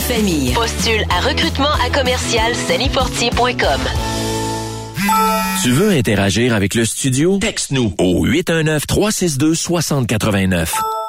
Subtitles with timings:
[0.00, 0.52] famille.
[0.52, 3.80] Postule à recrutement à commercial salifortier.com.
[5.62, 7.38] Tu veux interagir avec le studio?
[7.38, 10.68] Texte-nous au 819-362-6089.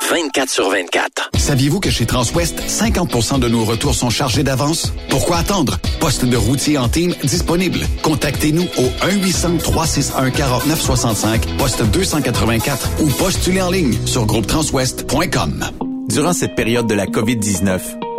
[0.09, 1.31] 24 sur 24.
[1.35, 4.93] Saviez-vous que chez Transwest, 50% de nos retours sont chargés d'avance?
[5.09, 5.77] Pourquoi attendre?
[5.99, 7.79] Poste de routier en team disponible.
[8.01, 15.65] Contactez-nous au 1-800-361-4965, poste 284 ou postulez en ligne sur groupetranswest.com.
[16.09, 17.79] Durant cette période de la COVID-19,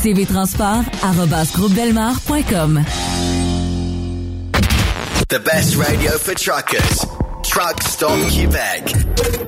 [0.00, 2.84] cvtransport.com
[5.28, 7.04] The best radio for truckers.
[7.42, 8.94] Truck Stop Québec.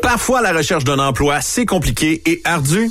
[0.02, 2.90] Parfois, la recherche d'un emploi, c'est compliqué et ardu.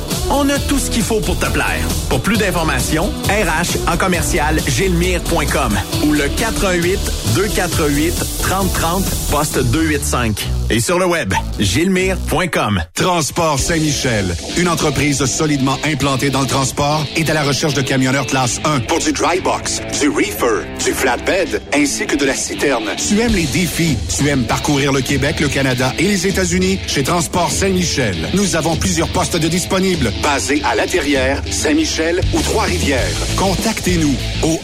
[0.33, 1.85] On a tout ce qu'il faut pour te plaire.
[2.09, 6.99] Pour plus d'informations, RH en commercial gilmire.com ou le 418
[7.35, 10.47] 248 3030 poste 285.
[10.69, 12.81] Et sur le web, gilmire.com.
[12.93, 18.25] Transport Saint-Michel, une entreprise solidement implantée dans le transport et à la recherche de camionneurs
[18.25, 22.85] classe 1 pour du dry box, du reefer, du flatbed ainsi que de la citerne.
[22.97, 26.79] Tu aimes les défis, tu aimes parcourir le Québec, le Canada et les États-Unis?
[26.87, 28.15] Chez Transport Saint-Michel.
[28.33, 33.01] Nous avons plusieurs postes de disponibles basés à La Terrière, Saint-Michel ou Trois-Rivières.
[33.37, 34.59] Contactez-nous au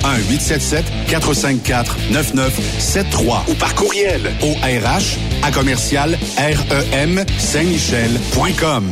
[1.09, 8.91] 1-877-454-9973 ou par courriel au RH à commercial REM Saint-Michel.com.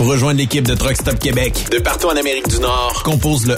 [0.00, 3.56] Pour rejoindre l'équipe de Truck Stop Québec, de partout en Amérique du Nord, compose le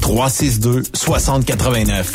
[0.00, 2.06] 1-855-362-6089.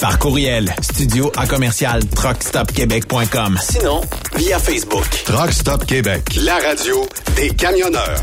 [0.00, 3.58] Par courriel, studio à commercial truckstopquebec.com.
[3.60, 4.00] Sinon,
[4.36, 5.04] via Facebook.
[5.26, 7.06] Truck Stop Québec, la radio
[7.36, 8.22] des camionneurs.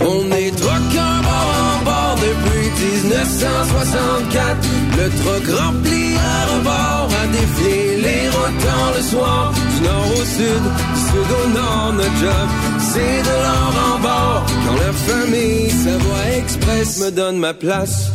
[0.00, 2.70] On est truckers bord en bord depuis
[3.04, 4.56] 1964.
[4.98, 8.66] Le truck rempli à rebord a défié les routes
[8.96, 9.52] le soir.
[9.52, 10.62] Du nord au sud,
[10.94, 12.48] du sud au nord, notre job,
[12.80, 14.46] c'est de l'or en bord.
[14.66, 18.10] Quand la famille Savoie Express me donne ma place.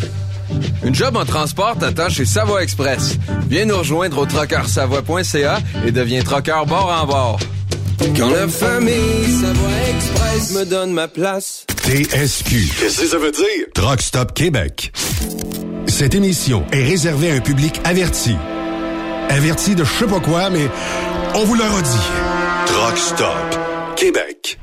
[0.84, 3.18] Une job en transport t'attend chez Savoie Express.
[3.48, 7.40] Viens nous rejoindre au trockeursavoie.ca et deviens trockeur bord en bord.
[8.18, 11.66] Quand la famille Savoie Express me donne ma place.
[11.84, 12.56] TSQ.
[12.80, 13.68] Qu'est-ce que ça veut dire?
[13.74, 14.92] Truck Stop Québec.
[15.88, 18.36] Cette émission est réservée à un public averti.
[19.30, 20.68] Averti de je sais pas quoi, mais
[21.36, 21.90] on vous le redit.
[22.66, 23.61] Truck Stop
[24.02, 24.58] Québec.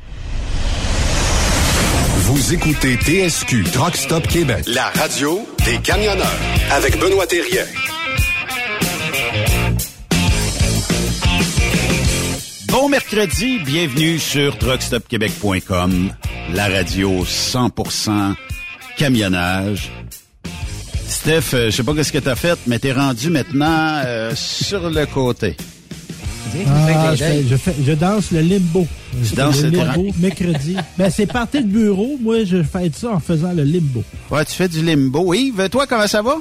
[2.25, 6.27] Vous écoutez TSQ Truck Stop Québec, la radio des camionneurs
[6.73, 7.63] avec Benoît Thérien.
[12.67, 16.13] Bon mercredi, bienvenue sur truckstopquebec.com,
[16.53, 18.35] la radio 100%
[18.97, 19.93] camionnage.
[21.07, 24.91] Steph, euh, je sais pas ce que t'as fait, mais t'es rendu maintenant euh, sur
[24.91, 25.57] le côté.
[26.67, 28.87] Ah, je, fais- je, fais- je danse le limbo.
[29.29, 30.77] Tu danses le le limbo mercredi.
[30.99, 32.17] ben, c'est parti de bureau.
[32.21, 34.03] Moi, je fais ça en faisant le limbo.
[34.31, 35.33] Ouais, tu fais du limbo.
[35.35, 36.37] Yves, toi, comment ça va?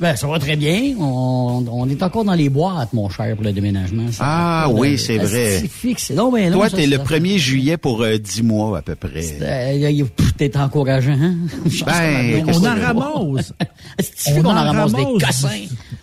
[0.00, 0.94] Ben, ça va très bien.
[1.00, 4.12] On, on est encore dans les boîtes, mon cher, pour le déménagement.
[4.12, 5.58] Ça Ah oui, c'est vrai.
[5.60, 6.10] C'est fixe.
[6.10, 8.94] Non, ben, non, toi, t'es le ça- 1er juillet pour euh, 10 mois à peu
[8.94, 9.24] près.
[9.42, 11.34] Euh, pff, T'es encourageant, hein?
[11.86, 13.52] Ben, On en ramasse.
[14.34, 15.48] Qu'on en ramasse des cossins?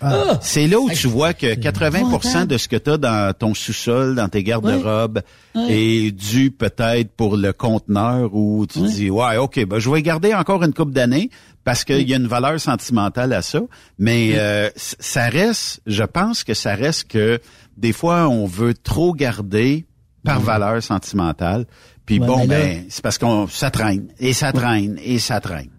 [0.01, 0.39] Ah!
[0.41, 4.15] C'est là où tu vois que 80% de ce que tu as dans ton sous-sol,
[4.15, 5.21] dans tes garde-robes,
[5.69, 10.33] est dû peut-être pour le conteneur où tu dis, ouais, OK, ben, je vais garder
[10.33, 11.29] encore une coupe d'années
[11.65, 13.59] parce qu'il y a une valeur sentimentale à ça.
[13.99, 17.41] Mais euh, ça reste, je pense que ça reste que
[17.75, 19.85] des fois, on veut trop garder
[20.23, 21.65] par valeur sentimentale.
[22.05, 25.69] Puis Ouais, bon, ben, c'est parce qu'on ça traîne, et ça traîne, et ça traîne.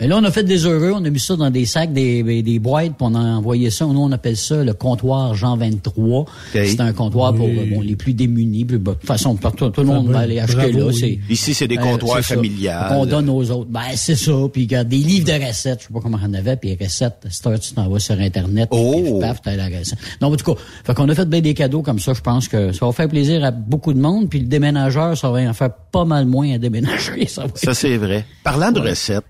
[0.00, 2.22] Et là, on a fait des heureux, on a mis ça dans des sacs, des,
[2.42, 3.86] des boîtes, puis on a envoyé ça.
[3.86, 6.24] Nous, on appelle ça le comptoir Jean 23.
[6.52, 8.64] C'est un comptoir pour euh, bon, les plus démunis.
[8.64, 10.84] Plus, bah, de toute façon, partout, tout le monde va aller acheter bravo, là.
[10.86, 10.94] oui.
[10.94, 12.34] C'est, Ici, c'est des comptoirs c'est ça.
[12.36, 12.88] familiales.
[12.88, 13.70] Qu'on donne aux autres.
[13.70, 14.32] Ben, c'est ça.
[14.52, 15.80] Puis, regarde, des livres de recettes.
[15.82, 16.56] Je sais pas comment on en avait.
[16.56, 18.68] Puis, les recettes, c'est toi, tu t'en vas sur Internet.
[18.72, 19.00] Oh!
[19.02, 19.98] Puis, paf, t'as la recette.
[20.20, 22.12] Non, en tout cas, fait qu'on a fait bien des cadeaux comme ça.
[22.14, 24.28] Je pense que ça va faire plaisir à beaucoup de monde.
[24.28, 27.26] Puis, le déménageur, ça va en faire pas mal moins à déménager.
[27.28, 28.24] Ça, va Ça, c'est vrai.
[28.42, 28.90] Parlant de Ouais.
[28.90, 29.24] recettes.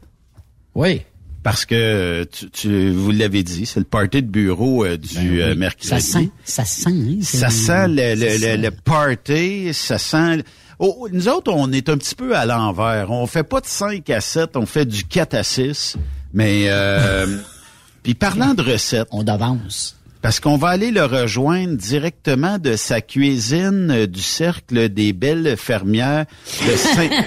[0.75, 1.03] Oui.
[1.43, 5.55] Parce que tu, tu- vous l'avez dit, c'est le party de bureau euh, du euh,
[5.55, 5.91] mercredi.
[5.91, 8.57] Ben Ça sent, ça sent, hein, Ça sent le, le, ça le- sent.
[8.57, 10.43] le party, ça sent...
[10.79, 13.11] Oh, nous autres, on est un petit peu à l'envers.
[13.11, 15.97] On fait pas de 5 à 7, on fait du 4 à 6.
[16.33, 17.27] Mais, euh,
[18.03, 19.07] puis parlant de recettes...
[19.13, 19.97] On avance.
[20.23, 25.57] Parce qu'on va aller le rejoindre directement de sa cuisine euh, du cercle des belles
[25.59, 26.25] fermières
[26.67, 27.11] de Saint...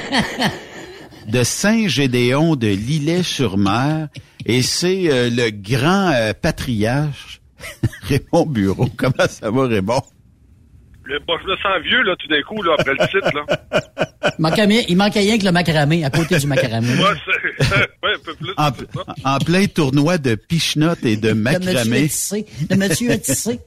[1.28, 4.08] de Saint-Gédéon de Lillet-sur-Mer.
[4.46, 7.42] Et c'est euh, le grand euh, patriarche,
[8.04, 8.88] Raymond Bureau.
[8.96, 10.02] Comment ça va, Raymond?
[11.04, 13.46] Le, bon, je me sens vieux, là, tout d'un coup, là, après le titre, là.
[14.38, 16.94] Il manquait, rien- il manquait rien que le macramé, à côté du macramé.
[16.96, 17.32] Moi, c'est,
[18.04, 18.52] ouais, un peu plus.
[18.58, 18.72] En,
[19.24, 22.10] en plein tournoi de pichenottes et de monsieur macramé.
[22.70, 23.62] Le monsieur à tisser.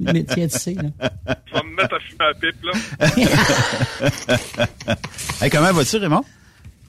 [0.00, 0.84] Le métier à tisser, là.
[1.46, 2.72] Tu vas me mettre à fumer la pipe, là.
[5.42, 6.24] Hey, comment vas-tu, Raymond?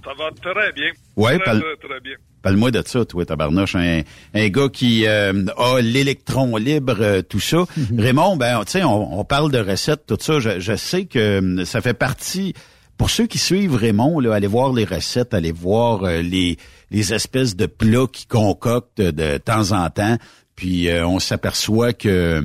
[0.08, 0.92] Ça va très bien.
[1.18, 2.14] Ouais, très, parle- très, très bien.
[2.42, 3.76] Parle-moi de ça, toi, tabarnouche.
[3.76, 4.02] Un,
[4.34, 7.66] un gars qui euh, a l'électron libre, euh, tout ça.
[7.98, 10.40] Raymond, ben, tu sais, on, on parle de recettes, tout ça.
[10.40, 12.54] Je, je sais que hum, ça fait partie...
[12.98, 16.58] Pour ceux qui suivent Raymond, là, allez voir les recettes, allez voir euh, les,
[16.90, 20.18] les espèces de plats qu'il concocte de temps en temps.
[20.56, 22.42] puis euh, on s'aperçoit que,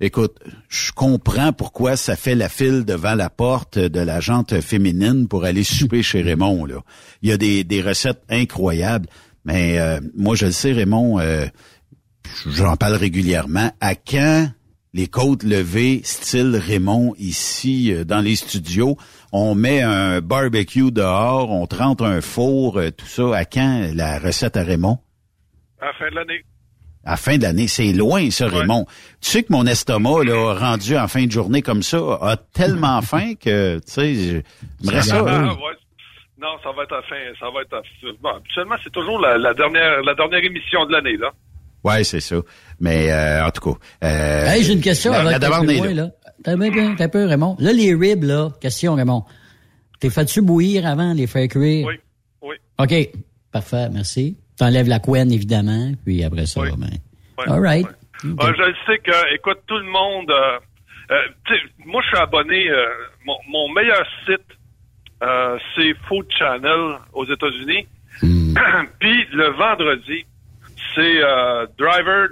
[0.00, 0.38] écoute,
[0.68, 5.44] je comprends pourquoi ça fait la file devant la porte de la jante féminine pour
[5.44, 6.66] aller souper chez Raymond.
[6.66, 6.82] Là.
[7.22, 9.08] Il y a des, des recettes incroyables,
[9.44, 11.46] mais euh, moi je le sais, Raymond, euh,
[12.46, 13.70] j'en parle régulièrement.
[13.80, 14.48] À quand
[14.96, 18.96] les côtes levées style Raymond ici euh, dans les studios?
[19.30, 23.36] On met un barbecue dehors, on trente un four, euh, tout ça.
[23.36, 24.98] À quand la recette à Raymond?
[25.80, 26.42] À la fin de l'année.
[27.06, 28.84] À la fin de l'année, c'est loin ça, Raymond.
[29.20, 33.00] Tu sais que mon estomac, là, rendu en fin de journée comme ça, a tellement
[33.10, 34.42] faim que, tu sais,
[34.82, 35.22] j'aimerais ça.
[35.22, 35.32] Ouais.
[36.38, 37.16] Non, ça va être à fin.
[37.40, 37.82] Ça va être à...
[38.20, 41.30] Bon, habituellement, c'est toujours la, la dernière, la dernière émission de l'année, là.
[41.84, 42.36] Ouais, c'est ça.
[42.80, 43.78] Mais euh, en tout cas.
[44.04, 46.10] Euh, hey, j'ai une question la, avant la que loin, là.
[46.42, 47.56] T'as bien, bien, t'as un peu, Raymond.
[47.60, 49.24] Là, les ribs, là, question, Raymond.
[50.00, 51.86] T'es fait-tu bouillir avant, les faire cuire?
[51.86, 51.94] Oui,
[52.42, 52.56] oui.
[52.78, 53.10] OK.
[53.52, 54.36] Parfait, merci.
[54.58, 56.88] T'enlèves la couenne, évidemment, puis après ça, ben...
[57.38, 57.86] Ouais, All right.
[58.24, 60.30] Euh, je le sais que, écoute, tout le monde.
[60.30, 60.58] euh,
[61.10, 62.68] euh, tu sais, moi, je suis abonné.
[62.70, 62.86] euh,
[63.26, 64.40] mon, mon meilleur site,
[65.22, 67.86] euh, c'est Food Channel aux États-Unis.
[69.00, 70.24] Puis le vendredi,
[70.94, 72.28] c'est euh, Driver.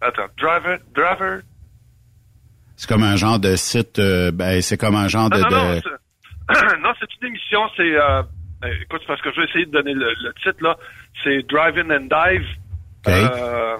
[0.00, 1.42] Attends, Driver, Driver?
[2.76, 5.38] C'est comme un genre de site, euh, ben, c'est comme un genre de...
[5.38, 7.60] Non, de- c'est- non, c'est une émission.
[7.76, 7.94] C'est,
[8.82, 10.76] écoute, c'est parce que je vais essayer de donner le, le titre là.
[11.24, 12.46] C'est Drive-in and Dive.
[13.32, 13.76] Euh,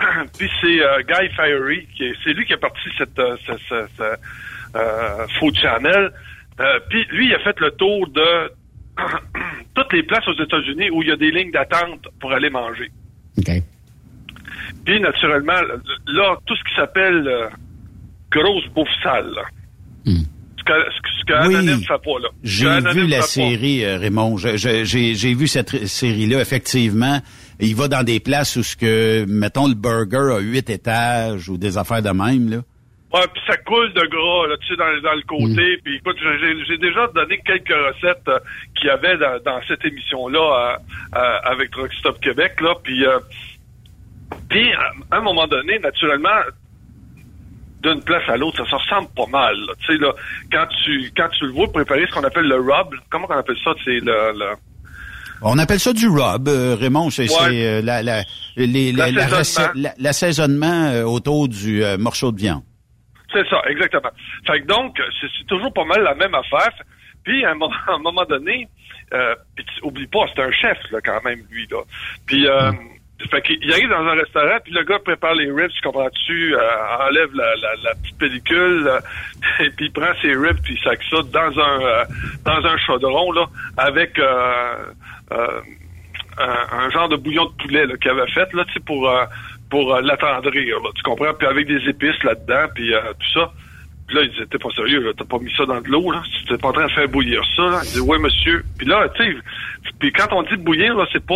[0.38, 3.52] puis c'est euh, Guy Fieri, qui est, c'est lui qui a parti cette, euh, ce,
[3.68, 4.02] ce- ce,
[4.76, 6.10] euh, Food Channel.
[6.90, 8.52] Puis lui, il a fait le tour de
[9.74, 12.90] toutes les places aux États-Unis où il y a des lignes d'attente pour aller manger.
[14.84, 15.60] Puis naturellement,
[16.06, 17.48] là, tout ce qui s'appelle
[18.30, 19.30] grosse bouffe sale.
[19.34, 19.42] là.
[20.58, 21.54] Ce que, ce que, ce que Oui.
[21.56, 22.28] Anonyme fait pas là.
[22.44, 24.36] Ce J'ai vu la série, euh, Raymond.
[24.36, 27.20] J'ai vu cette série-là, effectivement.
[27.60, 31.56] Il va dans des places où ce que, mettons, le burger a huit étages ou
[31.56, 32.58] des affaires de même, là.
[33.12, 35.76] Ouais, puis ça coule de gras, là, tu sais, dans, dans le côté.
[35.84, 36.16] Puis écoute,
[36.66, 38.38] j'ai déjà donné quelques recettes euh,
[38.74, 42.74] qu'il y avait dans, dans cette émission-là euh, euh, avec Truck Stop Québec, là.
[42.82, 43.18] Puis, euh,
[44.48, 46.30] puis à un moment donné, naturellement,
[47.82, 49.56] d'une place à l'autre, ça se ressemble pas mal.
[49.66, 49.72] là.
[49.80, 50.12] Tu sais, là,
[50.52, 53.56] quand tu quand tu le vois préparer ce qu'on appelle le rub, comment on appelle
[53.64, 53.72] ça?
[53.84, 54.46] C'est le, le
[55.42, 57.10] On appelle ça du rub, euh, Raymond.
[57.10, 57.36] C'est Ouais.
[57.48, 58.22] c'est, euh, la, la,
[58.56, 59.26] les- la- la
[59.98, 60.66] L'assaisonnement.
[60.84, 62.62] la- euh, autour du euh, morceau de viande.
[63.32, 64.10] C'est ça, exactement.
[64.46, 66.70] Fait que donc, c'est toujours pas mal la même affaire.
[67.24, 68.68] Puis, à un moment, à un moment donné,
[69.14, 71.82] euh, puis oublie pas, c'est un chef, là, quand même, lui, là.
[72.26, 72.70] Puis, euh,
[73.30, 76.60] fait qu'il arrive dans un restaurant, puis le gars prépare les ribs, tu comprends-tu, euh,
[77.00, 79.00] enlève la, la, la petite pellicule, euh,
[79.60, 82.04] et puis il prend ses ribs, puis il sac ça dans un, euh,
[82.44, 84.74] dans un chaudron, là, avec euh,
[85.32, 85.60] euh,
[86.38, 89.24] un, un genre de bouillon de poulet qu'il avait fait, là, tu sais, pour, euh,
[89.70, 91.34] pour l'attendrir, tu comprends?
[91.34, 93.52] Puis avec des épices là-dedans, puis tout ça.
[94.12, 96.10] Puis là, il disait, t'es pas sérieux, là, t'as pas mis ça dans de l'eau,
[96.10, 96.22] là?
[96.46, 97.80] T'es pas en train de faire bouillir ça, là?
[97.82, 98.62] Il dit, ouais, monsieur.
[98.76, 99.38] Puis là, tu sais,
[100.00, 101.34] puis quand on dit bouillir, là, c'est pas,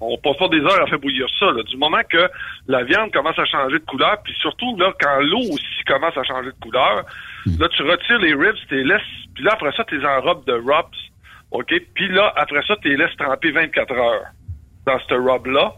[0.00, 1.62] on passe pas des heures à faire bouillir ça, là.
[1.62, 2.28] Du moment que
[2.66, 6.24] la viande commence à changer de couleur, puis surtout, là, quand l'eau aussi commence à
[6.24, 7.04] changer de couleur,
[7.60, 9.02] là, tu retires les ribs, tu les laisses,
[9.32, 10.96] puis là, après ça, tu les enrobes de rubs,
[11.52, 11.72] OK?
[11.94, 14.24] Puis là, après ça, tu les laisses tremper 24 heures
[14.84, 15.74] dans ce rub-là.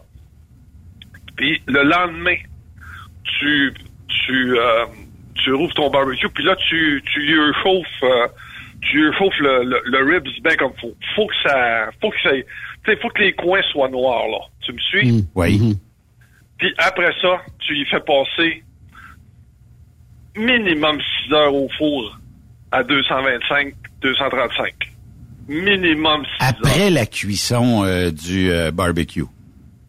[1.35, 2.37] Puis le lendemain,
[3.23, 3.71] tu,
[4.07, 4.85] tu, euh,
[5.43, 8.27] tu rouvres ton barbecue, puis là, tu, tu y chauffes, euh,
[8.81, 10.95] tu chauffes le, le, le ribs bien comme faut.
[11.15, 12.43] Faut que ça, faut que ça, tu
[12.85, 14.39] sais, faut que les coins soient noirs, là.
[14.61, 15.25] Tu me suis?
[15.35, 15.77] Oui.
[16.57, 18.63] Puis après ça, tu y fais passer
[20.35, 22.19] minimum 6 heures au four
[22.71, 24.73] à 225, 235.
[25.47, 26.53] Minimum 6 heures.
[26.59, 29.23] Après la cuisson euh, du euh, barbecue.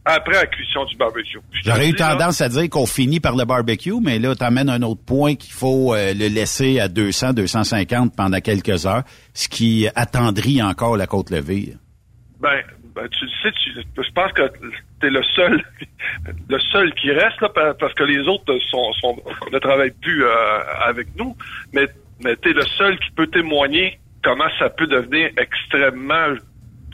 [0.04, 1.38] Après la cuisson du barbecue.
[1.64, 4.70] J'aurais eu là, tendance à dire qu'on finit par le barbecue, mais là, tu amènes
[4.70, 9.02] un autre point qu'il faut euh, le laisser à 200, 250 pendant quelques heures,
[9.34, 11.74] ce qui attendrit encore la côte levée.
[12.40, 12.62] Ben,
[12.94, 13.70] ben, tu le sais, tu,
[14.02, 14.50] je pense que
[15.00, 15.62] t'es le seul,
[16.48, 19.16] le seul qui reste là, pa- parce que les autres sont, sont
[19.52, 20.30] ne travaillent plus euh,
[20.86, 21.36] avec nous,
[21.72, 21.86] mais
[22.22, 26.34] mais t'es le seul qui peut témoigner comment ça peut devenir extrêmement,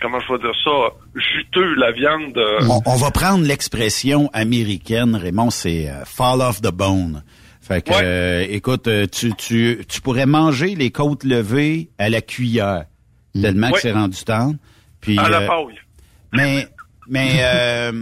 [0.00, 0.70] comment je vais dire ça,
[1.14, 2.36] juteux la viande.
[2.36, 7.22] euh, On, on va prendre l'expression américaine, Raymond, c'est euh, fall off the bone.
[7.60, 12.20] Fait que, euh, écoute, euh, tu, tu, tu pourrais manger les côtes levées à la
[12.20, 12.84] cuillère,
[13.40, 13.80] tellement que Ouais.
[13.82, 14.54] c'est rendu tendre.
[15.00, 15.78] Puis, à la euh, paille.
[16.32, 16.68] mais,
[17.08, 17.92] mais, euh,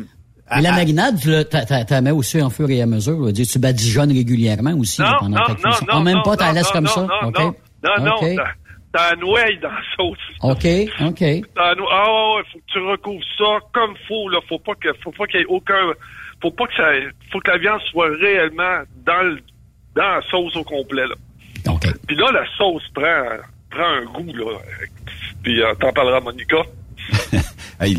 [0.55, 3.19] Mais la marinade, tu la- mets aussi en fur et à mesure.
[3.25, 3.33] là.
[3.33, 6.37] Tu badigeonnes régulièrement aussi là, Non, pendant non, ta non, non, Ah, même non, pas,
[6.37, 7.01] t'as non, laisses non, comme non, ça.
[7.01, 7.55] Non, non,
[8.01, 8.37] non, non,
[8.95, 9.01] OK.
[9.01, 10.19] t'as- t'as un nouille dans la sauce.
[10.43, 10.67] OK,
[11.09, 11.25] OK.
[11.55, 14.39] T'as un nou- Ah ouais, faut que tu recouvres ça comme faut, là.
[14.49, 15.93] Faut pas que, faut pas qu'il y ait aucun,
[16.41, 16.91] faut pas que ça,
[17.33, 19.39] faut que la viande soit réellement dans le,
[19.97, 21.15] dans la sauce au complet, là.
[22.07, 23.25] Puis là, la sauce prend,
[23.71, 24.59] prend un goût, là.
[25.43, 26.57] Puis euh, t'en parleras, Monica.
[27.81, 27.97] Hey,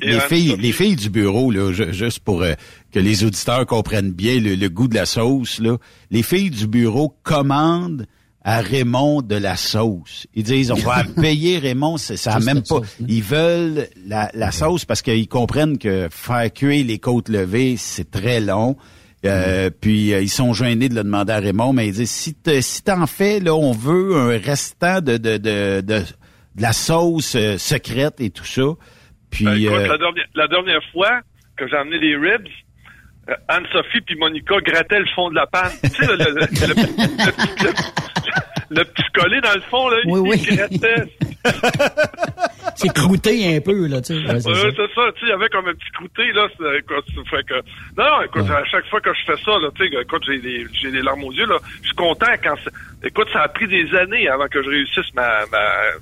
[0.00, 2.54] les, filles, les filles du bureau, là, ju- juste pour euh,
[2.92, 5.76] que les auditeurs comprennent bien le, le goût de la sauce, là,
[6.10, 8.06] les filles du bureau commandent
[8.44, 10.26] à Raymond de la sauce.
[10.34, 12.76] Ils disent, on va payer Raymond, c'est ça même pas.
[12.76, 13.06] sauce, hein?
[13.08, 18.10] Ils veulent la, la sauce parce qu'ils comprennent que faire cuire les côtes levées, c'est
[18.10, 18.76] très long.
[19.24, 22.36] Euh, Puis euh, ils sont gênés de le demander à Raymond, mais ils disent si
[22.60, 27.34] si t'en fais là, on veut un restant de de de, de, de la sauce
[27.34, 28.62] euh, secrète et tout ça.
[29.30, 31.20] Puis Ben, écoute, euh, la, dernière, la dernière fois
[31.56, 32.46] que j'ai amené les ribs,
[33.48, 35.70] Anne-Sophie puis Monica grattaient le fond de la panne.
[35.82, 39.88] tu sais, le, le, le- le- le petit- le- le petit collet dans le fond,
[39.88, 40.56] là, Oui, oui.
[40.56, 41.04] grattaient.
[42.76, 44.26] C'est croûté un peu, là, tu sais.
[44.26, 44.70] Ouais, c'est ça.
[44.72, 47.54] tu sais, il y avait comme un petit croûté, là, écoute, ça fait que,
[47.96, 50.38] non, non, écoute, à chaque fois que je fais ça, là, tu sais, écoute, j'ai
[50.38, 53.48] des, j'ai des larmes aux yeux, là, je suis content quand, c'est- écoute, ça a
[53.48, 55.58] pris des années avant que je réussisse ma, ma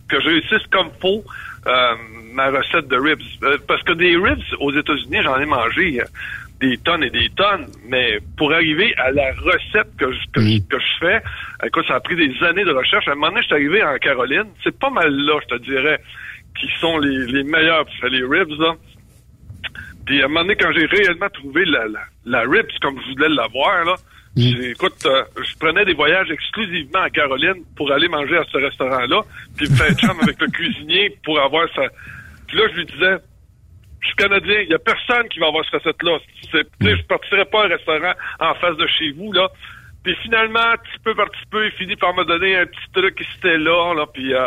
[0.08, 1.22] que je réussisse comme faut,
[1.66, 1.94] euh,
[2.32, 3.20] ma recette de ribs.
[3.42, 6.04] Euh, parce que des ribs, aux États-Unis, j'en ai mangé euh,
[6.62, 10.62] des tonnes et des tonnes, mais pour arriver à la recette que je, que, je-
[10.68, 11.20] que je fais,
[11.66, 13.06] écoute, ça a pris des années de recherche.
[13.08, 15.62] À un moment donné, je suis arrivé en Caroline, c'est pas mal là, je te
[15.62, 15.98] dirais,
[16.58, 18.74] qui sont les, les meilleurs pour faire les ribs, là.
[20.06, 23.12] Puis à un moment donné, quand j'ai réellement trouvé la, la, la ribs comme je
[23.12, 23.94] voulais l'avoir, là,
[24.36, 28.56] j'ai- écoute, euh, je prenais des voyages exclusivement à Caroline pour aller manger à ce
[28.56, 29.20] restaurant-là,
[29.56, 31.82] puis me faire chum avec le cuisinier pour avoir ça.
[32.48, 33.16] Puis là, je lui disais,
[34.02, 36.18] je suis canadien, il y a personne qui va avoir cette recette-là.
[36.50, 39.48] C'est- tu sais, Je partirais pas à un restaurant en face de chez vous, là.
[40.04, 43.14] Puis finalement, petit peu par petit peu, il finit par me donner un petit truc
[43.16, 44.34] qui c'était là, là, puis...
[44.34, 44.40] Euh,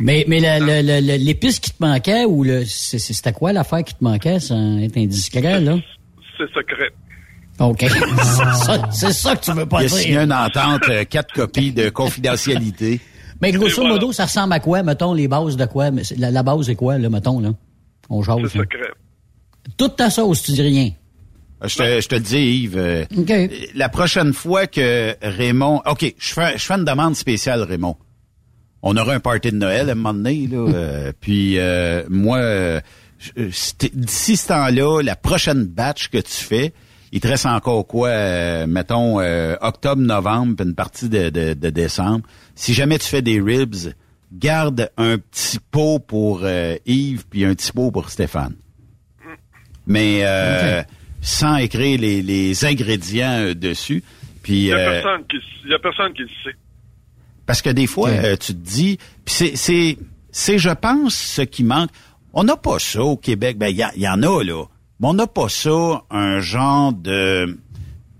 [0.00, 3.84] Mais, mais la- la- la- la- l'épice qui te manquait, ou le, c'était quoi l'affaire
[3.84, 5.76] qui te manquait, sans être indiscret, là?
[6.38, 6.88] c'est secret.
[7.60, 7.78] OK.
[7.80, 7.88] c'est
[8.54, 9.96] ça, c'est ça que tu veux pas il a dire.
[9.98, 13.00] signé une entente, euh, quatre copies de confidentialité.
[13.42, 15.90] Mais grosso modo, ça ressemble à quoi, mettons, les bases de quoi?
[16.18, 17.50] La, la base est quoi, là, mettons, là?
[18.08, 18.38] On jase.
[18.52, 18.90] C'est secret.
[19.76, 20.90] Toute ta sauce, tu dis rien.
[21.64, 22.76] Je te, je te le dis, Yves.
[22.76, 23.32] euh, OK.
[23.74, 25.82] La prochaine fois que Raymond...
[25.86, 27.96] OK, je fais, je fais une demande spéciale, Raymond.
[28.82, 30.58] On aura un party de Noël à un moment donné, là.
[30.74, 32.80] euh, puis euh, moi, euh,
[33.36, 36.72] d'ici ce temps-là, la prochaine batch que tu fais,
[37.12, 41.54] il te reste encore quoi, euh, mettons, euh, octobre, novembre, puis une partie de, de,
[41.54, 42.26] de décembre.
[42.54, 43.92] Si jamais tu fais des ribs,
[44.38, 48.54] garde un petit pot pour euh, Yves, puis un petit pot pour Stéphane.
[49.86, 50.82] Mais euh,
[51.20, 54.02] sans écrire les, les ingrédients euh, dessus.
[54.42, 56.56] Puis Il y a euh, personne qui, il y a personne qui le sait.
[57.46, 59.96] parce que des fois, euh, tu te dis, c'est, c'est,
[60.30, 61.90] c'est, je pense, ce qui manque.
[62.32, 63.58] On n'a pas ça au Québec.
[63.58, 64.64] Ben, il y, a- il y en a là,
[65.00, 67.58] mais on n'a pas ça, un genre de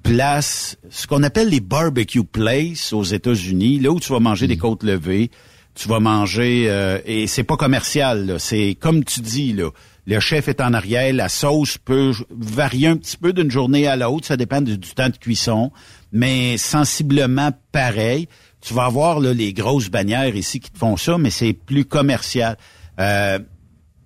[0.03, 4.57] place, ce qu'on appelle les barbecue places aux États-Unis, là où tu vas manger des
[4.57, 5.31] côtes levées,
[5.77, 8.37] tu vas manger euh, et c'est pas commercial.
[8.41, 9.71] C'est comme tu dis là.
[10.09, 13.97] Le chef est en arrière, la sauce peut varier un petit peu d'une journée à
[13.97, 15.73] l'autre, ça dépend du, du temps de cuisson,
[16.13, 18.29] mais sensiblement pareil.
[18.61, 21.85] Tu vas avoir là, les grosses bannières ici qui te font ça, mais c'est plus
[21.85, 22.57] commercial.
[23.01, 23.41] Euh,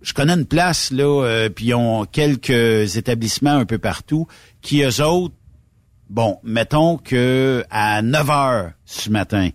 [0.00, 4.26] je connais une place là, euh, puis ils ont quelques établissements un peu partout
[4.62, 5.34] qui eux autres,
[6.08, 9.50] bon, mettons que à 9 heures ce matin,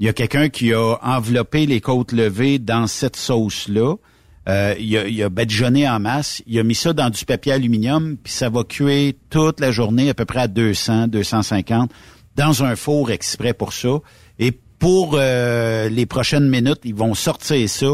[0.00, 3.94] il y a quelqu'un qui a enveloppé les côtes levées dans cette sauce-là.
[4.48, 6.42] Euh, il, a, il a badigeonné en masse.
[6.46, 10.10] Il a mis ça dans du papier aluminium, puis ça va cuire toute la journée
[10.10, 11.90] à peu près à 200, 250
[12.36, 14.00] dans un four exprès pour ça.
[14.38, 17.86] Et pour euh, les prochaines minutes, ils vont sortir ça.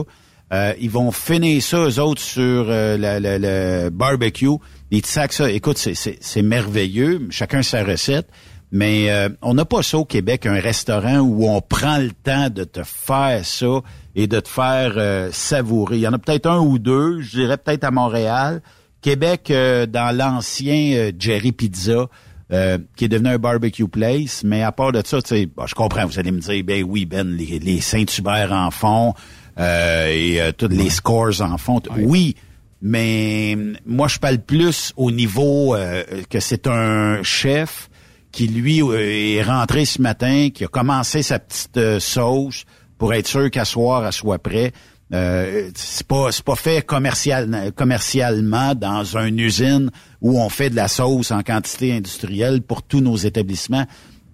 [0.52, 4.48] Euh, ils vont finir ça, eux autres, sur euh, le, barbecue.
[4.90, 5.50] Ils te ça.
[5.50, 7.28] Écoute, c'est merveilleux.
[7.30, 8.28] Chacun sa recette.
[8.72, 12.50] Mais euh, on n'a pas ça au Québec, un restaurant où on prend le temps
[12.50, 13.80] de te faire ça
[14.14, 15.96] et de te faire euh, savourer.
[15.96, 18.62] Il y en a peut-être un ou deux, je dirais peut-être à Montréal.
[19.02, 22.06] Québec, euh, dans l'ancien euh, Jerry Pizza,
[22.52, 24.42] euh, qui est devenu un barbecue place.
[24.44, 26.84] Mais à part de ça, tu sais, bon, je comprends, vous allez me dire, ben
[26.86, 29.14] oui, Ben, les, les Saint-Hubert en font
[29.58, 31.80] euh, et euh, tous les scores en font.
[31.98, 32.36] Oui,
[32.82, 33.56] mais
[33.86, 37.89] moi, je parle plus au niveau euh, que c'est un chef
[38.32, 38.98] qui, lui, euh,
[39.38, 42.64] est rentré ce matin, qui a commencé sa petite euh, sauce
[42.98, 44.72] pour être sûr qu'à soir, elle soit prêt.
[45.12, 49.90] Euh, c'est pas pas fait commercial, commercialement dans une usine
[50.20, 53.86] où on fait de la sauce en quantité industrielle pour tous nos établissements.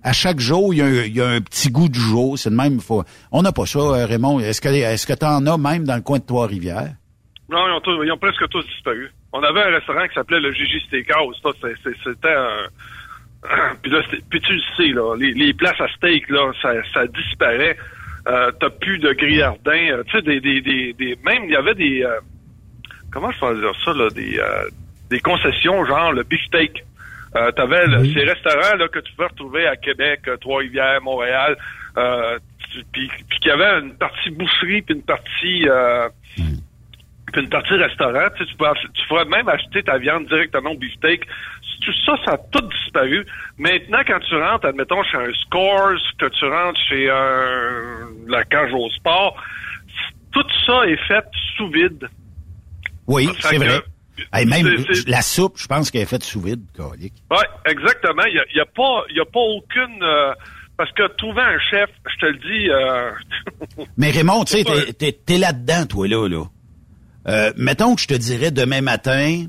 [0.02, 2.38] À chaque jour, il y a, un- il y a un petit goût du jour.
[2.38, 2.78] C'est de même.
[2.80, 4.38] Faut, on n'a pas ça, euh, Raymond.
[4.40, 6.94] Est-ce que est-ce que t'en as même dans le coin de Trois-Rivières?
[7.48, 9.10] Non, ils ont, ils ont presque tous disparu.
[9.32, 11.40] on avait un restaurant qui s'appelait le Gigi Steakhouse.
[12.04, 12.66] C'était un...
[13.82, 17.06] puis là, puis tu le sais, là, les, les places à steak, là, ça, ça
[17.06, 17.76] disparaît.
[18.28, 19.90] Euh, T'as plus de grillardins.
[19.92, 22.02] euh, tu sais, des, des, des, des- même il y avait des...
[22.02, 22.18] euh,
[23.12, 24.68] comment je peux dire ça, là, des, euh,
[25.10, 26.82] des concessions, genre le beefsteak.
[27.36, 31.56] Euh, T'avais ces restaurants là que tu peux retrouver à Québec, euh, Trois-Rivières, Montréal,
[31.98, 32.38] euh,
[32.92, 36.08] puis qu'il y avait une partie boucherie puis une partie euh,
[37.32, 38.28] puis une partie restaurant.
[38.36, 41.22] Tu, sais, tu, peux, tu pourrais même acheter ta viande directement au beefsteak.
[41.80, 43.26] Tout ça, ça a tout disparu.
[43.58, 48.72] Maintenant, quand tu rentres, admettons, chez un Scores, que tu rentres chez un, la cage
[48.72, 49.36] au sport,
[50.32, 51.24] tout ça est fait
[51.56, 52.08] sous vide.
[53.06, 53.80] Oui, c'est vrai.
[54.32, 54.66] Hey, même
[55.06, 57.12] la soupe, je pense qu'elle est faite sous vide, colique.
[57.30, 58.24] Oui, exactement.
[58.26, 60.02] Il n'y a, y a pas, y a pas aucune...
[60.02, 60.32] euh,
[60.78, 62.70] parce que trouver un chef, je te le dis...
[62.70, 66.44] euh, Mais Raymond, tu sais, t'es, t'es là-dedans, toi, là, là.
[67.28, 69.46] Euh, mettons que je te dirais demain matin,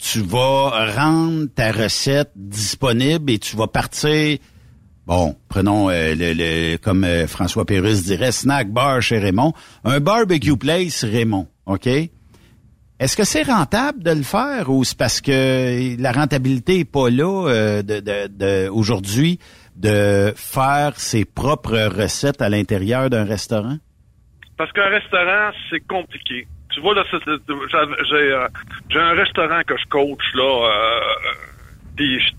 [0.00, 4.38] tu vas rendre ta recette disponible et tu vas partir,
[5.06, 9.52] bon, prenons euh, le, le- comme euh, François Pérus dirait, snack bar chez Raymond,
[9.84, 11.86] un barbecue place Raymond, OK?
[11.86, 17.08] Est-ce que c'est rentable de le faire ou c'est parce que la rentabilité est pas
[17.08, 19.38] là euh, aujourd'hui
[19.76, 23.78] de faire ses propres recettes à l'intérieur d'un restaurant?
[24.58, 26.46] Parce qu'un restaurant, c'est compliqué.
[26.80, 28.48] Tu vois, là, euh,
[28.88, 30.66] j'ai un restaurant que je coach, là.
[30.66, 31.00] Euh,
[31.94, 32.32] puis je-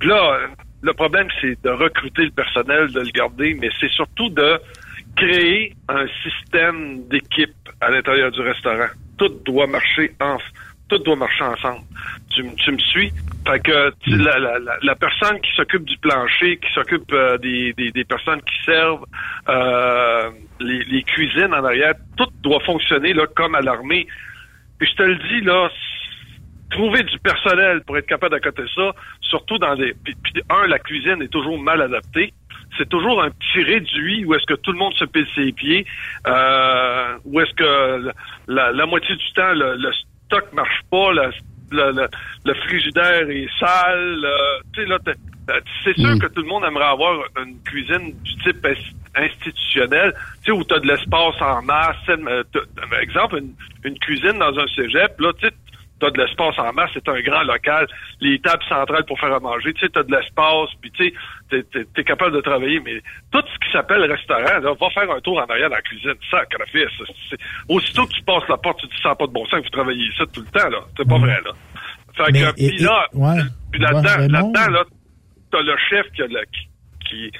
[0.00, 0.46] puis là, euh,
[0.82, 4.60] le problème, c'est de recruter le personnel, de le garder, mais c'est surtout de
[5.16, 8.88] créer un système d'équipe à l'intérieur du restaurant.
[9.18, 10.38] Tout doit marcher en,
[10.90, 11.80] tout doit marcher ensemble.
[12.30, 13.12] Tu, tu me suis?
[13.46, 17.72] Fait que tu- la, la, la, personne qui s'occupe du plancher, qui s'occupe euh, des,
[17.72, 19.06] des, des personnes qui servent,
[19.48, 24.06] euh, les, les cuisines en arrière, tout doit fonctionner là comme à l'armée.
[24.78, 25.68] Puis je te le dis là,
[26.70, 29.94] trouver du personnel pour être capable d'accoter ça, surtout dans des.
[30.04, 30.14] Puis,
[30.50, 32.32] un, la cuisine est toujours mal adaptée.
[32.78, 35.84] C'est toujours un petit réduit où est-ce que tout le monde se pile ses pieds,
[36.28, 38.12] euh, où est-ce que
[38.46, 39.90] la, la moitié du temps le, le
[40.30, 41.30] stock marche pas, le,
[41.72, 42.08] le, le-
[42.44, 44.24] le frigidaire est sale.
[44.24, 45.12] euh, tu sais là, t'as-
[45.46, 50.12] t'as- c'est sûr que tout le monde aimerait avoir une cuisine du type ins- institutionnel,
[50.44, 51.96] tu sais où tu as de l'espace en masse.
[52.06, 52.42] sais, euh,
[52.90, 53.52] Par exemple, une,
[53.84, 55.54] une cuisine dans un cégep, là, tu sais,
[56.00, 57.86] t'as de l'espace en masse, c'est un grand local,
[58.20, 61.14] les tables centrales pour faire à manger, tu sais, t'as de l'espace, puis tu sais,
[61.50, 63.00] t'es, t'es- t'es capable de travailler, mais
[63.32, 66.14] tout ce qui s'appelle restaurant, là, va faire un tour en arrière dans la cuisine,
[66.30, 66.86] ça, fait,
[67.28, 69.64] c'est, aussitôt que tu passes la porte, tu te sens pas de bon sens que
[69.64, 71.52] vous travaillez ça tout le temps, là, c'est pas vrai, là.
[72.14, 73.40] Fait Mais, que, et- puis là, ouais.
[73.72, 74.84] puis là-dedans, Ouais, là-dedans, là,
[75.52, 76.40] t'as le chef qui a le,
[77.08, 77.30] qui-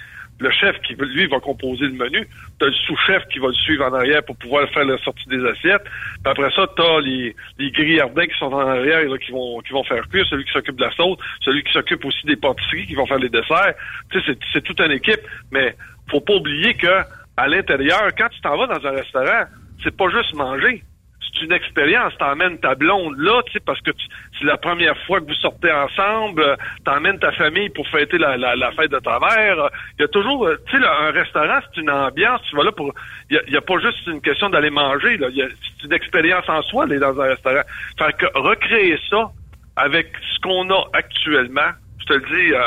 [0.41, 2.27] le chef qui, lui, va composer le menu.
[2.59, 5.45] T'as le sous-chef qui va le suivre en arrière pour pouvoir faire la sortie des
[5.47, 5.85] assiettes.
[5.85, 9.73] Puis après ça, t'as les, les grillardins qui sont en arrière, là, qui vont, qui
[9.73, 12.87] vont faire cuire, celui qui s'occupe de la sauce, celui qui s'occupe aussi des pâtisseries,
[12.87, 13.75] qui vont faire les desserts.
[14.11, 15.21] Tu sais, c'est, c'est toute une équipe.
[15.53, 15.77] Mais
[16.11, 17.03] faut pas oublier que,
[17.37, 19.45] à l'intérieur, quand tu t'en vas dans un restaurant,
[19.85, 20.83] c'est pas juste manger
[21.33, 22.13] c'est une expérience.
[22.19, 23.91] T'emmènes ta blonde là, tu sais, parce que
[24.39, 26.57] c'est la première fois que vous sortez ensemble.
[26.85, 29.69] T'emmènes ta famille pour fêter la, la, la fête de ta mère.
[29.99, 32.41] Il y a toujours, euh, tu sais, un restaurant, c'est une ambiance.
[32.49, 32.93] Tu vas là pour,
[33.31, 35.17] il y a, il y a pas juste une question d'aller manger.
[35.17, 37.63] Là, c'est une expérience en soi d'aller dans un restaurant.
[37.99, 39.31] Fait que recréer ça
[39.77, 42.61] avec ce qu'on a actuellement, je te le dis, euh,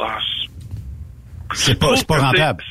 [0.00, 0.18] ah,
[1.52, 2.64] C'est pas, pas rentable.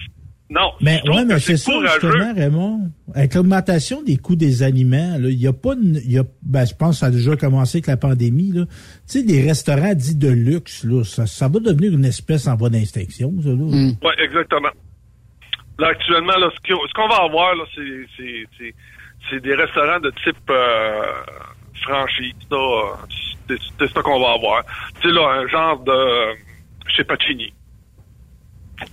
[0.51, 0.71] Non.
[0.81, 2.91] Mais ouais, mais c'est ça justement, Raymond.
[3.15, 6.23] Avec l'augmentation des coûts des aliments, là, il y a pas, une- il y a,
[6.43, 8.51] ben, je pense que ça a déjà commencé avec la pandémie.
[8.51, 8.65] Là.
[8.65, 12.55] Tu sais, des restaurants dits de luxe, là, ça, ça va devenir une espèce en
[12.55, 13.49] voie d'extinction, ça.
[13.49, 13.55] Là.
[13.55, 13.91] Mm.
[14.03, 14.69] Oui, exactement.
[15.79, 18.75] Là, actuellement, là, ce qu'on ce qu'on va avoir, là, c'est- c'est c'est-
[19.29, 21.01] c'est des restaurants de type euh,
[21.81, 22.35] franchise.
[22.51, 22.93] là.
[23.47, 24.63] C'est c'est ça qu'on va avoir.
[25.01, 26.35] Tu sais, là, un genre de
[26.95, 27.53] chez Pacini.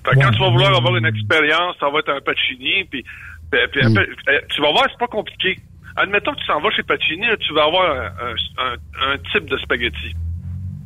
[0.05, 3.05] Fait que quand tu vas vouloir avoir une expérience, ça va être un Pacini, puis,
[3.51, 5.59] peu- euh, tu vas voir, c'est pas compliqué.
[5.97, 9.19] Admettons que tu s'en vas chez Pacini, là, tu vas avoir un, un- un- un
[9.33, 10.15] type de spaghetti.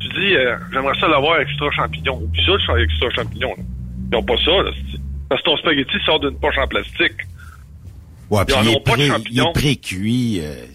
[0.00, 2.20] Tu dis, euh, j'aimerais ça l'avoir extra champignon.
[2.32, 3.50] Puis ça, je suis extra champignon.
[3.56, 3.62] Là.
[4.10, 4.50] Ils n'ont pas ça.
[4.50, 4.70] Là,
[5.28, 7.12] parce que ton spaghetti sort d'une poche en plastique.
[8.30, 9.50] Ouais, Ils ont pas de pré- il champignons.
[9.50, 10.40] est pré-cuit.
[10.42, 10.66] euh,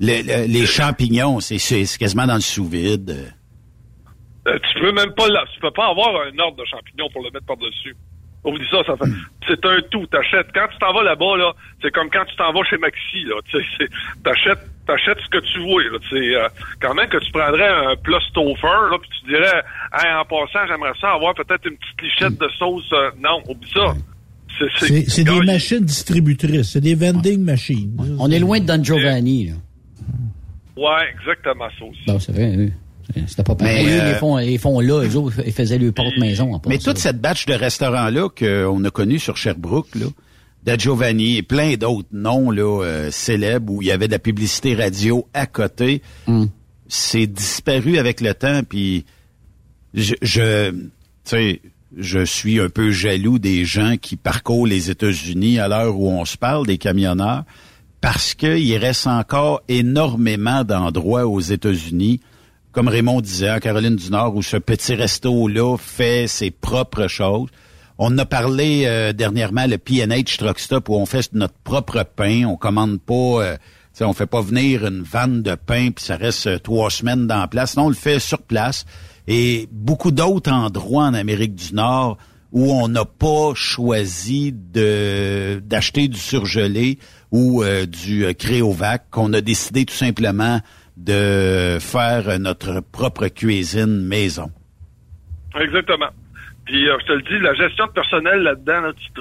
[0.00, 1.58] les champignons, c'est
[1.98, 3.34] quasiment dans le sous-vide.
[4.48, 4.58] Euh.
[4.72, 7.30] Tu peux même pas la- tu peux pas avoir un ordre de champignons pour le
[7.30, 7.94] mettre par-dessus.
[8.44, 9.08] Oublie ça, ça fait.
[9.46, 10.04] C'est un tout.
[10.08, 10.48] T'achètes.
[10.52, 13.36] Quand tu t'en vas là-bas, là, c'est comme quand tu t'en vas chez Maxi, là.
[13.48, 13.88] Tu sais, c'est-
[14.24, 15.98] t'achètes, t'achètes ce que tu vois, là.
[16.10, 16.48] C'est, euh,
[16.80, 19.62] quand même que tu prendrais un plat stoffer, là, puis tu dirais,
[19.94, 22.90] Hey, en passant, j'aimerais ça avoir peut-être une petite lichette de sauce.
[22.94, 23.94] euh, non, oublie ça.
[24.58, 27.96] C'est, C'est c'est des gars, machines distributrices, c'est des vending machines.
[28.18, 29.54] On est loin de Don Giovanni, là.
[30.76, 32.00] Ouais, exactement ça aussi.
[32.08, 32.72] Non, c'est vrai, oui.
[33.26, 33.86] C'était pas pareil.
[33.86, 36.54] Mais, euh, les, fonds, les fonds là, eux autres, ils faisaient le porte-maison.
[36.54, 40.06] en Mais toute cette batch de restaurants-là qu'on a connus sur Sherbrooke, là,
[40.64, 44.18] de Giovanni et plein d'autres noms là, euh, célèbres où il y avait de la
[44.18, 46.02] publicité radio à côté,
[46.88, 48.62] c'est disparu avec le temps.
[48.68, 49.04] Puis
[49.94, 50.78] je, je tu
[51.24, 51.60] sais,
[51.96, 56.24] je suis un peu jaloux des gens qui parcourent les États-Unis à l'heure où on
[56.24, 57.44] se parle, des camionneurs,
[58.00, 62.20] parce qu'il reste encore énormément d'endroits aux États-Unis,
[62.72, 67.48] comme Raymond disait, en Caroline du Nord, où ce petit resto-là fait ses propres choses.
[67.98, 72.44] On a parlé euh, dernièrement le P&H Truck Stop où on fait notre propre pain,
[72.46, 73.56] on commande pas, euh,
[74.00, 77.40] on fait pas venir une vanne de pain puis ça reste euh, trois semaines dans
[77.40, 77.76] la place.
[77.76, 78.86] Non, on le fait sur place.
[79.28, 82.16] Et beaucoup d'autres endroits en Amérique du Nord
[82.50, 86.98] où on n'a pas choisi d'acheter du surgelé
[87.30, 90.60] ou euh, du Créovac, qu'on a décidé tout simplement
[91.04, 94.50] de faire notre propre cuisine maison.
[95.60, 96.10] Exactement.
[96.64, 99.20] Puis, euh, je te le dis, la gestion de personnel là-dedans, là, tu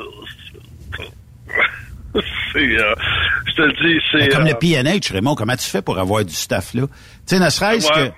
[2.54, 2.94] c'est, euh,
[3.48, 4.28] je te le dis, c'est...
[4.30, 6.84] Comme euh, le PNH, Raymond, comment tu fais pour avoir du staff là?
[6.88, 6.94] Tu
[7.26, 8.10] sais, ne serait-ce Ouais.
[8.10, 8.13] que...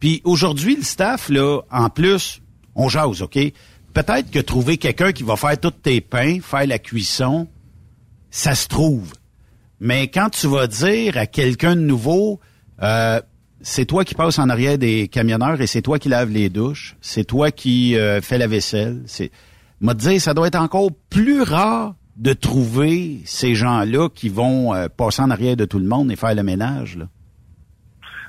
[0.00, 2.42] Puis aujourd'hui, le staff, là, en plus,
[2.74, 3.38] on jase, OK?
[3.94, 7.48] Peut-être que trouver quelqu'un qui va faire tous tes pains, faire la cuisson,
[8.30, 9.12] ça se trouve.
[9.80, 12.40] Mais quand tu vas dire à quelqu'un de nouveau,
[12.82, 13.20] euh,
[13.60, 16.96] c'est toi qui passes en arrière des camionneurs et c'est toi qui laves les douches,
[17.00, 19.30] c'est toi qui euh, fais la vaisselle, c'est...
[19.80, 24.88] M'a dit, ça doit être encore plus rare de trouver ces gens-là qui vont euh,
[24.88, 26.96] passer en arrière de tout le monde et faire le ménage.
[26.96, 27.08] Là.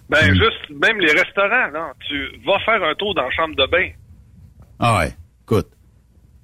[0.09, 1.69] Ben, juste, même les restaurants,
[2.07, 3.89] tu vas faire un tour dans la chambre de bain.
[4.79, 5.67] Ah ouais, écoute.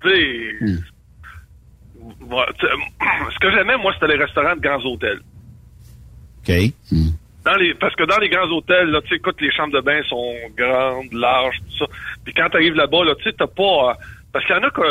[0.01, 0.59] Tu-
[2.03, 5.21] ce que j'aimais, moi, c'était les restaurants de grands hôtels.
[6.39, 6.51] OK.
[7.45, 9.81] Dans les, parce que dans les grands hôtels, là, tu sais, écoute, les chambres de
[9.81, 11.91] bain sont grandes, larges, tout ça.
[12.23, 13.89] Puis quand tu arrives là-bas, là, tu sais, t'as pas...
[13.89, 13.93] euh,
[14.31, 14.81] parce qu'il y en a que,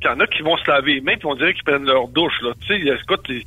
[0.00, 1.84] qu'il y en a qui vont se laver les mains, puis on dirait qu'ils prennent
[1.84, 2.52] leur douche, là.
[2.66, 3.44] Tu sais, écoute, ils,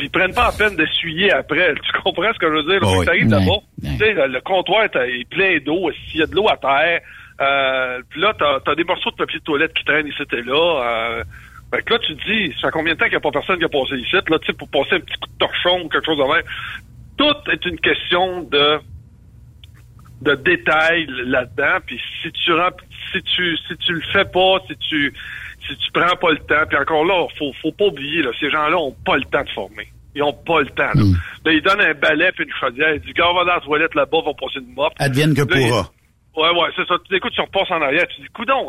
[0.00, 1.74] ils prennent pas la peine d'essuyer après.
[1.84, 2.80] Tu comprends ce que je veux dire?
[2.80, 2.88] là?
[2.90, 3.06] Oh oui.
[3.06, 5.90] t'arrives là-bas, tu sais, le, comptoir est plein d'eau.
[6.10, 7.00] S'il y a de l'eau à terre,
[7.40, 10.42] euh, puis là, t'as as des morceaux de papier de toilette qui traînent ici et
[10.42, 10.82] là.
[10.84, 11.24] Euh,
[11.72, 13.32] fait que là, tu te dis, ça fait combien de temps qu'il n'y a pas
[13.32, 15.82] personne qui a passé ici, là, tu sais, pour passer un petit coup de torchon
[15.84, 16.44] ou quelque chose de même.
[17.16, 18.78] Tout est une question de
[20.22, 21.78] de détails là-dedans.
[21.86, 22.52] Puis si tu
[23.12, 25.12] si tu si tu le fais pas, si tu
[25.68, 28.50] si tu prends pas le temps, puis encore là, faut faut pas oublier là, ces
[28.50, 29.88] gens-là ont pas le temps de former.
[30.14, 30.90] Ils ont pas le temps.
[30.94, 31.02] Là,
[31.44, 32.94] Là, ils donnent un balai puis une chaudière.
[32.94, 34.92] Ils disent, gars, on va dans la toilette là-bas, on va passer une mop.
[34.98, 35.90] Advienne que Là, ils- pourra.
[36.36, 36.94] Ouais, ouais, c'est ça.
[37.08, 38.68] Tu écoutes, tu repasses en arrière, tu dis, coudon,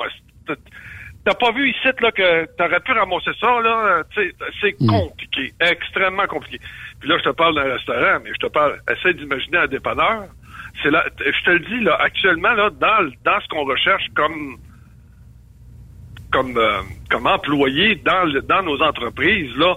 [1.25, 4.03] t'as- pas vu ici là que t'aurais pu ramasser ça là,
[4.61, 6.59] c'est compliqué, extrêmement compliqué.
[6.99, 10.25] Puis là, je te parle d'un restaurant, mais je te parle, essaie d'imaginer un dépanneur.
[10.83, 14.57] C'est là, je te le dis là, actuellement là, dans dans ce qu'on recherche comme
[16.31, 19.75] comme euh, comme employé dans le- dans nos entreprises là.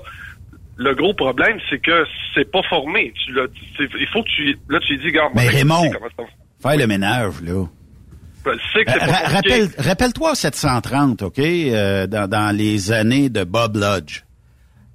[0.80, 3.12] Le gros problème, c'est que c'est pas formé.
[3.26, 3.32] Tu
[3.98, 5.90] il faut que tu, là, tu dis, gars, Mais moi, Raymond,
[6.62, 7.64] faire le ménage, là.
[8.48, 9.60] Je le sais que c'est Ra- pas ra- compliqué.
[9.62, 14.24] rappelle, rappelle-toi 730, OK, euh, dans, dans les années de Bob Lodge,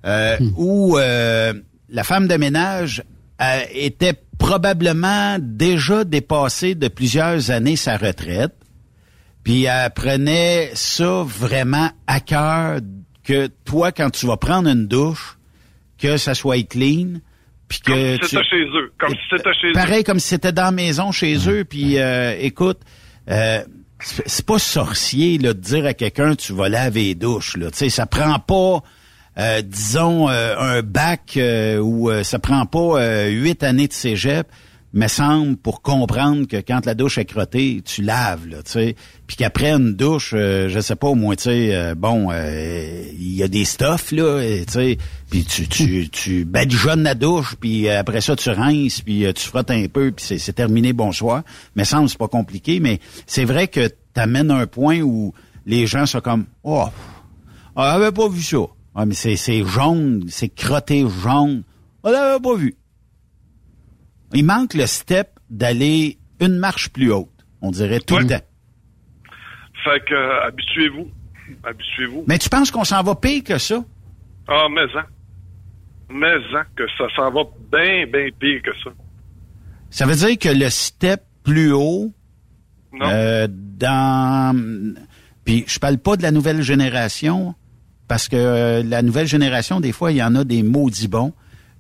[0.06, 1.54] euh, où euh,
[1.90, 3.04] la femme de ménage
[3.42, 8.54] euh, était probablement déjà dépassée de plusieurs années sa retraite,
[9.44, 12.80] puis elle prenait ça vraiment à cœur
[13.24, 15.38] que toi, quand tu vas prendre une douche,
[15.98, 17.20] que ça soit clean,
[17.70, 18.94] puis que Comme si tu- c'était chez eux.
[19.00, 19.74] Comme si c'était chez eux.
[19.74, 21.64] Pareil comme si c'était dans la maison chez eux.
[21.64, 22.80] Puis euh, écoute,
[23.30, 23.64] euh,
[24.26, 27.58] c'est pas sorcier là, de dire à quelqu'un tu vas laver les douches.
[27.58, 27.72] Là.
[27.72, 28.84] Tu sais, ça prend pas,
[29.38, 34.48] euh, disons, euh, un bac euh, ou euh, ça prend pas huit années de cégep,
[34.94, 38.96] me semble, pour comprendre que quand la douche est crottée, tu laves, là, tu sais.
[39.26, 43.04] Puis qu'après une douche, euh, je sais pas, au moins, tu sais, euh, bon, euh,
[43.12, 44.98] il y a des stuffs, là, et, tu sais,
[45.32, 49.34] puis tu, tu, tu badigeonnes la douche, puis euh, après ça, tu rinces, puis euh,
[49.34, 51.42] tu frottes un peu, puis c'est, terminé, bonsoir.
[51.76, 55.34] Me semble, c'est pas compliqué, mais c'est vrai que t'amènes un point où
[55.66, 56.86] les gens sont comme, oh,
[57.76, 58.58] on avait pas vu ça.
[58.94, 61.64] Ah, mais c'est, c'est jaune, c'est crotté jaune.
[62.04, 62.76] On l'avait pas vu.
[64.34, 67.30] Il manque le step d'aller une marche plus haute,
[67.62, 68.40] on dirait tout le temps.
[69.84, 71.08] Fait que, euh, habituez-vous.
[71.64, 72.24] Habituez-vous.
[72.28, 73.84] Mais tu penses qu'on s'en va pire que ça?
[74.48, 75.04] Ah, mais en.
[76.16, 77.42] Mais en, que ça s'en va
[77.72, 78.92] bien, bien pire que ça.
[79.90, 82.12] Ça veut dire que le step plus haut,
[82.94, 83.06] Non.
[83.08, 84.56] euh, dans...
[85.46, 87.54] Puis je parle pas de la nouvelle génération,
[88.08, 91.34] parce que euh, la nouvelle génération, des fois, il y en a des maudits bons.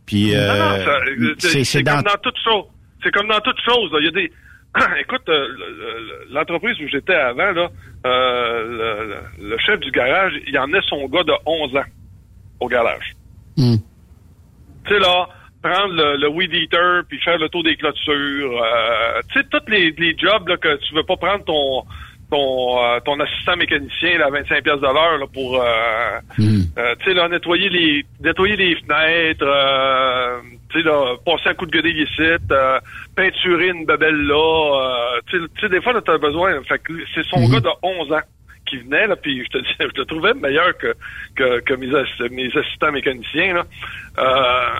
[0.05, 0.85] Puis non, non, euh,
[1.19, 2.11] euh, c'est, comme dans...
[2.21, 2.65] toute chose.
[3.03, 3.91] c'est comme dans toute chose.
[3.91, 3.99] là.
[3.99, 4.31] Il y a des...
[5.01, 7.69] Écoute, euh, le- le- l'entreprise où j'étais avant, là,
[8.05, 11.83] euh, le, chef du garage, il emmenait son gars de 11 ans
[12.59, 13.13] au garage.
[13.55, 13.75] Hmm.
[14.85, 15.27] Tu sais, là,
[15.61, 18.61] prendre le, le weed eater, puis faire le tour des clôtures.
[18.63, 21.83] euh, tu sais, tous les, les jobs là, que tu veux pas prendre ton
[22.33, 26.19] ton, euh, ton assistant mécanicien là, à 25 pièces de l'heure là, pour euh,
[26.77, 30.39] euh, tu sais là nettoyer les nettoyer les fenêtres euh,
[30.71, 32.79] tu sais là passer un coup de gueule ici euh,
[33.15, 37.25] peinturer une babelle là euh, tu sais- des fois tu as besoin fait que c'est
[37.27, 38.21] son gars de 11 ans
[38.65, 40.95] qui venait là puis je te dis je le trouvais meilleur que
[41.35, 43.63] que, que mes, ass- mes assistants mécaniciens là.
[44.17, 44.79] Euh,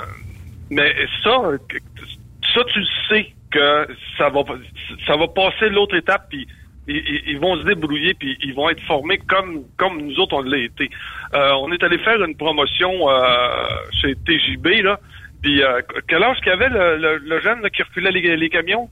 [0.72, 1.32] mais ça
[2.54, 3.88] ça tu le sais que
[4.18, 4.42] ça va
[5.06, 6.48] ça va passer l'autre étape puis
[6.88, 10.58] ils, vont se débrouiller puis ils vont être formés comme comme nous autres on l'a
[10.58, 10.90] été.
[11.34, 13.16] Euh, on est allé faire une promotion euh,
[14.02, 15.00] chez TJB là.
[15.42, 18.36] Puis euh, quel âge qu'il y avait le, le- le jeune là, qui reculait les,
[18.38, 18.90] les camions?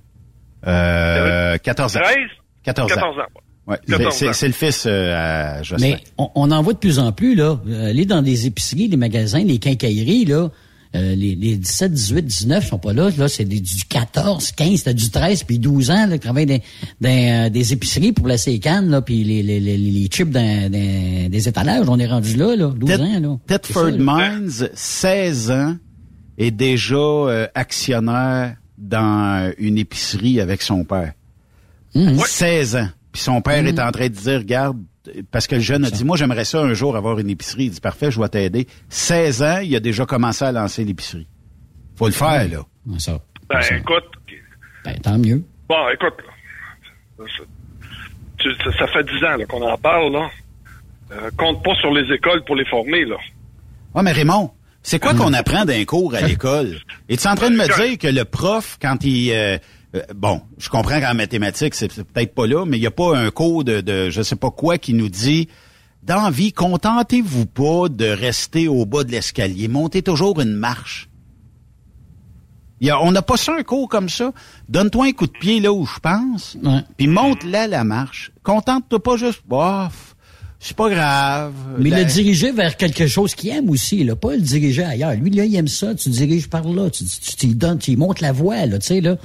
[0.68, 2.02] Euh, 14 ans.
[2.02, 2.16] 13
[2.64, 2.96] 14 ans.
[2.96, 3.22] 14 ans.
[3.68, 4.34] Ouais, 14 c'est- ans.
[4.34, 5.62] c'est le fils euh, à.
[5.80, 7.58] Mais on, on en voit de plus en plus, là.
[7.68, 10.50] Euh, Aller dans des épiceries, des magasins, les quincailleries, là.
[10.96, 13.10] Euh, les, les 17, 18, 19 sont pas là.
[13.18, 16.60] Là, c'est du 14, 15, t'as du 13 puis 12 ans, là, qui travaillent dans,
[17.00, 20.30] dans, euh, des épiceries pour laisser les cannes, là, puis les, les, les, les chips
[20.30, 21.86] dans, dans des étalages.
[21.88, 23.38] On est rendu là, là, 12 ans, là.
[24.00, 24.30] Là.
[24.40, 25.76] Mines, 16 ans,
[26.38, 31.14] est déjà euh, actionnaire dans une épicerie avec son père.
[31.96, 32.18] Mmh.
[32.26, 32.90] 16 ans.
[33.12, 33.68] Puis son père Mmh.
[33.68, 34.78] est en train de dire, regarde,
[35.32, 37.66] parce que le jeune a dit, moi j'aimerais ça un jour avoir une épicerie.
[37.66, 38.68] Il dit, parfait, je vais t'aider.
[38.90, 41.28] 16 ans, il a déjà commencé à lancer l'épicerie.
[41.96, 42.66] Faut le faire, là.
[43.00, 43.20] Ça.
[43.50, 44.04] Ben écoute,
[44.86, 45.44] Ben, tant mieux.
[45.68, 46.14] bon écoute,
[47.18, 47.44] ça,
[48.38, 50.30] tu- ça- fait 10 ans qu'on en parle là.
[51.12, 53.18] Euh, compte pas sur les écoles pour les former là.
[53.94, 56.78] Ouais, mais Raymond, c'est quoi qu'on apprend d'un cours à l'école?
[57.10, 59.32] Es-tu en train de me dire que le prof, quand il...
[59.34, 59.58] euh,
[59.96, 63.18] euh, bon, je comprends qu'en mathématiques, c'est peut-être pas là, mais il n'y a pas
[63.18, 65.48] un cours de, de je sais pas quoi qui nous dit
[66.04, 69.68] dans vie, contentez-vous pas de rester au bas de l'escalier.
[69.68, 71.10] Montez toujours une marche.
[72.80, 74.32] Il y a- on n'a pas ça un cours comme ça.
[74.68, 76.58] Donne-toi un coup de pied là où je pense,
[76.98, 78.32] puis monte là la marche.
[78.42, 80.16] Contente-toi pas juste, bof,
[80.60, 81.54] c'est pas grave.
[81.78, 85.14] Mais le diriger vers quelque chose qu'il aime aussi, là, pas le diriger ailleurs.
[85.14, 87.98] Lui, là, il aime ça, tu diriges par là, tu, tu, tu donnes, tu lui
[87.98, 89.18] montres la voie, là, tu sais, là.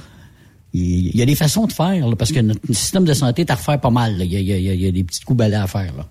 [0.77, 3.51] Il y a des façons de faire, là, parce que notre système de santé est
[3.51, 4.17] à refaire pas mal.
[4.17, 4.23] là.
[4.25, 5.37] Il y a, il y a- il y a- il y a des petits coups
[5.37, 5.93] balais à faire.
[5.97, 6.07] Là.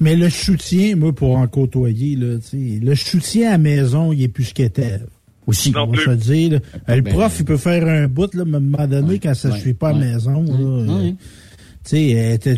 [0.00, 4.28] Mais le soutien, moi, pour en côtoyer, là, le soutien à la maison, il est
[4.28, 5.00] plus ce qu'il était.
[5.46, 5.72] Aussi.
[5.76, 6.50] On va se le dire.
[6.52, 6.58] là.
[6.90, 9.18] Euh, le Ben, prof, il peut faire un bout, là, mais à un moment donné,
[9.18, 10.92] quand ça ne suit pas à la maison, là,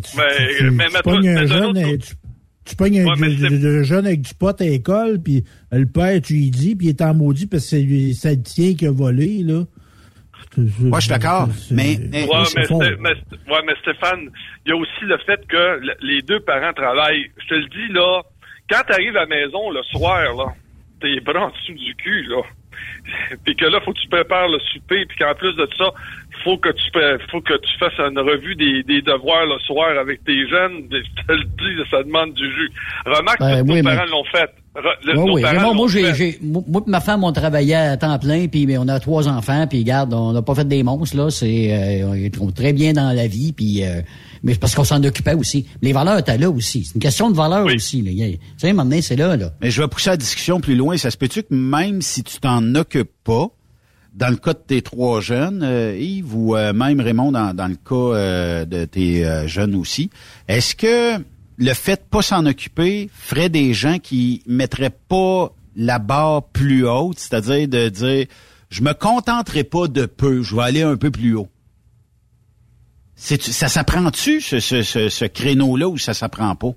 [0.02, 0.16] tu
[0.58, 2.14] tu, mais pognes un jeune, autre tu,
[2.64, 5.44] tu pognes un, Ouais, mais de- de- de jeune avec du pot à l'école, puis
[5.70, 8.74] le père, tu lui dis, puis il est en maudit parce que c'est le tien
[8.74, 9.64] qui a volé, là.
[10.56, 11.96] Moi, je suis d'accord, mais...
[12.10, 13.10] mais- Ouais, mais,
[13.52, 14.30] ouais, mais Stéphane,
[14.66, 17.30] il y a aussi le fait que le- les deux parents travaillent.
[17.42, 18.22] Je te le dis, là,
[18.68, 20.46] quand tu arrives à la maison le soir, là,
[21.00, 22.42] tes bras en dessous du cul, là,
[23.44, 25.90] puis que là, faut que tu prépares le souper, puis qu'en plus de ça,
[26.44, 26.90] faut que tu
[27.30, 30.88] faut que tu fasses une revue des, des devoirs le soir avec tes jeunes.
[30.90, 32.70] Je te le dis, ça demande du jus.
[33.06, 34.50] Remarque, Ben, nos oui, mais- parents l'ont fait.
[34.76, 35.42] Le- Oui, nos oui.
[35.42, 38.78] parents Raymond, moi, j'ai, moi, pis ma femme, on travaillait à temps plein, puis mais
[38.78, 41.28] on a trois enfants, puis regarde, on n'a pas fait des monstres, là.
[41.30, 44.00] C'est, euh, on est très bien dans la vie, puis euh,
[44.44, 45.66] mais parce qu'on s'en occupait aussi.
[45.82, 46.84] Les valeurs étaient là aussi.
[46.84, 48.00] C'est une question de valeur aussi.
[48.02, 48.10] Là.
[48.12, 49.50] Tu sais, maintenant, c'est là, là.
[49.60, 50.96] Mais je vais pousser la discussion plus loin.
[50.96, 53.48] Ça se peut-tu que même si tu t'en occupes pas,
[54.14, 57.66] dans le cas de tes trois jeunes, euh, Yves, ou euh, même Raymond, dans, dans
[57.68, 60.10] le cas euh, de tes euh, jeunes aussi,
[60.48, 61.18] est-ce que
[61.60, 66.88] le fait de pas s'en occuper ferait des gens qui mettraient pas la barre plus
[66.88, 68.26] haute, c'est-à-dire de dire
[68.70, 71.48] je me contenterai pas de peu, je vais aller un peu plus haut.
[73.14, 76.72] Ça s'apprend-tu ce, ce, ce, ce créneau-là ou ça s'apprend pas?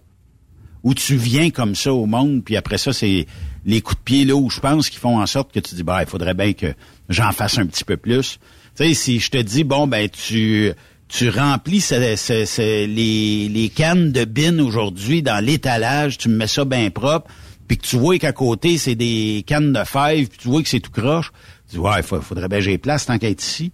[0.84, 3.26] Ou tu viens comme ça au monde, puis après ça, c'est
[3.64, 5.84] les coups de pied là où je pense qui font en sorte que tu dis,
[5.84, 6.74] bah, il faudrait bien que
[7.08, 8.40] j'en fasse un petit peu plus.
[8.76, 10.74] Tu sais, si je te dis, bon, ben, tu,
[11.14, 16.90] tu remplis les, les cannes de bin aujourd'hui dans l'étalage, tu me mets ça bien
[16.90, 17.30] propre,
[17.68, 20.70] puis que tu vois qu'à côté, c'est des cannes de fèves, puis tu vois que
[20.70, 21.32] c'est tout croche,
[21.70, 23.72] tu dis, ouais, il faudrait bien j'ai place tant qu'être ici.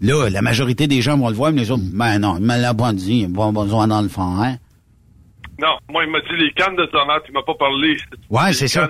[0.00, 2.56] Là, la majorité des gens vont le voir, mais les autres, ben non, il me
[2.56, 4.56] l'a pas dit, il va besoin dans le fond, hein.
[5.60, 7.24] Non, moi, il m'a dit les cannes de tomates.
[7.28, 7.96] Il m'a pas parlé.
[8.30, 8.88] Ouais, c'est ça.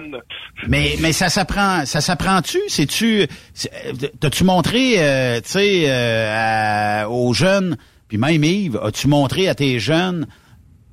[0.69, 2.59] Mais mais ça s'apprend, ça s'apprend-tu?
[2.69, 7.77] C'est-tu, c'est- euh, t'as-tu montré, euh, tu sais, euh, aux jeunes,
[8.09, 10.27] puis même Yves, as-tu montré à tes jeunes,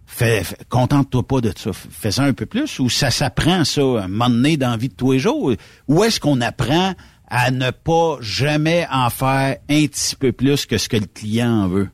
[0.06, 3.82] fais, fais- contente-toi pas de ça, fais ça un peu plus, ou ça s'apprend ça,
[3.82, 5.52] un moment donné dans la vie de tous les jours?
[5.88, 6.94] Où est-ce qu'on apprend
[7.30, 11.52] à ne pas jamais en faire un petit peu plus que ce que le client
[11.64, 11.90] en veut?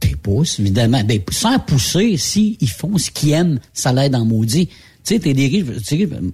[0.00, 1.02] Des pouces, évidemment.
[1.04, 4.68] Ben, sans pousser, si ils font ce qu'ils aiment, ça l'aide en maudit.
[5.06, 5.64] Tu sais, t'es des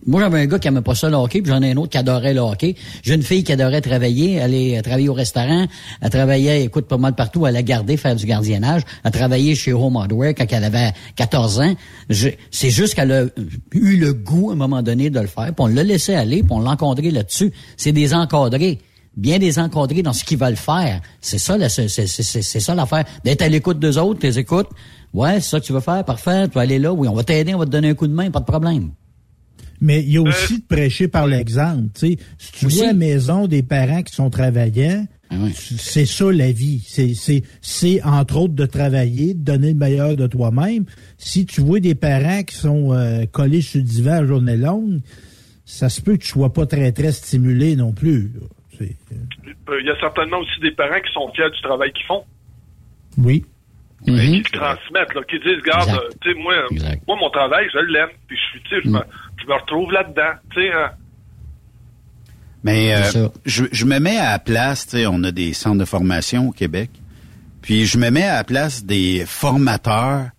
[0.07, 1.91] Moi, j'avais un gars qui aimait pas ça le hockey, puis j'en ai un autre
[1.91, 2.75] qui adorait le hockey.
[3.03, 5.67] J'ai une fille qui adorait travailler, aller euh, travailler au restaurant.
[6.01, 7.47] Elle travaillait, écoute, pas mal partout.
[7.47, 8.81] Elle a gardé, faire du gardiennage.
[9.05, 11.75] Elle a travaillé chez Home Hardware quand elle avait 14 ans.
[12.09, 13.25] C'est juste qu'elle a
[13.73, 15.49] eu le goût, à un moment donné, de le faire.
[15.49, 17.53] Puis on l'a laissé aller, puis on l'a encadré là-dessus.
[17.77, 18.79] C'est des encadrés
[19.17, 21.01] bien des encadrés dans ce qu'ils veulent faire.
[21.21, 23.05] C'est ça, c'est, ça l'affaire.
[23.25, 24.69] D'être à l'écoute d'eux autres, les écoutes.
[25.13, 27.23] Ouais, c'est ça que tu veux faire, parfait, tu vas aller là, oui, on va
[27.23, 28.93] t'aider, on va te donner un coup de main, pas de problème.
[29.83, 31.89] Mais il y a aussi de prêcher par l'exemple.
[31.95, 36.07] Tu sais, si tu vois à la maison des parents qui sont travaillants, ah c'est
[36.07, 36.83] ça la vie.
[36.87, 40.85] C'est, c'est, c'est entre autres de travailler, de donner le meilleur de toi-même.
[41.19, 45.01] Si tu vois des parents qui sont euh, collés sur le divan à journée longue,
[45.65, 48.35] ça se peut que tu sois pas très très stimulé non plus.
[48.37, 48.47] Euh,
[48.81, 52.25] il y a certainement aussi des parents qui sont fiers du travail qu'ils font.
[53.19, 53.45] Oui.
[54.07, 54.17] Mhm.
[54.17, 56.55] Qui le transmettent, là, qui disent, regarde, euh, tu sais, moi,
[57.07, 59.05] moi, mon travail, je l'aime, puis je suis, tu sais, je, me, mhm.
[59.41, 60.73] je me retrouve là-dedans, tu sais.
[60.73, 60.91] Hein.
[62.65, 65.79] Mais euh, je, je, me mets à la place, tu sais, on a des centres
[65.79, 66.91] de formation au Québec,
[67.61, 70.31] puis je me mets à la place des formateurs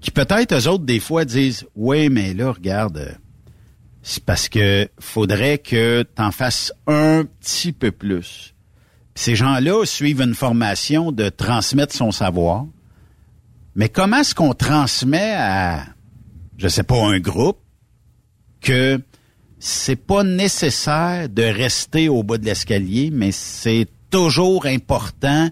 [0.00, 3.16] qui peut-être eux autres des fois disent, oui, mais là, regarde,
[4.06, 8.54] c'est parce que faudrait que tu en fasses un petit peu plus.
[9.14, 12.66] ces gens-là suivent une formation de transmettre son savoir.
[13.74, 15.86] Mais comment est-ce qu'on transmet à,
[16.58, 17.58] je sais pas, un groupe
[18.60, 19.00] que
[19.58, 25.48] c'est pas nécessaire de rester au bas de l'escalier, mais c'est toujours important.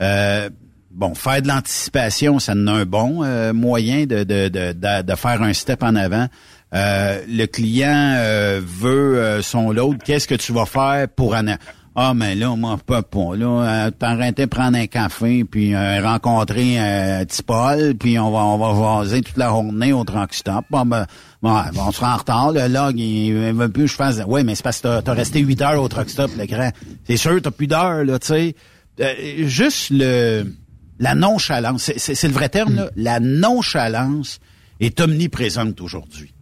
[0.00, 0.50] Euh,
[0.92, 5.42] bon, faire de l'anticipation, ça a un bon euh, moyen de, de, de, de, faire
[5.42, 6.28] un step en avant.
[6.74, 8.16] Euh, le client
[8.60, 10.02] veut son load.
[10.02, 11.46] Qu'est-ce que tu vas faire pour en
[11.94, 13.36] ah, mais là, moi, pas pas.
[13.36, 18.38] Là, euh, de prendre un café, puis euh, rencontrer un petit Paul, puis on va
[18.38, 20.64] on va vaser toute la journée au truck stop.
[20.70, 21.06] Bon, ben,
[21.42, 22.52] bon, on sera en retard.
[22.52, 24.22] Le log, il, veut plus que je fasse...
[24.26, 26.70] Oui, mais c'est parce que t'as as resté huit heures au truck stop, le grand.
[27.06, 28.56] C'est sûr, t'as plus d'heures, là, tu sais.
[29.00, 30.46] Euh, juste le
[30.98, 32.90] la nonchalance, c'est le vrai terme, là.
[32.94, 34.38] La nonchalance
[34.78, 36.32] est omniprésente aujourd'hui.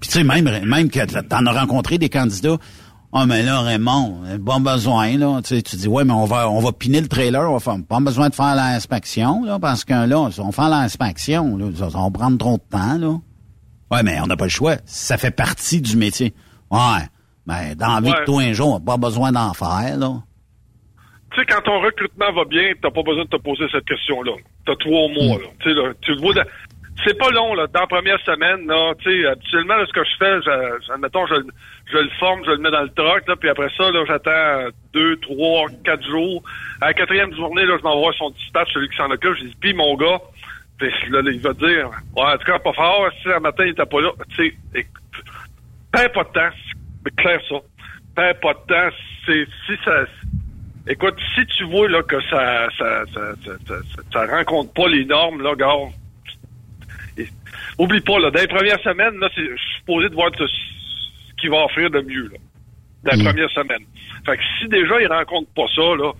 [0.00, 2.56] Puis tu sais, même, même que t'en as rencontré des candidats
[3.12, 5.40] ah, mais là, Raymond, pas besoin, là.
[5.42, 7.58] Tu, sais, tu dis, ouais, mais on va, on va piner le trailer, on va
[7.58, 11.88] faire, pas besoin de faire l'inspection, là, parce que là, on fait l'inspection, là, ça,
[11.88, 13.18] va prendre trop de temps, là.
[13.90, 14.76] Ouais, mais on n'a pas le choix.
[14.84, 16.32] Ça fait partie du métier.
[16.70, 17.02] Ouais.
[17.46, 20.22] Mais dans la vie de tous un jour, on n'a pas besoin d'en faire, là.
[21.32, 24.32] Tu sais, quand ton recrutement va bien, t'as pas besoin de te poser cette question-là.
[24.66, 25.48] T'as trois mois, là.
[25.58, 26.34] Tu sais, là, tu le vois,
[27.04, 27.66] c'est pas long, là.
[27.66, 31.26] Dans la première semaine, là, tu sais, habituellement, là, ce que je fais, je, admettons,
[31.26, 31.34] je,
[31.92, 34.68] je le forme, je le mets dans le truck, là, puis après ça, là, j'attends
[34.92, 36.42] deux, trois, quatre jours.
[36.80, 39.56] À la quatrième journée, là, je m'envoie son dispatch, celui qui s'en occupe, je dis,
[39.60, 40.20] puis mon gars,
[40.80, 43.86] là, il va dire, ouais, en tout cas, pas fort, si un matin, il était
[43.86, 44.86] pas là, tu sais,
[45.92, 46.56] perds pas de temps,
[47.04, 47.56] c'est clair ça.
[48.14, 48.96] Perds pas de temps,
[49.26, 50.04] c'est, si ça,
[50.88, 53.74] écoute, si tu vois, là, que ça, ça, ça,
[54.12, 55.74] ça, rencontre pas les normes, là, gars,
[57.80, 60.44] oublie pas, là, dans les premières semaines, là, je suis supposé de voir ce,
[61.40, 62.38] qui va offrir de mieux, là,
[63.04, 63.24] la mm.
[63.24, 63.84] première semaine.
[64.26, 66.12] Fait que si déjà ils rencontrent pas ça, là,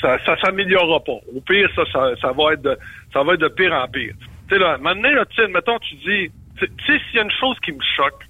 [0.00, 1.18] ça, ça s'améliorera pas.
[1.34, 1.82] Au pire, ça,
[2.20, 2.78] ça, va être de,
[3.12, 4.14] ça va être de pire en pire.
[4.48, 7.22] Tu sais, là, maintenant, là, tu sais, mettons, tu dis, tu sais, s'il y a
[7.22, 8.22] une chose qui me choque,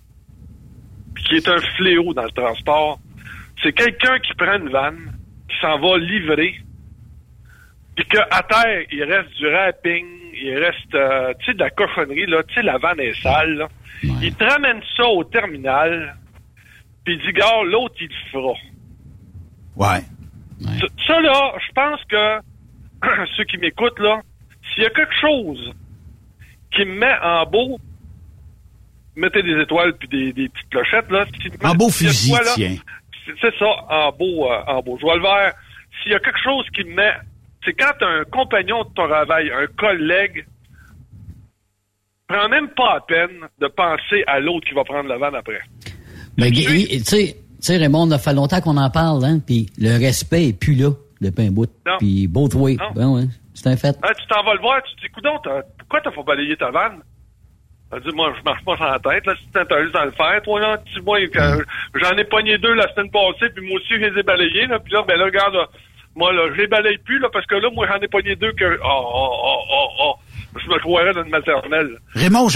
[1.26, 2.98] qui est un fléau dans le transport,
[3.62, 5.12] c'est quelqu'un qui prend une vanne,
[5.48, 6.54] qui s'en va livrer,
[7.96, 10.06] puis qu'à terre, il reste du wrapping,
[10.40, 13.54] il reste, euh, tu sais, de la cochonnerie, là, tu sais, la vanne est sale,
[13.54, 13.68] là.
[14.02, 16.16] Il te ramène ça au terminal,
[17.04, 18.54] puis il dit, gars, l'autre, il le fera.
[19.76, 20.02] Ouais.
[21.06, 24.20] Ça, là, je pense que ceux qui m'écoutent, là,
[24.72, 25.72] s'il y a quelque chose
[26.72, 27.78] qui me met en beau,
[29.16, 31.24] mettez des étoiles puis des, petites clochettes, là.
[31.64, 32.76] en beau fusil, tiens.
[33.40, 34.96] C'est ça, en beau, euh, en beau.
[34.98, 35.54] Je vois le vert.
[36.02, 37.12] S'il y a quelque chose qui me met,
[37.64, 40.46] c'est quand un compagnon de ton travail, un collègue,
[42.28, 45.60] prend même pas la peine de penser à l'autre qui va prendre la vanne après.
[46.38, 46.62] Mais tu
[47.02, 50.58] sais, tu sais, Raymond, ça fait longtemps qu'on en parle, hein, puis le respect est
[50.58, 50.90] plus là
[51.20, 51.70] depuis un bout.
[51.98, 52.76] Puis both way.
[52.94, 53.92] Ben ouais, c'est un fait.
[53.92, 55.38] tu t'en vas le voir, tu te dis, coudon,
[55.78, 57.00] pourquoi t'as pas balayé ta vanne?
[57.92, 60.40] Dit, moi, je marche pas sans la tête, là, si t'es juste dans le faire,
[60.42, 61.18] toi, là, tu vois,
[61.94, 64.78] j'en ai pogné deux la semaine passée, puis moi aussi, je les ai balayés, là,
[64.78, 65.56] puis là, ben là, regarde,
[66.16, 68.52] moi, là, je les balaye plus, là, parce que là, moi, j'en ai pogné deux
[68.52, 70.14] que, oh, oh, oh, oh, oh,
[70.62, 71.98] je me croirais dans une maternelle.
[72.14, 72.48] Raymond,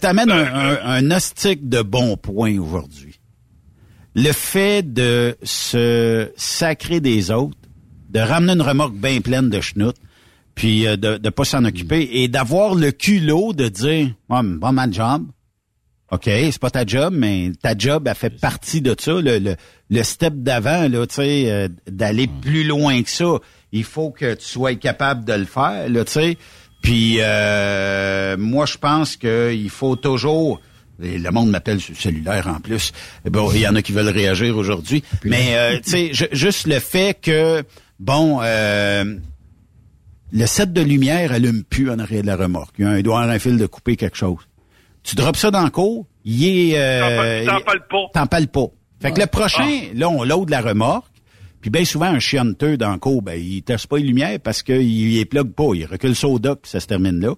[0.00, 1.18] t'amènes un, un, un
[1.62, 3.18] de bons points aujourd'hui.
[4.14, 7.56] le fait de se sacrer des autres,
[8.10, 9.96] de ramener une remorque bien pleine de schnout,
[10.54, 14.72] puis euh, de ne pas s'en occuper et d'avoir le culot de dire oh, bon
[14.72, 15.26] ma job.
[16.14, 19.12] OK, c'est pas ta job, mais ta job a fait partie de ça.
[19.12, 19.56] Le, le,
[19.90, 23.38] le step d'avant, là, tu sais, euh, d'aller plus loin que ça.
[23.72, 26.38] Il faut que tu sois capable de le faire, là, tu sais.
[26.82, 30.60] Puis euh, moi, je pense qu'il faut toujours.
[31.02, 32.92] et le monde m'appelle cellulaire en plus.
[33.24, 35.02] Bon, il y en a qui veulent réagir aujourd'hui.
[35.24, 37.64] Mais euh, tu sais, ju- juste le fait que
[37.98, 39.16] bon, euh,
[40.32, 42.74] le set de lumière allume plus en arrière de la remorque.
[42.78, 44.38] Il y a un doigt, un fil de couper quelque chose.
[45.04, 46.78] Tu drops ça dans le cours, il est...
[46.78, 48.06] Euh, T'en parles pas.
[48.14, 48.66] T'en parles pas.
[49.02, 51.12] Fait que le prochain, là, on load la remorque,
[51.60, 54.62] puis bien souvent, un chianteux dans le cours, ben, il teste pas les lumières parce
[54.62, 55.74] qu'il il plug pas.
[55.74, 57.34] Il recule ça au puis ça se termine là.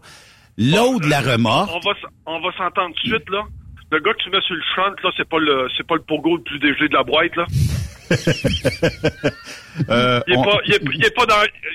[0.59, 1.71] Load la remorque.
[1.75, 3.43] On va, s- on va s'entendre tout de suite, là.
[3.91, 6.03] Le gars que tu mets sur le front, là, c'est pas le, c'est pas le
[6.03, 7.47] pogo le plus dégelé de la boîte, là.
[9.91, 11.35] Euh, Il est on- pas, il est, il est pas dans,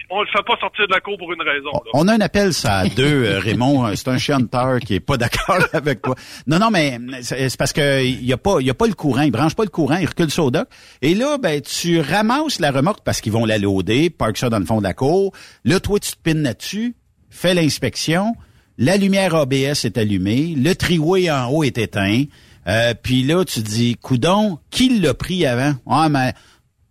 [0.09, 1.91] on le fait pas sortir de la cour pour une raison, là.
[1.93, 3.85] On a un appel, ça, à deux, euh, Raymond.
[3.85, 6.15] Euh, C'est un chanteur qui est pas d'accord avec toi.
[6.47, 9.21] Non, non, mais c'est parce que il y a pas, il a pas le courant.
[9.21, 10.67] Il branche pas le courant, il recule au dock.
[11.03, 14.57] Et là, ben, tu ramasses la remorque parce qu'ils vont la loader, park ça dans
[14.59, 15.31] le fond de la cour.
[15.63, 16.95] Là, toi, tu te pines là-dessus,
[17.29, 18.33] fais l'inspection.
[18.79, 22.23] La lumière ABS est allumée, le triway en haut est éteint.
[22.67, 25.73] Euh, puis là, tu dis, coudon, qui l'a pris avant?
[25.87, 26.33] Ah, mais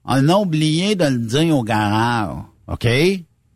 [0.05, 2.37] on a oublié de le dire au garage.
[2.67, 2.87] OK?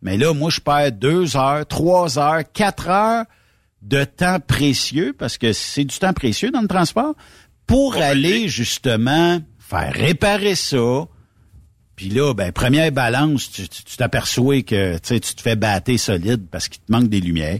[0.01, 3.25] Mais là, moi, je perds deux heures, trois heures, quatre heures
[3.81, 7.15] de temps précieux, parce que c'est du temps précieux dans le transport,
[7.67, 11.05] pour aller justement faire réparer ça.
[11.95, 16.45] Puis là, ben, première balance, tu tu- tu t'aperçois que tu te fais battre solide
[16.51, 17.59] parce qu'il te manque des lumières.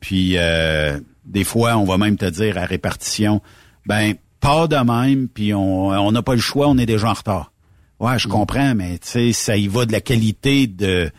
[0.00, 3.40] Puis euh, des fois, on va même te dire à répartition,
[3.86, 7.14] ben, pas de même, puis on on n'a pas le choix, on est déjà en
[7.14, 7.52] retard.
[7.98, 11.10] Ouais, je comprends, mais tu sais, ça y va de la qualité de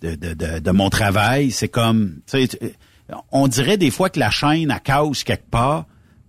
[0.00, 1.50] de, de, de, de mon travail.
[1.50, 2.58] C'est comme, tu sais, tu-
[3.32, 5.86] on dirait des fois que la chaîne a casse quelque part.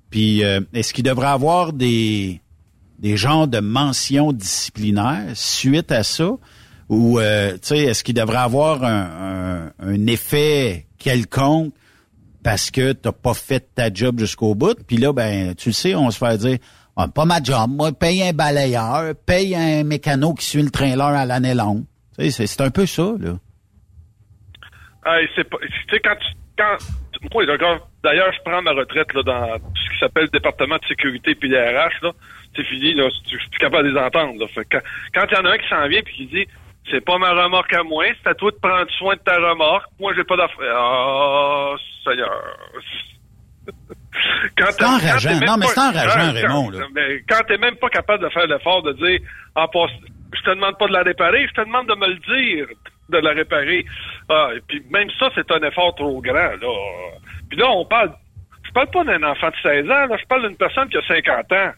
[0.09, 2.41] Puis euh, est-ce qu'il devrait avoir des
[2.99, 6.31] des genres de mentions disciplinaires suite à ça?
[6.87, 11.73] Ou, euh, tu sais, est-ce qu'il devrait avoir un, un, un effet quelconque
[12.45, 14.77] parce que t'as pas fait ta job jusqu'au bout?
[14.87, 16.57] Puis là, ben, tu le sais, on se fait dire,
[16.95, 21.07] ah, pas ma job, moi, paye un balayeur, paye un mécano qui suit le trailer
[21.07, 21.85] à l'année longue.
[22.19, 23.39] C'est- un peu ça, là.
[25.35, 26.77] C'est pas, tu sais, quand tu, quand,
[27.33, 31.33] moi, d'ailleurs, je prends ma retraite, là, dans ce qui s'appelle le département de sécurité
[31.33, 32.13] puis les RH.
[32.55, 33.09] C'est fini, là.
[33.23, 34.33] Je suis capable de les entendre,
[34.69, 36.45] quand il y en a un qui s'en vient puis qui dit,
[36.91, 39.85] c'est pas ma remorque à moi, c'est à toi de prendre soin de ta remorque.
[39.99, 40.75] Moi, j'ai pas d'affaires.
[40.77, 42.57] Ah, Seigneur.
[44.57, 45.39] Quand C'est quand enrageant.
[45.45, 48.47] Non, mais pas- c'est enrageant, quand- Raymond, mais quand t'es même pas capable de faire
[48.47, 49.19] l'effort de dire,
[49.55, 49.91] en passe,
[50.33, 52.67] je te demande pas de la réparer, je te demande de me le dire,
[53.09, 53.85] de la réparer.
[54.29, 56.73] Ah, et puis même ça, c'est un effort trop grand, là.
[57.49, 58.13] Puis là, on parle,
[58.63, 61.01] je parle pas d'un enfant de 16 ans, là, je parle d'une personne qui a
[61.07, 61.71] 50 ans.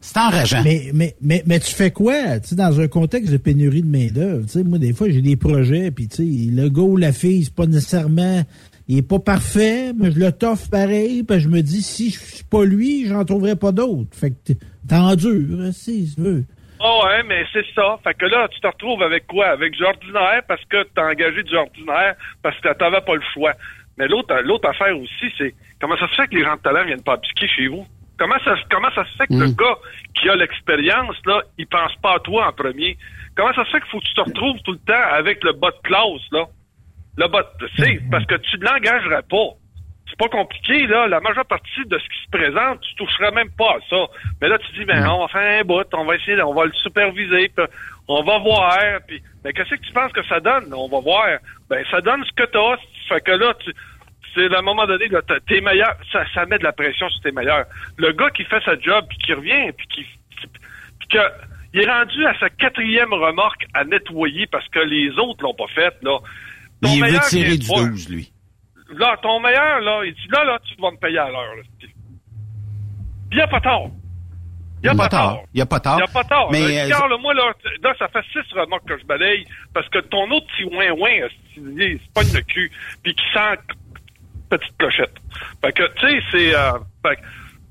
[0.00, 0.62] C'est enrageant.
[0.64, 3.86] Mais, mais, mais, mais tu fais quoi, tu sais, dans un contexte de pénurie de
[3.88, 4.46] main-d'œuvre?
[4.46, 7.12] Tu sais, moi, des fois, j'ai des projets, puis tu sais, le gars ou la
[7.12, 8.42] fille, c'est pas nécessairement,
[8.88, 12.18] il est pas parfait, mais je le toffe pareil, puis je me dis, si je
[12.18, 14.08] suis pas lui, j'en trouverai pas d'autres.
[14.16, 16.44] Fait que t'es- t'endures, hein, si tu veux.
[16.82, 17.98] Oh ouais, mais c'est ça.
[18.02, 19.48] Fait que là, tu te retrouves avec quoi?
[19.48, 23.52] Avec du ordinaire parce que t'as engagé du ordinaire parce que t'avais pas le choix.
[23.98, 26.86] Mais l'autre, l'autre affaire aussi, c'est comment ça se fait que les gens de talent
[26.86, 27.84] viennent pas piquer chez vous?
[28.20, 29.78] Comment ça, comment ça se fait que le gars
[30.14, 32.98] qui a l'expérience, là, il pense pas à toi en premier?
[33.34, 35.54] Comment ça se fait qu'il faut que tu te retrouves tout le temps avec le
[35.54, 36.44] bas de classe, là?
[37.16, 39.56] Le bas de, parce que tu ne l'engagerais pas.
[40.06, 41.08] C'est pas compliqué, là.
[41.08, 44.04] La majeure partie de ce qui se présente, tu toucherais même pas à ça.
[44.42, 46.66] Mais là, tu dis, ben, on va faire un bout, on va essayer, on va
[46.66, 47.66] le superviser, puis
[48.06, 50.74] on va voir, puis, mais qu'est-ce que tu penses que ça donne?
[50.74, 51.26] On va voir.
[51.70, 52.76] Ben, ça donne ce que t'as.
[53.08, 53.72] Fait que là, tu,
[54.34, 57.20] c'est à un moment donné, là, t'es meilleur, ça, ça met de la pression sur
[57.22, 57.66] tes meilleurs.
[57.96, 60.06] Le gars qui fait sa job, puis qui revient, puis qui,
[60.98, 61.18] puis que,
[61.72, 65.68] il est rendu à sa quatrième remorque à nettoyer parce que les autres l'ont pas
[65.74, 66.18] fait, là.
[66.82, 67.86] Ton Il veut meilleur tirer du te voir.
[67.86, 68.32] 12, lui.
[68.92, 71.62] Là, ton meilleur, là, il dit, là, là, tu dois me payer à l'heure, là.
[73.32, 73.90] Il n'y a pas tort.
[74.82, 75.44] Il n'y a, pas tort.
[75.52, 75.94] Il y a pas tort.
[75.94, 76.50] Il n'y a pas tort.
[76.50, 77.52] Mais, euh, là, moi, là,
[77.82, 82.00] là, ça fait six remorques que je balaye parce que ton autre petit ouin-ouin, il
[82.00, 82.72] se pogne le cul
[83.02, 83.58] puis qui sent
[84.50, 85.14] petite clochette.
[85.62, 86.54] Fait que, tu sais, c'est...
[86.54, 86.72] Euh,
[87.06, 87.18] fait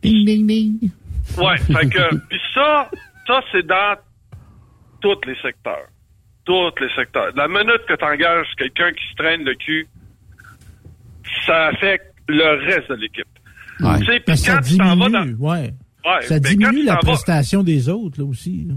[0.01, 0.91] Ding, ding, ding.
[1.37, 2.89] Ouais, fait que, puis ça,
[3.27, 3.95] ça, c'est dans
[5.01, 5.87] tous les secteurs.
[6.45, 7.31] Tous les secteurs.
[7.35, 9.87] La minute que tu engages quelqu'un qui se traîne le cul,
[11.45, 13.27] ça affecte le reste de l'équipe.
[13.81, 13.99] Ouais.
[13.99, 15.21] Tu sais, puis ça quand tu t'en vas dans...
[15.21, 15.73] diminue, ouais.
[16.05, 18.65] Ouais, ça diminue la vas- prestation des autres, là, aussi.
[18.67, 18.75] là.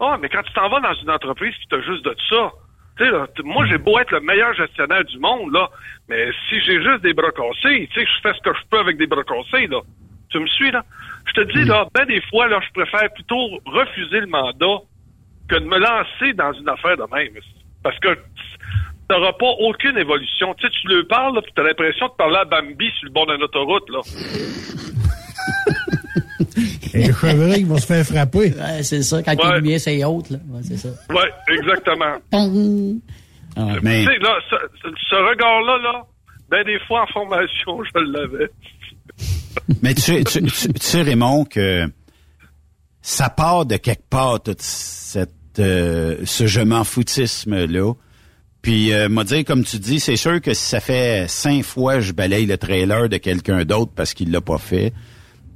[0.00, 2.50] Ah, mais quand tu t'en vas dans une entreprise qui t'as juste de ça,
[3.06, 5.68] là, moi, j'ai beau être le meilleur gestionnaire du monde, là,
[6.08, 8.78] mais si j'ai juste des bras cassés, tu sais, je fais ce que je peux
[8.78, 9.80] avec des bras cassés, là.
[10.30, 10.84] Tu me suis, là?
[11.26, 14.82] Je te dis, là, ben des fois, là, je préfère plutôt refuser le mandat
[15.48, 17.32] que de me lancer dans une affaire de même.
[17.82, 18.18] Parce que
[19.08, 20.54] t'auras pas aucune évolution.
[20.54, 23.26] Tu sais, tu lui parles, là, t'as l'impression de parler à Bambi sur le bord
[23.26, 24.00] d'une autoroute, là.
[26.94, 28.52] Et le chevreuil va se faire frapper.
[28.58, 29.22] Ouais, c'est ça.
[29.22, 30.38] Quand les lumières, c'est haute, là.
[30.50, 30.88] Ouais, c'est ça.
[31.10, 32.16] Ouais, exactement.
[33.56, 34.56] Ah, mais- Tu sais, là, ce,
[35.10, 36.04] ce regard-là, là,
[36.50, 38.50] ben des fois en formation, je l'avais.
[39.82, 41.86] Mais tu, sais- tu, tu- tu sais, Raymond, que
[43.02, 47.92] ça part de quelque part, toute cette, euh, ce je m'en foutisme-là.
[48.62, 51.94] Puis, euh, m'a dire, comme tu dis, c'est sûr que si ça fait cinq fois
[51.96, 54.92] que je balaye le trailer de quelqu'un d'autre parce qu'il l'a pas fait,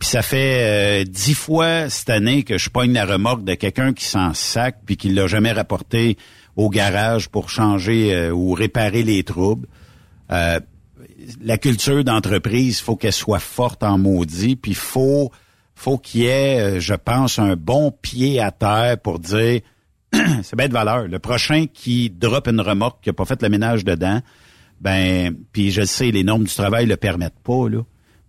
[0.02, 3.92] puis ça fait euh, dix fois cette année que je pogne la remorque de quelqu'un
[3.92, 6.18] qui s'en sac puis qui l'a jamais rapporté
[6.56, 9.68] au garage pour changer euh, ou réparer les troubles.
[10.32, 10.58] Euh,
[11.40, 15.30] la culture d'entreprise, faut qu'elle soit forte en maudit, puis faut
[15.76, 19.60] faut qu'il y ait, euh, je pense, un bon pied à terre pour dire
[20.42, 21.06] c'est bien de valeur.
[21.06, 24.20] Le prochain qui drop une remorque qui a pas fait le ménage dedans,
[24.80, 27.82] ben, puis je sais, les normes du travail le permettent pas là,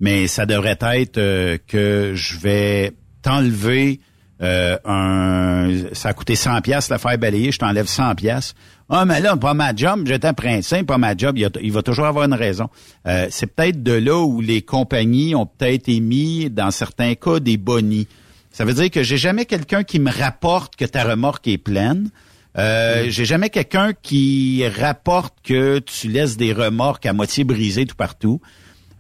[0.04, 2.92] mais ça devrait être euh, que je vais
[3.22, 4.02] t'enlever
[4.42, 8.54] euh, un, ça a coûté 100 pièces la faire balayer, je t'enlève 100 pièces.
[8.90, 11.50] Ah mais là pas ma job, j'étais un principe, pas ma job, il, y a-
[11.62, 12.68] il va toujours avoir une raison.
[13.08, 17.56] Euh, c'est peut-être de là où les compagnies ont peut-être émis dans certains cas des
[17.58, 18.08] bonnies.
[18.52, 22.10] Ça veut dire que j'ai jamais quelqu'un qui me rapporte que ta remorque est pleine.
[22.56, 27.96] Euh, J'ai jamais quelqu'un qui rapporte que tu laisses des remorques à moitié brisées tout
[27.96, 28.42] partout.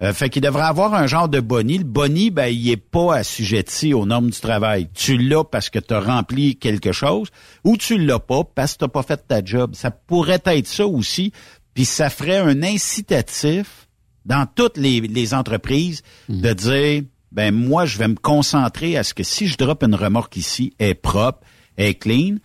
[0.03, 1.77] Euh, fait qu'il devrait avoir un genre de boni.
[1.77, 4.89] Le boni, ben, il est pas assujetti aux normes du travail.
[4.93, 7.29] Tu l'as parce que tu as rempli quelque chose
[7.63, 9.75] ou tu l'as pas parce que tu pas fait ta job.
[9.75, 11.31] Ça pourrait être ça aussi.
[11.73, 13.87] Puis ça ferait un incitatif
[14.25, 19.13] dans toutes les, les entreprises de dire, ben moi, je vais me concentrer à ce
[19.13, 21.39] que si je drop une remorque ici, elle est propre,
[21.77, 22.35] elle est clean,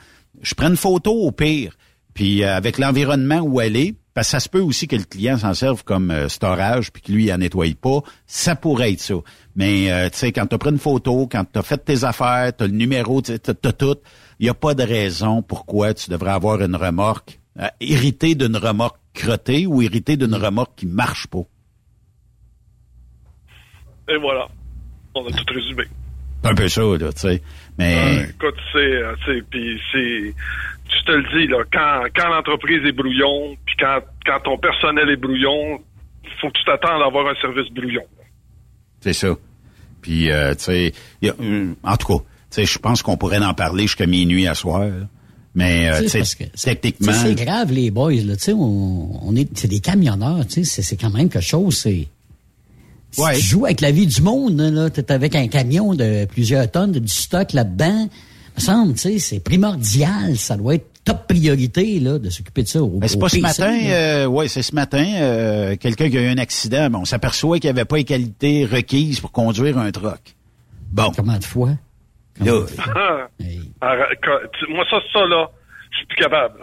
[0.40, 1.76] je prends une photo au pire,
[2.14, 5.04] puis euh, avec l'environnement où elle est, parce que ça se peut aussi que le
[5.04, 8.90] client s'en serve comme euh, storage, puis que lui, il en nettoie pas, ça pourrait
[8.90, 9.14] être ça.
[9.54, 12.02] Mais euh, tu sais, quand tu as pris une photo, quand tu as fait tes
[12.02, 13.96] affaires, tu as le numéro, tu as tout,
[14.40, 18.56] il n'y a pas de raison pourquoi tu devrais avoir une remorque, euh, hérité d'une
[18.56, 21.44] remorque crottée ou hérité d'une remorque qui marche pas.
[24.08, 24.48] Et voilà.
[25.14, 25.84] On a tout résumé.
[26.42, 27.42] C'est un peu ça, là, tu sais.
[27.78, 27.94] Mais...
[27.94, 30.34] Ouais, écoute, c'est, puis c'est,
[30.88, 35.16] tu te le dis là, quand, quand l'entreprise est brouillon, quand, quand ton personnel est
[35.16, 35.80] brouillon,
[36.40, 38.04] faut que tu t'attendes à avoir un service brouillon.
[39.00, 39.36] C'est ça.
[40.00, 43.16] Puis, euh, tu sais, y a, hum, en tout cas, tu sais, je pense qu'on
[43.16, 44.80] pourrait en parler jusqu'à minuit à soir.
[44.80, 45.08] là.
[45.54, 47.12] Mais, euh, parce que techniquement...
[47.12, 48.36] C'est grave, les boys, là.
[48.36, 50.82] Tu sais, on, on est, c'est des camionneurs, tu sais.
[50.82, 52.06] C'est, quand même quelque chose, c'est.
[53.10, 56.70] Si tu joues avec la vie du monde, là, t'es avec un camion de plusieurs
[56.70, 58.08] tonnes, de, du stock là-dedans.
[58.58, 60.36] Me semble, tu sais, c'est primordial.
[60.36, 62.82] Ça doit être top priorité, là, de s'occuper de ça.
[62.82, 66.22] Au, Mais c'est pas ce matin, euh, ouais, c'est ce matin, euh, quelqu'un qui a
[66.22, 69.78] eu un accident, mais on s'aperçoit qu'il n'y avait pas les qualités requises pour conduire
[69.78, 70.20] un truck.
[70.92, 71.12] Bon.
[71.16, 71.70] Comment de fois?
[72.40, 72.62] Là,
[74.22, 75.48] quand- tu- moi, ça, ça, là,
[75.90, 76.60] je suis plus capable.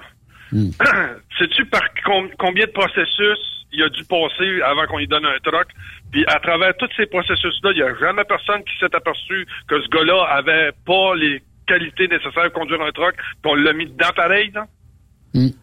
[0.52, 0.70] Hmm.
[1.40, 3.40] Sais-tu par com- combien de processus
[3.74, 5.68] il a dû passer avant qu'on lui donne un truck?
[6.12, 9.82] Puis à travers tous ces processus-là, il n'y a jamais personne qui s'est aperçu que
[9.82, 13.86] ce gars-là avait pas les qualités nécessaires pour conduire un truck, puis on l'a mis
[13.86, 14.68] dedans pareil, là?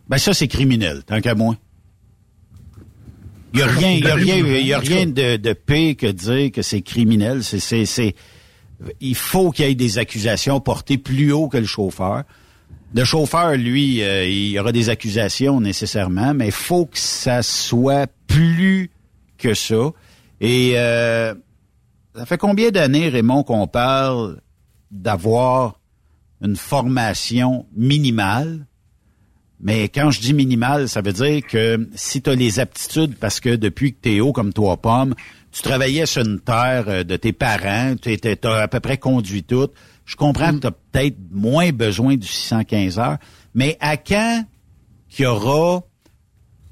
[0.08, 1.56] Ben ça, c'est criminel, tant qu'à moi.
[3.54, 5.96] Il y a rien, il y a rien, il y a rien de, de pire
[5.96, 7.40] que dire que c'est criminel.
[9.00, 12.24] Il faut qu'il y ait des accusations portées plus haut que le chauffeur.
[12.94, 17.42] Le chauffeur, lui, euh, il y aura des accusations nécessairement, mais il faut que ça
[17.42, 18.90] soit plus
[19.38, 19.92] que ça.
[20.40, 21.34] Et euh,
[22.14, 24.40] ça fait combien d'années, Raymond, qu'on parle
[24.90, 25.78] d'avoir
[26.42, 28.66] une formation minimale?
[29.60, 33.38] Mais quand je dis minimale, ça veut dire que si tu as les aptitudes, parce
[33.38, 35.14] que depuis que tu es haut comme toi, pomme,
[35.52, 39.44] tu travaillais sur une terre euh, de tes parents, tu as à peu près conduit
[39.44, 39.68] tout.
[40.04, 43.18] Je comprends que tu as peut-être moins besoin du 615 heures,
[43.54, 44.44] mais à quand
[45.08, 45.82] qu'il y aura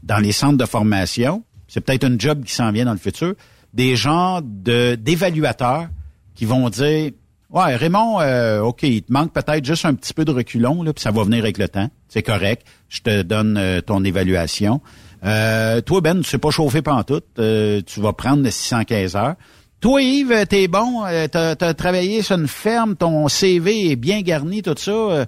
[0.02, 3.34] dans les centres de formation, c'est peut-être un job qui s'en vient dans le futur,
[3.72, 5.88] des gens de d'évaluateurs
[6.34, 7.12] qui vont dire
[7.52, 10.92] Ouais, Raymond, euh, OK, il te manque peut-être juste un petit peu de reculon, là,
[10.92, 11.88] puis ça va venir avec le temps.
[12.08, 12.64] C'est correct.
[12.88, 14.80] Je te donne euh, ton évaluation.
[15.24, 17.24] Euh, toi, Ben, tu sais pas chauffer pantoute.
[17.38, 19.34] Euh, tu vas prendre le 615 heures.
[19.80, 24.20] Toi, Yves, t'es bon, euh, t'as as travaillé sur une ferme, ton CV est bien
[24.20, 24.90] garni, tout ça.
[24.90, 25.24] Euh,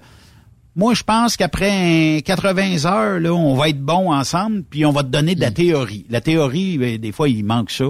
[0.75, 5.03] moi, je pense qu'après 80 heures, là, on va être bon ensemble, puis on va
[5.03, 6.05] te donner de la théorie.
[6.09, 7.85] La théorie, ben, des fois, il manque ça.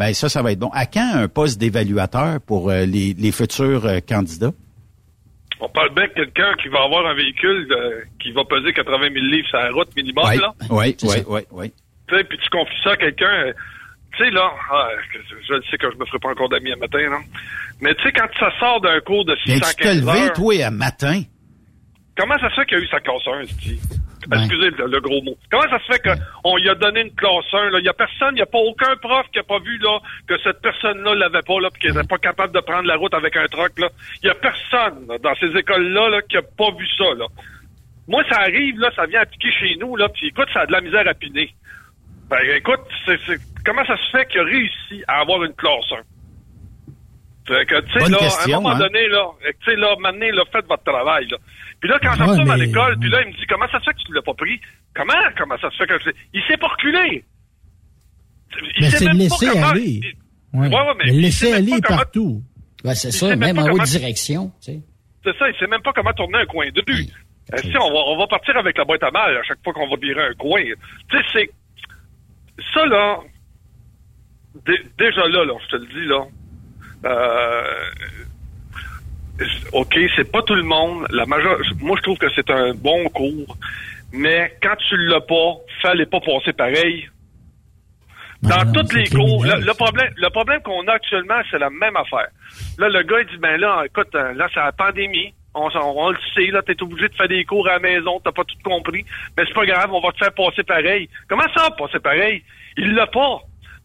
[0.00, 0.70] Ben ça, ça va être bon.
[0.72, 4.52] À quand un poste d'évaluateur pour euh, les, les, futurs euh, candidats?
[5.60, 8.96] On parle bien de quelqu'un qui va avoir un véhicule de, qui va peser 80
[9.12, 10.54] 000 livres sur la route minimum, là.
[10.70, 11.72] Oui, oui, oui, oui.
[12.08, 13.30] Tu sais, puis tu confies ça à quelqu'un...
[13.30, 13.52] Euh,
[14.16, 14.88] tu sais, là, ah,
[15.46, 17.18] je sais que je me ferai pas encore d'amis à matin, là.
[17.82, 19.74] Mais tu sais, quand ça sort d'un cours de 615 heures...
[19.76, 21.22] tu te levé, toi, à matin?
[22.16, 23.99] Comment ça se fait qu'il y a eu sa classe 1,
[24.32, 25.36] Excusez le, gros mot.
[25.50, 26.02] Comment ça se fait
[26.42, 27.70] qu'on lui a donné une classe 1?
[27.78, 29.98] Il n'y a personne, il n'y a pas aucun prof qui n'a pas vu là,
[30.26, 33.14] que cette personne-là l'avait pas, là, puis qu'il n'était pas capable de prendre la route
[33.14, 33.72] avec un truck.
[33.78, 37.14] Il n'y a personne dans ces écoles-là là, qui n'a pas vu ça.
[37.16, 37.26] Là.
[38.08, 40.72] Moi, ça arrive, là, ça vient appliquer chez nous, là, puis écoute, ça a de
[40.72, 41.54] la misère à piner.
[42.28, 42.80] Ben, écoute,
[43.64, 45.96] comment ça se fait qu'il a réussi à avoir une classe 1?
[47.46, 48.78] Fait que, tu sais, là, à un moment hein?
[48.78, 51.38] donné, là, tu sais, là, maintenant, là, faites votre travail, là.
[51.80, 53.84] Puis là, quand je retourne à l'école, puis là, il me dit, comment ça se
[53.84, 54.60] fait que tu ne l'as pas pris?
[54.94, 55.14] Comment?
[55.38, 56.14] Comment ça se fait que tu...
[56.34, 57.24] Il s'est pas reculé.
[58.52, 60.00] Il mais c'est le laisser aller.
[60.52, 60.68] Ouais.
[60.68, 62.42] Ouais, ouais, mais le laisser aller partout.
[62.84, 64.80] Ouais, c'est ça, même en haute direction, tu sais.
[65.24, 67.06] C'est ça, il sait même pas comment tourner un coin de rue.
[67.52, 69.72] Euh, si on va, on va partir avec la boîte à mal à chaque fois
[69.72, 70.62] qu'on va virer un coin.
[71.10, 71.50] Tu sais, c'est...
[72.74, 73.18] Ça, là...
[74.98, 76.24] Déjà là, là, je te le dis, là...
[77.04, 77.90] Euh,
[79.72, 81.06] OK, c'est pas tout le monde.
[81.10, 83.56] La majeure, moi, je trouve que c'est un bon cours.
[84.12, 87.08] Mais quand tu l'as pas, fallait pas passer pareil.
[88.42, 91.96] Dans toutes tous les cours, le, problème, le problème qu'on a actuellement, c'est la même
[91.96, 92.28] affaire.
[92.78, 95.34] Là, le gars, il dit, ben là, écoute, euh, là, c'est la pandémie.
[95.52, 98.32] On, on, le sait, là, t'es obligé de faire des cours à la maison, t'as
[98.32, 99.04] pas tout compris.
[99.36, 101.08] Mais c'est pas grave, on va te faire passer pareil.
[101.28, 102.42] Comment ça, passer pareil?
[102.76, 103.40] Il l'a pas.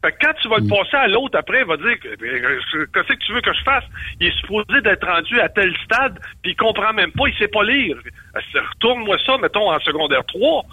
[0.05, 0.69] Fait que quand tu vas le mm.
[0.69, 3.83] passer à l'autre après, il va dire euh, qu'est-ce que tu veux que je fasse?
[4.19, 7.47] Il est supposé d'être rendu à tel stade, puis il comprend même pas, il sait
[7.47, 7.97] pas lire.
[8.35, 10.63] Euh, retourne-moi ça, mettons, en secondaire 3.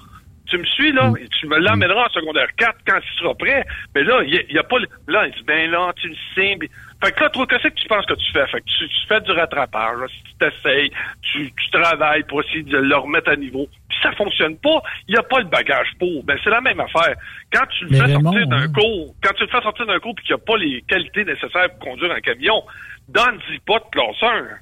[0.46, 1.08] Tu me suis, là?
[1.08, 1.16] Mm.
[1.40, 3.64] Tu me l'emmèneras en secondaire 4 quand il sera prêt.
[3.94, 4.76] Mais là, il n'y a, pas...
[5.08, 6.58] Là, il dit, ben là, tu le sais.
[7.02, 8.46] Fait que là, toi, qu'est-ce que tu penses que tu fais?
[8.46, 12.96] Fait que tu, fais du rattrapage, tu t'essayes, tu, tu travailles pour essayer de le
[12.96, 13.66] remettre à niveau.
[13.88, 16.22] Puis ça fonctionne pas, il n'y a pas le bagage pour.
[16.22, 17.16] Ben, c'est la même affaire.
[17.52, 18.72] Quand tu le fais sortir d'un hein.
[18.72, 21.24] cours, quand tu le fais sortir d'un cours puis qu'il n'y a pas les qualités
[21.24, 22.62] nécessaires pour conduire un camion,
[23.08, 24.58] donne-y pas de classeur.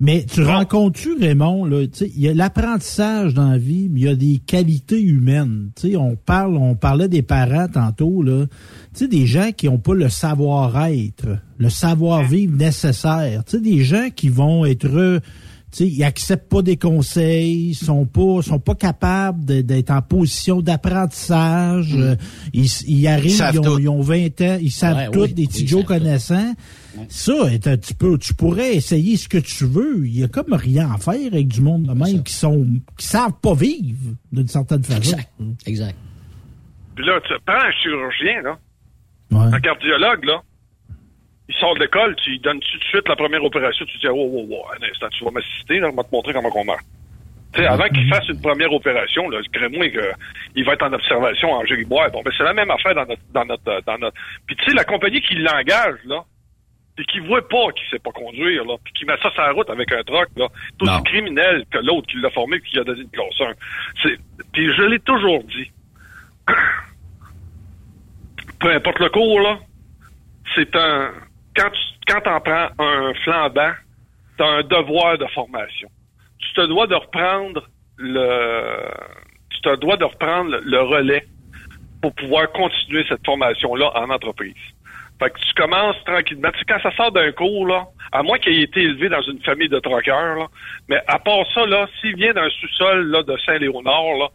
[0.00, 4.08] Mais tu rencontres-tu, Raymond, là, il y a l'apprentissage dans la vie, mais il y
[4.08, 5.70] a des qualités humaines.
[5.76, 8.46] sais, on parle, on parlait des parents tantôt, là.
[8.94, 13.42] Tu sais, des gens qui n'ont pas le savoir-être, le savoir-vivre nécessaire.
[13.44, 15.20] Tu sais, des gens qui vont être
[15.80, 21.94] ils acceptent pas des conseils, sont pas sont pas capables d'être en position d'apprentissage.
[21.94, 22.00] Mm.
[22.00, 22.16] Euh,
[22.52, 23.40] ils, ils, arrivent,
[23.78, 26.54] ils ont, 20 ans, ils savent tout, des petits Joe connaissants.
[27.08, 27.32] Ça,
[27.76, 30.06] tu peux, tu pourrais essayer ce que tu veux.
[30.06, 32.66] Il y a comme rien à faire avec du monde de même qui sont
[32.96, 34.98] qui savent pas vivre d'une certaine façon.
[34.98, 35.30] Exact.
[35.66, 35.96] exact.
[36.96, 38.58] Puis là, tu prends un chirurgien, là.
[39.30, 40.42] Un cardiologue, là
[41.48, 44.08] il sort de l'école, tu lui donnes tout de suite la première opération, tu dis,
[44.08, 46.64] oh, oh, oh, un instant, tu vas m'assister, là, je vais te montrer comment on
[46.64, 46.84] meurt.
[47.54, 51.50] Tu sais, avant qu'il fasse une première opération, là, crée-moi qu'il va être en observation
[51.50, 52.10] en gériboire.
[52.10, 54.16] Bon, ben, c'est la même affaire dans notre, dans notre, dans notre.
[54.46, 56.22] Puis, tu sais, la compagnie qui l'engage, là,
[56.94, 59.52] puis qui voit pas qu'il sait pas conduire, là, puis qui met ça sur la
[59.52, 62.78] route avec un truck, là, c'est aussi criminel que l'autre qui l'a formé puis qui
[62.80, 63.52] a donné une classe 1.
[64.02, 64.18] C'est,
[64.52, 65.70] puis je l'ai toujours dit.
[68.60, 69.58] Peu importe le cours, là,
[70.54, 71.12] c'est un,
[71.58, 73.72] quand tu quand en prends un flambant,
[74.36, 75.88] tu as un devoir de formation.
[76.38, 78.90] Tu te dois de reprendre le
[79.50, 81.26] tu te dois de reprendre le, relais
[82.00, 84.54] pour pouvoir continuer cette formation-là en entreprise.
[85.18, 86.50] Fait que tu commences tranquillement.
[86.56, 89.40] Tu quand ça sort d'un cours, là, à moins qu'il ait été élevé dans une
[89.40, 90.48] famille de troqueurs,
[90.88, 91.62] mais à part ça,
[92.00, 94.30] s'il vient d'un sous-sol de Saint-Léonard,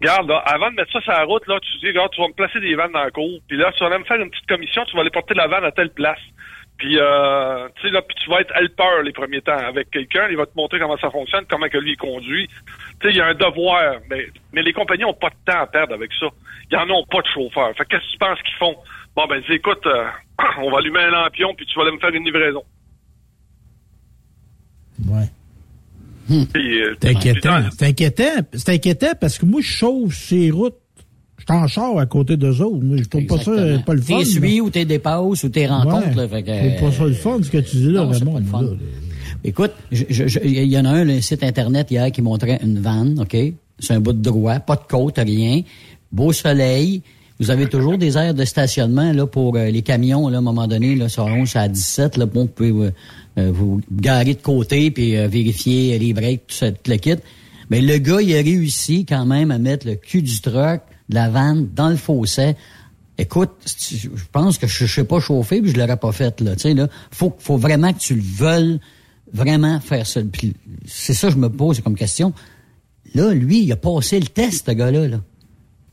[0.00, 2.28] Regarde, là, avant de mettre ça sur la route, là, tu dis, regarde, tu vas
[2.28, 4.46] me placer des vannes dans la cour, puis là, tu vas me faire une petite
[4.46, 6.20] commission, tu vas aller porter la vanne à telle place.
[6.80, 10.28] Puis, euh, tu sais, là, puis tu vas être helper les premiers temps avec quelqu'un.
[10.30, 12.48] Il va te montrer comment ça fonctionne, comment que lui il conduit.
[12.48, 12.54] Tu
[13.02, 13.98] sais, il y a un devoir.
[14.08, 16.28] Mais, mais les compagnies ont pas de temps à perdre avec ça.
[16.70, 17.76] Ils en ont pas de chauffeur.
[17.76, 18.76] Fait qu'est-ce que tu penses qu'ils font?
[19.14, 20.06] Bon, ben, dis, écoute, euh,
[20.58, 22.64] on va allumer un lampion, puis tu vas aller me faire une livraison.
[25.06, 25.26] Ouais.
[26.30, 27.60] Euh, c'est inquiétant.
[27.76, 28.46] C'est inquiétant.
[28.52, 30.76] C'est inquiétant parce que moi, je chauffe ces routes
[31.40, 32.84] je t'en char à côté d'eux autres.
[32.84, 33.52] Moi, je trouve pas ça
[33.86, 34.18] pas le fun.
[34.18, 36.14] T'es suis ou t'es dépasses ou t'es rencontres.
[36.14, 38.38] Ouais, fait que, pas ça le fun, ce que tu dis là, vraiment.
[39.42, 43.36] Écoute, il y en a un, le site Internet hier qui montrait une vanne, OK?
[43.78, 45.62] C'est un bout de droit, pas de côte, rien.
[46.12, 47.02] Beau soleil.
[47.38, 50.42] Vous avez toujours des aires de stationnement là pour euh, les camions là, à un
[50.42, 52.90] moment donné là sur 11 à 17 là bon, vous pouvez euh, euh,
[53.36, 57.16] vous garer de côté puis vérifier les breaks tout, ça, tout le kit.
[57.70, 61.14] Mais le gars il a réussi quand même à mettre le cul du truck de
[61.14, 62.54] la vanne dans le fossé.
[63.18, 66.56] Écoute, je pense que je, ne sais pas chauffer puis je l'aurais pas fait là,
[66.56, 68.80] tu là, faut faut vraiment que tu le veuilles
[69.32, 70.20] vraiment faire ça.
[70.86, 72.32] c'est ça que je me pose comme question.
[73.14, 75.08] Là, lui, il a passé le test, ce gars-là.
[75.08, 75.20] Là.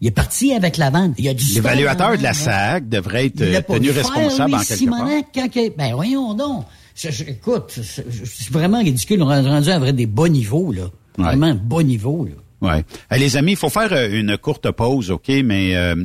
[0.01, 1.13] Il est parti avec la vente.
[1.17, 5.09] Il a L'évaluateur de la SAC devrait être euh, tenu responsable en quelque part.
[5.33, 6.65] Quand, ben voyons donc.
[7.05, 9.21] Écoute, c'est vraiment ridicule.
[9.21, 10.83] On a rendu à vrai des bons niveaux, là.
[11.17, 12.33] Vraiment bons niveaux, là.
[12.59, 12.83] Ouais.
[13.17, 15.29] les amis, il faut faire euh, une courte pause, OK?
[15.43, 15.95] Mais euh,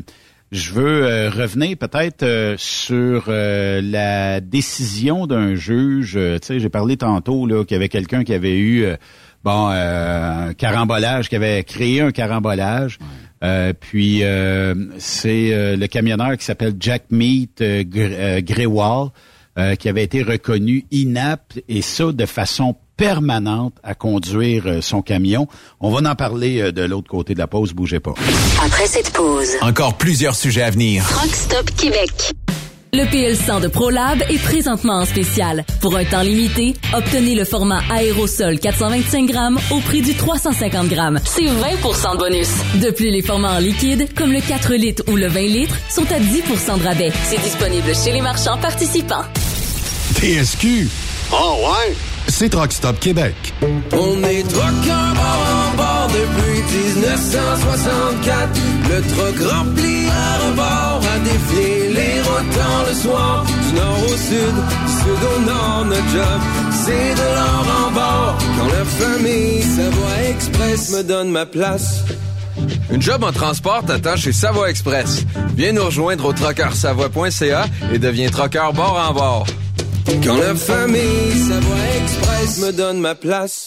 [0.50, 6.12] je veux revenir peut-être sur la décision d'un juge.
[6.12, 8.86] tu sais, j'ai parlé tantôt là qu'il y avait quelqu'un qui avait eu
[9.44, 12.98] bon un carambolage, qui avait créé un carambolage.
[13.42, 19.08] Euh, puis euh, c'est euh, le camionneur qui s'appelle Jack Meat Grewal
[19.78, 25.48] qui avait été reconnu inapte et ça de façon permanente à conduire son camion.
[25.80, 28.14] On va en parler de l'autre côté de la pause, bougez pas.
[28.64, 31.04] Après cette pause, encore plusieurs sujets à venir.
[31.20, 32.32] Rockstop Québec.
[32.94, 35.64] Le PL100 de ProLab est présentement en spécial.
[35.80, 41.18] Pour un temps limité, obtenez le format aérosol 425 grammes au prix du 350 grammes.
[41.24, 42.50] C'est 20% de bonus.
[42.82, 46.04] De plus, les formats en liquide, comme le 4 litres ou le 20 litres, sont
[46.12, 47.12] à 10% de rabais.
[47.24, 49.24] C'est disponible chez les marchands participants.
[50.16, 50.90] TSQ.
[51.32, 51.94] Oh ouais?
[52.28, 53.34] C'est Truck Stop Québec.
[53.92, 56.60] On est truckers en bord depuis
[57.00, 58.60] 1964.
[58.90, 61.81] Le truck rempli à rebord a défié
[62.32, 63.44] routes le soir.
[63.44, 64.54] Du nord au sud,
[64.86, 66.40] du sud au nord, notre job,
[66.84, 68.38] c'est de l'or en bord.
[68.58, 72.04] Quand la famille Savoie Express me donne ma place.
[72.90, 75.24] Une job en transport t'attend chez Savoie Express.
[75.56, 79.46] Viens nous rejoindre au trockeursavoie.ca et deviens trockeur bord en bord.
[80.24, 83.66] Quand la famille Savoie Express me donne ma place.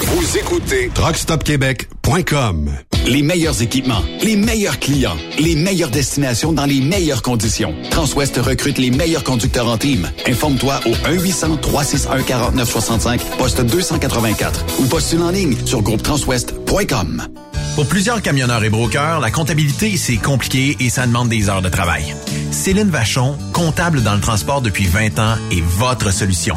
[0.00, 2.70] Vous écoutez truckstopquebec.com.
[3.06, 7.74] Les meilleurs équipements, les meilleurs clients, les meilleures destinations dans les meilleures conditions.
[7.90, 10.10] Transwest recrute les meilleurs conducteurs en team.
[10.26, 17.26] Informe-toi au 1-800-361-4965, poste 284 ou postule en ligne sur groupetranswest.com.
[17.74, 21.68] Pour plusieurs camionneurs et brokers, la comptabilité, c'est compliqué et ça demande des heures de
[21.68, 22.14] travail.
[22.50, 26.56] Céline Vachon, comptable dans le transport depuis 20 ans, est votre solution.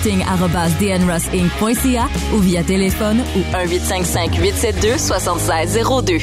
[0.00, 6.20] recruiting.dnrossinc.ca ou via téléphone ou 1-855-872-7602.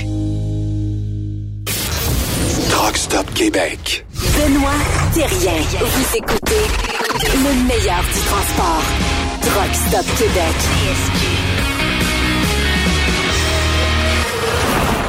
[2.69, 4.05] Truck Stop Québec.
[4.13, 4.71] Benoît
[5.13, 5.61] Thérien.
[5.79, 6.61] Vous écoutez
[7.33, 8.83] le meilleur du transport.
[9.41, 10.55] Truck Stop Québec.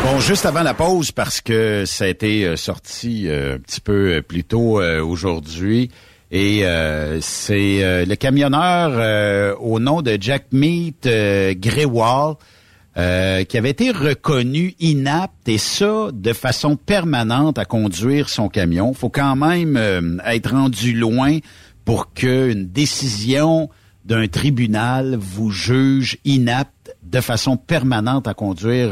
[0.04, 3.80] Bon, juste avant la pause, parce que ça a été euh, sorti euh, un petit
[3.80, 5.90] peu euh, plus tôt euh, aujourd'hui,
[6.30, 12.34] et euh, c'est euh, le camionneur euh, au nom de Jack Meat euh, Grewal
[12.98, 18.92] euh, qui avait été reconnu inapte et ça de façon permanente à conduire son camion.
[18.92, 21.38] faut quand même euh, être rendu loin
[21.86, 23.70] pour qu'une décision
[24.04, 28.90] d'un tribunal vous juge inapte de façon permanente à conduire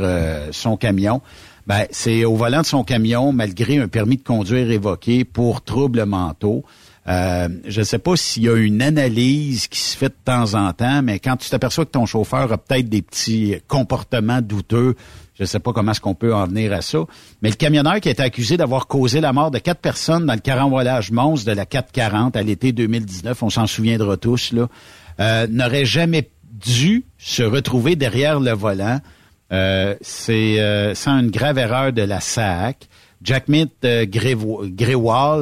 [0.52, 1.20] son camion.
[1.66, 6.04] Ben, c'est au volant de son camion, malgré un permis de conduire évoqué pour troubles
[6.04, 6.64] mentaux.
[7.08, 10.54] Euh, je ne sais pas s'il y a une analyse qui se fait de temps
[10.54, 14.96] en temps, mais quand tu t'aperçois que ton chauffeur a peut-être des petits comportements douteux,
[15.36, 16.98] je ne sais pas comment est-ce qu'on peut en venir à ça.
[17.42, 20.34] Mais le camionneur qui a été accusé d'avoir causé la mort de quatre personnes dans
[20.34, 24.68] le carambolage monstre de la 440 à l'été 2019, on s'en souviendra tous, là,
[25.20, 29.00] euh, n'aurait jamais dû se retrouver derrière le volant.
[29.52, 32.88] Euh, c'est euh, sans une grave erreur de la SAC.
[33.26, 34.06] Jack Mitt euh,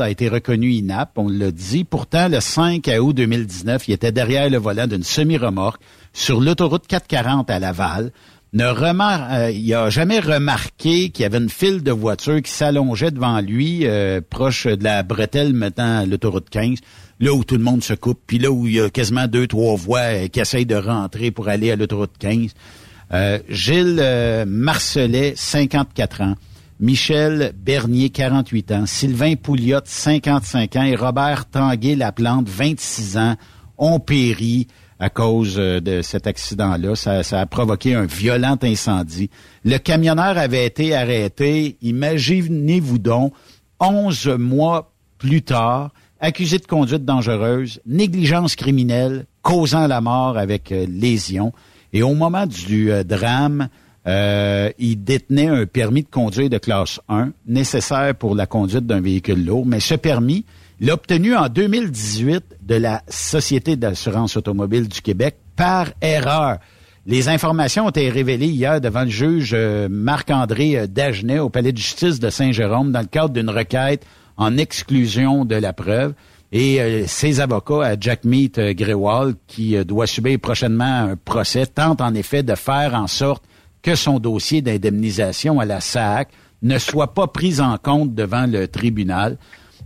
[0.01, 1.85] a été reconnu inapte, on l'a dit.
[1.85, 5.83] Pourtant, le 5 août 2019, il était derrière le volant d'une semi-remorque
[6.15, 8.11] sur l'autoroute 440 à Laval.
[8.55, 13.11] Ne euh, il a jamais remarqué qu'il y avait une file de voitures qui s'allongeait
[13.11, 16.79] devant lui, euh, proche de la bretelle mettant l'autoroute 15,
[17.21, 19.47] là où tout le monde se coupe, puis là où il y a quasiment deux,
[19.47, 22.55] trois voies qui essayent de rentrer pour aller à l'autoroute 15.
[23.13, 24.03] Euh, Gilles
[24.47, 26.35] Marcelet, 54 ans.
[26.81, 28.87] Michel Bernier, 48 ans.
[28.87, 30.83] Sylvain Pouliot, 55 ans.
[30.83, 33.37] Et Robert Tanguay-Laplante, 26 ans,
[33.79, 34.67] ont péri
[34.99, 36.97] à cause euh, de cet accident-là.
[36.97, 39.31] Ça, ça a provoqué un violent incendie.
[39.65, 43.33] Le camionneur avait été arrêté, imaginez-vous donc,
[43.81, 50.87] 11 mois plus tard, accusé de conduite dangereuse, négligence criminelle, causant la mort avec euh,
[50.89, 51.53] lésion.
[51.93, 53.69] Et au moment du euh, drame,
[54.07, 59.01] euh, il détenait un permis de conduire de classe 1, nécessaire pour la conduite d'un
[59.01, 60.45] véhicule lourd, mais ce permis,
[60.81, 66.59] il l'a obtenu en 2018 de la Société d'assurance automobile du Québec par erreur.
[67.07, 71.73] Les informations ont été révélées hier devant le juge euh, Marc-André euh, Dagenet au Palais
[71.73, 74.07] de justice de Saint-Jérôme dans le cadre d'une requête
[74.39, 76.15] en exclusion de la preuve.
[76.51, 82.01] Et euh, ses avocats à Jack Meat Grewal, qui doit subir prochainement un procès, tentent
[82.01, 83.45] en effet de faire en sorte
[83.85, 86.31] que son dossier d'indemnisation à la SAC
[86.63, 89.37] ne soit pas pris en compte devant le tribunal.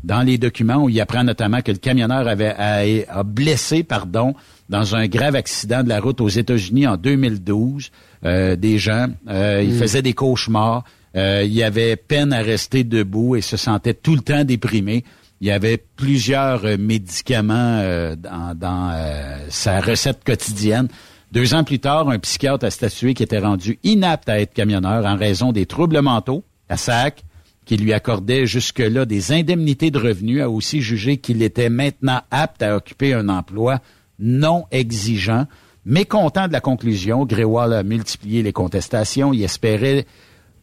[0.04, 2.84] Dans les documents, où il apprend notamment que le camionneur avait a,
[3.18, 4.32] a blessé, pardon,
[4.68, 7.90] dans un grave accident de la route aux États-Unis en 2012,
[8.24, 9.08] euh, des gens.
[9.28, 9.78] Euh, Il Mm.
[9.78, 10.84] faisait des cauchemars.
[11.16, 15.02] Euh, il avait peine à rester debout et se sentait tout le temps déprimé.
[15.40, 20.86] Il y avait plusieurs euh, médicaments euh, dans, dans, euh, sa recette quotidienne.
[21.30, 25.04] Deux ans plus tard, un psychiatre a statué qu'il était rendu inapte à être camionneur
[25.04, 27.22] en raison des troubles mentaux, la SAC,
[27.66, 32.62] qui lui accordait jusque-là des indemnités de revenus, a aussi jugé qu'il était maintenant apte
[32.62, 33.80] à occuper un emploi
[34.18, 35.46] non exigeant.
[35.84, 39.34] Mécontent de la conclusion, Gréwal a multiplié les contestations.
[39.34, 40.06] Il espérait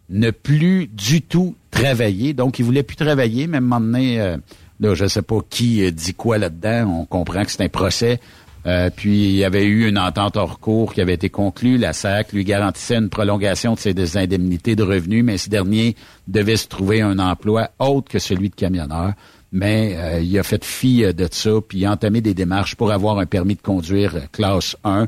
[0.09, 2.33] ne plus du tout travailler.
[2.33, 4.37] Donc, il voulait plus travailler, même moment euh,
[4.81, 7.01] je sais pas qui euh, dit quoi là-dedans.
[7.01, 8.19] On comprend que c'est un procès
[8.65, 11.77] Euh, puis il y avait eu une entente hors cours qui avait été conclue.
[11.77, 15.95] La SAC lui garantissait une prolongation de ses indemnités de revenus, mais ce dernier
[16.27, 19.13] devait se trouver un emploi autre que celui de camionneur.
[19.51, 22.91] Mais euh, il a fait fi de ça, puis il a entamé des démarches pour
[22.91, 25.07] avoir un permis de conduire classe 1.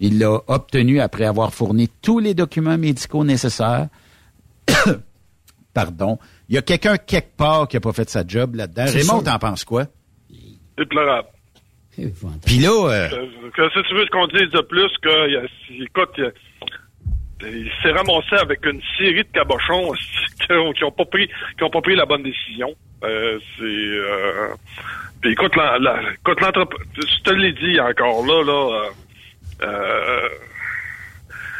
[0.00, 3.88] Il l'a obtenu après avoir fourni tous les documents médicaux nécessaires.
[5.74, 6.18] Pardon.
[6.48, 8.84] Il y a quelqu'un quelque part qui n'a pas fait sa job là-dedans.
[8.86, 9.86] Raymond, t'en penses quoi?
[10.76, 11.28] Déplorable.
[12.46, 12.70] Puis là...
[12.70, 13.08] Euh...
[13.54, 16.20] Que, si tu veux qu'on dise de plus que, écoute,
[17.42, 19.92] il, s'est ramassé avec une série de cabochons
[20.46, 22.74] qui n'ont pas pris qui ont pas pris la bonne décision.
[23.04, 23.64] Euh, c'est...
[23.64, 24.48] Euh,
[25.20, 26.86] puis écoute, l'entreprise...
[26.96, 28.90] Je te l'ai dit encore là, là...
[29.62, 30.28] Euh, euh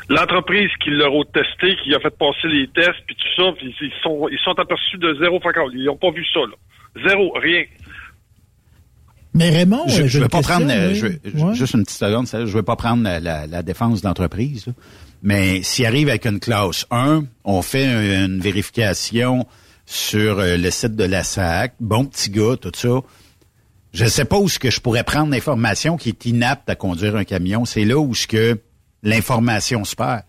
[0.09, 4.28] l'entreprise qui l'a testé, qui a fait passer les tests, puis tout ça, ils sont,
[4.30, 5.66] ils sont aperçus de zéro facteur.
[5.72, 7.07] Ils n'ont pas vu ça, là.
[7.07, 7.64] Zéro, rien.
[9.39, 10.66] Mais Raymond, je, ne vais pas prendre,
[11.55, 14.66] juste une petite seconde, je vais pas prendre la, défense de l'entreprise,
[15.22, 19.47] mais s'il arrive avec une classe 1, on fait une, vérification
[19.86, 23.01] sur euh, le site de la SAC, bon petit gars, tout ça.
[23.93, 26.74] Je ne sais pas où ce que je pourrais prendre l'information qui est inapte à
[26.74, 27.64] conduire un camion.
[27.64, 28.61] C'est là où ce que
[29.05, 30.22] l'information se perd.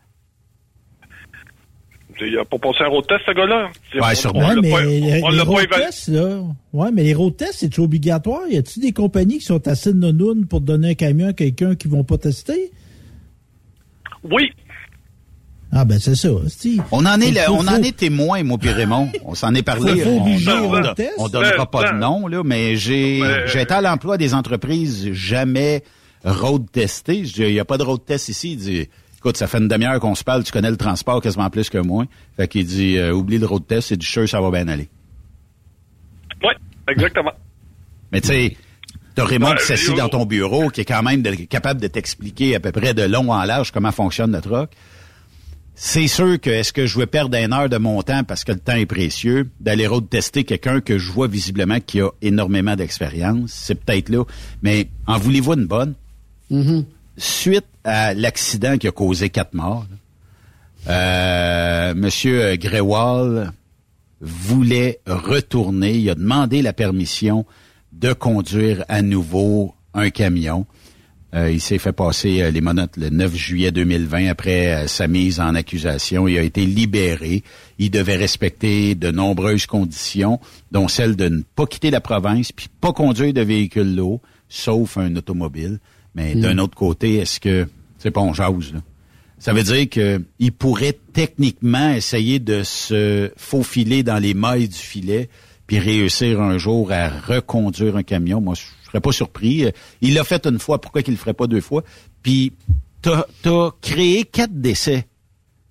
[2.21, 3.69] Il n'a pas passé un road test, ce gars-là.
[3.95, 4.53] Oui, sûrement.
[4.61, 6.41] mais les, road tests, là.
[6.73, 8.41] Ouais, mais les road tests, c'est obligatoire?
[8.49, 10.11] Y a-t-il des compagnies qui sont assez non
[10.49, 12.71] pour donner un camion à quelqu'un qui ne vont pas tester?
[14.23, 14.51] Oui.
[15.71, 16.29] Ah ben c'est ça.
[16.91, 19.09] On en est on en est témoin, moi puis Raymond.
[19.23, 20.03] On s'en est parlé.
[20.03, 25.13] on, ne donnera pas de nom là, mais j'ai j'ai été à l'emploi des entreprises
[25.13, 25.83] jamais
[26.23, 27.23] road testé.
[27.23, 28.87] Je dis, il n'y a pas de road test ici.
[29.19, 31.77] Écoute, ça fait une demi-heure qu'on se parle, tu connais le transport quasiment plus que
[31.77, 32.05] moi.
[32.37, 34.87] Fait qu'il dit, euh, oublie le road test, c'est du sûr, ça va bien aller.
[36.41, 36.53] Oui,
[36.87, 37.33] exactement.
[38.13, 38.57] Mais tu sais,
[39.15, 42.61] t'as Raymond qui s'assied dans ton bureau, qui est quand même capable de t'expliquer à
[42.61, 44.69] peu près de long en large comment fonctionne le truck.
[45.75, 48.53] C'est sûr que est-ce que je veux perdre une heure de mon temps parce que
[48.53, 52.75] le temps est précieux, d'aller road tester quelqu'un que je vois visiblement qui a énormément
[52.77, 54.23] d'expérience, c'est peut-être là.
[54.61, 55.93] Mais en voulez-vous une bonne?
[56.51, 56.85] Mm-hmm.
[57.19, 59.85] Suite à l'accident qui a causé quatre morts,
[60.87, 63.51] euh, Monsieur Gréwal
[64.21, 65.97] voulait retourner.
[65.97, 67.45] Il a demandé la permission
[67.91, 70.65] de conduire à nouveau un camion.
[71.35, 75.07] Euh, il s'est fait passer euh, les monotes le 9 juillet 2020 après euh, sa
[75.07, 76.27] mise en accusation.
[76.27, 77.43] Il a été libéré.
[77.77, 80.39] Il devait respecter de nombreuses conditions,
[80.71, 84.97] dont celle de ne pas quitter la province puis pas conduire de véhicule lourd, sauf
[84.97, 85.79] un automobile.
[86.19, 86.59] Mais d'un hmm.
[86.59, 87.67] autre côté, est-ce que
[87.97, 88.81] c'est pas on jase, là?
[89.37, 95.29] Ça veut dire qu'il pourrait techniquement essayer de se faufiler dans les mailles du filet
[95.65, 98.41] puis réussir un jour à reconduire un camion.
[98.41, 99.65] Moi, je serais pas surpris.
[100.01, 101.85] Il l'a fait une fois, pourquoi qu'il le ferait pas deux fois?
[102.21, 102.51] Puis
[103.01, 105.05] t'as as créé quatre décès.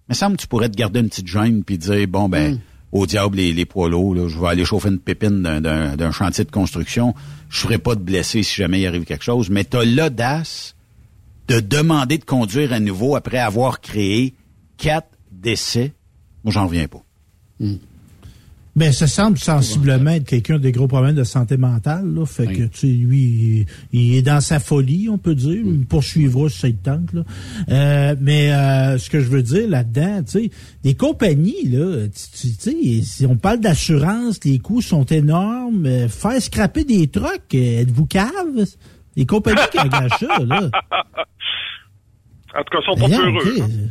[0.08, 2.54] Il me semble que tu pourrais te garder une petite gêne puis dire bon ben
[2.54, 2.60] hmm.
[2.92, 6.44] Au diable les, les poids lourds, là, je vais aller chauffer une pépine d'un chantier
[6.44, 7.14] de construction
[7.48, 10.74] je ferai pas de blessé si jamais il arrive quelque chose, mais tu l'audace
[11.48, 14.34] de demander de conduire à nouveau après avoir créé
[14.76, 15.92] quatre décès.
[16.44, 17.02] Moi, j'en reviens pas.
[17.58, 17.76] Hmm.
[18.78, 22.14] Ben, ça semble sensiblement être quelqu'un des gros problèmes de santé mentale.
[22.14, 22.24] Là.
[22.24, 25.62] Fait que, tu sais, lui, il, est dans sa folie, on peut dire.
[25.64, 27.12] Il poursuivra sur cette tente.
[27.12, 27.24] Là.
[27.68, 30.50] Euh, mais euh, ce que je veux dire là-dedans, tu sais,
[30.84, 35.84] les compagnies, là, tu sais, si on parle d'assurance, les coûts sont énormes.
[35.86, 38.64] Euh, faire scraper des trucks, euh, êtes-vous cave?
[39.16, 40.70] Les compagnies qui engagent ça, là.
[42.54, 43.60] En tout cas, ils sont pas heureux.
[43.60, 43.90] Hein.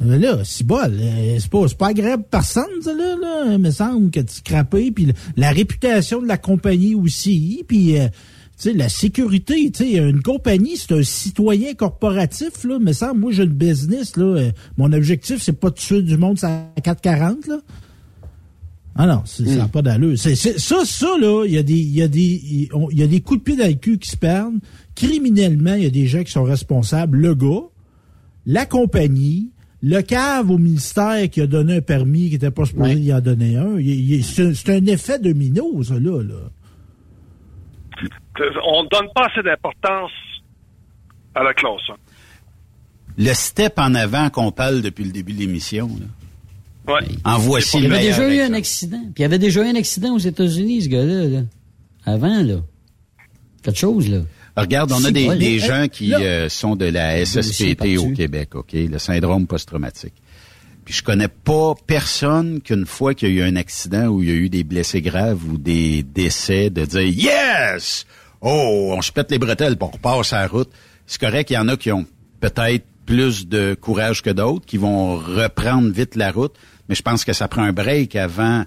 [0.00, 0.98] Là, c'est bol.
[1.38, 3.52] C'est pas, pas agréable personne, ça, là, là.
[3.52, 7.96] Il me semble que tu scrapé, puis la réputation de la compagnie aussi, puis
[8.70, 13.44] la sécurité, tu sais, une compagnie, c'est un citoyen corporatif, là, mais ça, moi, j'ai
[13.44, 17.58] le business, là, euh, mon objectif, c'est pas de tuer du monde à 440, là.
[18.94, 19.68] Ah non, ça n'a hmm.
[19.70, 20.18] pas d'allure.
[20.18, 23.22] ça, ça, là, il y a des, il y a des, il y a des
[23.22, 24.58] coups de pied dans le cul qui se perdent.
[24.94, 27.16] Criminellement, il y a des gens qui sont responsables.
[27.16, 27.62] Le gars,
[28.44, 29.48] la compagnie,
[29.82, 33.20] le cave au ministère qui a donné un permis qui n'était pas supposé y en
[33.20, 33.76] donner un.
[34.22, 36.50] C'est un effet domino, ça, là, là
[38.64, 40.12] on ne donne pas assez d'importance
[41.34, 41.80] à la classe.
[41.90, 41.96] Hein.
[43.18, 45.90] Le step en avant qu'on parle depuis le début de l'émission.
[46.88, 47.00] Ouais.
[47.24, 49.00] En voici Il y avait déjà eu un accident.
[49.00, 51.42] Puis il y avait déjà eu un accident aux États-Unis, ce gars-là.
[52.04, 52.56] Avant, là.
[53.62, 54.22] Quelque chose, là.
[54.56, 58.72] Regarde, on a des, gens qui euh, sont de la SSPT au Québec, OK?
[58.72, 60.14] Le syndrome post-traumatique.
[60.84, 64.28] Puis je connais pas personne qu'une fois qu'il y a eu un accident où il
[64.28, 68.04] y a eu des blessés graves ou des décès, de dire Yes!
[68.42, 70.70] oh, on se pète les bretelles, pour on repart sur la route.
[71.06, 72.06] C'est correct, il y en a qui ont
[72.40, 76.54] peut-être plus de courage que d'autres, qui vont reprendre vite la route,
[76.88, 78.64] mais je pense que ça prend un break avant.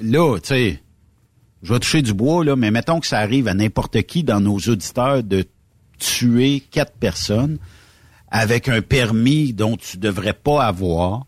[0.00, 0.82] Là, tu sais,
[1.62, 4.40] je vais toucher du bois, là, mais mettons que ça arrive à n'importe qui dans
[4.40, 5.44] nos auditeurs de
[5.98, 7.58] tuer quatre personnes
[8.30, 11.26] avec un permis dont tu devrais pas avoir,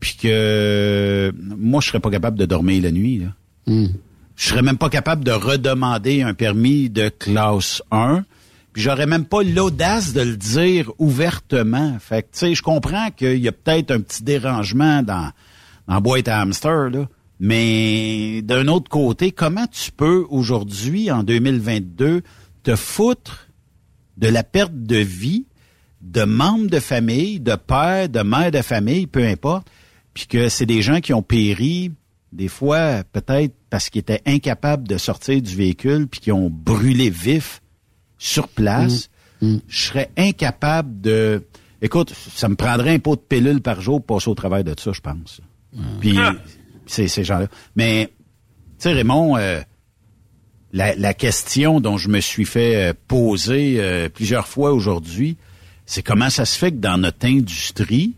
[0.00, 3.18] puis que moi, je serais pas capable de dormir la nuit.
[3.18, 3.26] Là.
[3.66, 3.88] Hmm.
[4.34, 8.24] Je serais même pas capable de redemander un permis de classe 1.
[8.72, 11.98] Puis j'aurais même pas l'audace de le dire ouvertement.
[12.00, 15.30] Fait que, tu sais, je comprends qu'il y a peut-être un petit dérangement dans,
[15.88, 17.06] dans boîte à hamster, là.
[17.40, 22.22] Mais d'un autre côté, comment tu peux aujourd'hui, en 2022,
[22.62, 23.48] te foutre
[24.18, 25.46] de la perte de vie
[26.00, 29.68] de membres de famille, de pères, de mères de famille, peu importe,
[30.14, 31.92] puis que c'est des gens qui ont péri,
[32.32, 37.10] des fois peut-être parce qu'ils étaient incapables de sortir du véhicule, puis qui ont brûlé
[37.10, 37.62] vif
[38.18, 39.10] sur place.
[39.40, 39.56] Mm.
[39.68, 41.44] Je serais incapable de...
[41.82, 44.74] Écoute, ça me prendrait un pot de pilule par jour pour passer au travail de
[44.78, 45.40] ça, je pense.
[46.00, 46.18] Puis
[46.90, 47.46] c'est ces gens-là.
[47.76, 48.10] Mais,
[48.78, 49.60] tu sais, Raymond, euh,
[50.72, 55.36] la, la question dont je me suis fait euh, poser euh, plusieurs fois aujourd'hui,
[55.86, 58.14] c'est comment ça se fait que dans notre industrie,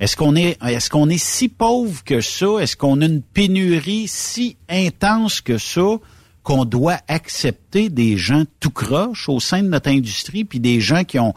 [0.00, 2.58] est-ce qu'on est, est-ce qu'on est si pauvre que ça?
[2.60, 5.98] Est-ce qu'on a une pénurie si intense que ça
[6.42, 11.04] qu'on doit accepter des gens tout croche au sein de notre industrie, puis des gens
[11.04, 11.32] qui ont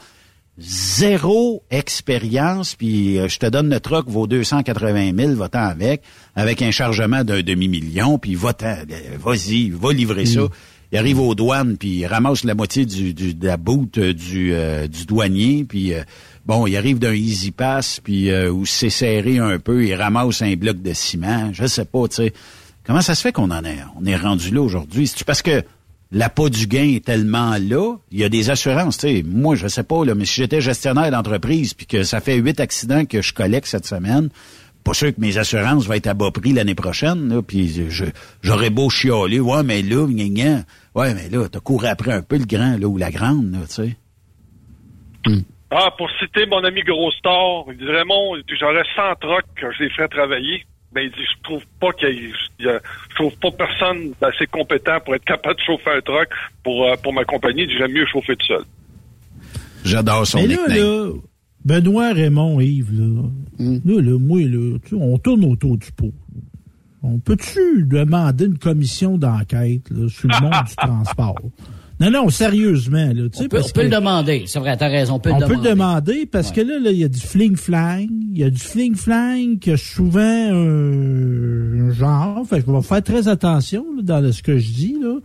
[0.58, 6.02] zéro expérience, puis euh, je te donne le truck, vaut 280 000, va-t'en avec,
[6.36, 10.42] avec un chargement d'un demi-million, puis va-t'en, euh, vas-y, va livrer ça.
[10.92, 14.14] Il arrive aux douanes, puis il ramasse la moitié du, du- de la boute euh,
[14.14, 16.02] du, euh, du douanier, puis euh,
[16.46, 20.42] bon, il arrive d'un Easy Pass, puis euh, où c'est serré un peu, il ramasse
[20.42, 22.34] un bloc de ciment, je sais pas, tu sais.
[22.86, 25.08] Comment ça se fait qu'on en est, on est rendu là aujourd'hui?
[25.08, 25.62] C'est parce que
[26.12, 29.24] l'appât du gain est tellement là, il y a des assurances, tu sais.
[29.26, 32.60] Moi, je sais pas, là, mais si j'étais gestionnaire d'entreprise, puis que ça fait huit
[32.60, 34.30] accidents que je collecte cette semaine,
[34.84, 37.90] pas sûr que mes assurances vont être à bas prix l'année prochaine, puis
[38.42, 40.64] j'aurais beau chialer, ouais, mais là, gna, gna.
[40.96, 43.74] ouais, mais là, t'as couru après un peu le grand, là, ou la grande, tu
[43.74, 43.98] sais.
[45.70, 49.84] Ah, pour citer mon ami Gros Star, il dit Raymond, j'aurais 100 trucks que je
[49.84, 50.66] les ferais travailler.
[50.98, 53.52] Ben, il dit, je trouve pas qu'il y ait- il y a- je trouve pas
[53.52, 56.28] personne assez compétent pour être capable de chauffer un truck
[56.64, 57.61] pour, euh, pour ma compagnie.
[57.64, 58.64] Il dit, j'aime mieux chauffer tout seul.
[59.86, 60.78] J'adore son Mais là, nickname.
[60.78, 61.11] là,
[61.65, 63.24] Benoît, Raymond, Yves, là,
[63.60, 63.78] Hmm.
[63.86, 66.11] là, là, moi, là, tu sais, on tourne autour du pot.
[67.03, 71.36] On peut-tu demander une commission d'enquête sur le monde du transport?
[71.99, 74.44] Non, non, sérieusement, là, tu sais, On peut, parce on peut que le demander.
[74.45, 75.69] C'est vrai, t'as raison, on peut on le peut demander.
[75.69, 78.07] le demander parce que là, là, il y a du fling-flang.
[78.34, 82.45] Il y a du fling-flang qui a souvent un genre.
[82.48, 85.19] Fait que je vais faire très attention là, dans le- ce que je dis, là.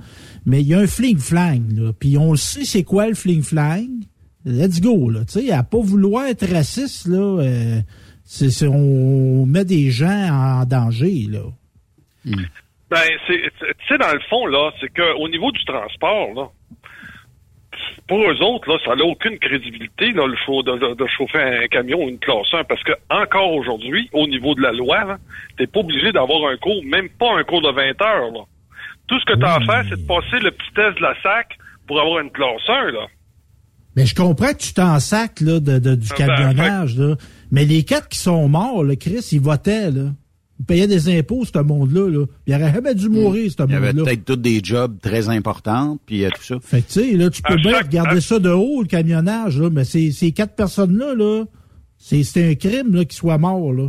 [0.46, 1.92] Mais il y a un fling-flang, là.
[1.98, 3.88] Puis on le sait c'est quoi le fling-flang.
[4.46, 5.20] Let's go, là.
[5.26, 7.80] Tu sais, à pas vouloir être raciste, là, euh,
[8.24, 11.42] c'est, c'est- on met des gens en danger, là.
[12.92, 13.50] Ben, tu
[13.88, 16.48] sais, dans le fond, là, c'est qu'au niveau du transport, là,
[18.06, 21.66] pour eux autres, là, ça n'a aucune crédibilité, là, le de, de- de chauffer un
[21.68, 25.18] camion ou une classe 1, parce que encore aujourd'hui, au niveau de la loi, là,
[25.56, 28.40] t'es pas obligé d'avoir un cours, même pas un cours de 20 heures, là.
[29.08, 31.14] Tout ce que tu as à faire, c'est de passer le petit test de la
[31.22, 33.06] SAC pour avoir une classe 1, là.
[33.96, 37.16] Mais je comprends que tu t'en sacs là, de, de- du Ah ben, camionnage, là.
[37.50, 40.10] Mais les quatre qui sont morts, là, Chris, ils votaient, là.
[40.62, 42.24] Ils payaient des impôts, ce monde-là, là.
[42.46, 44.04] Il aurait jamais dû mourir, ce Il y avait monde-là.
[44.04, 46.54] peut-être tous des jobs très importants, puis euh, tout ça.
[46.62, 48.80] Fait que, tu sais, là, tu peux À bien chaque- regarder à- ça de haut,
[48.82, 51.44] le camionnage, là, mais ces, ces quatre personnes-là, là,
[51.98, 53.88] c'est, c'est un crime, là, qu'ils soient morts, là.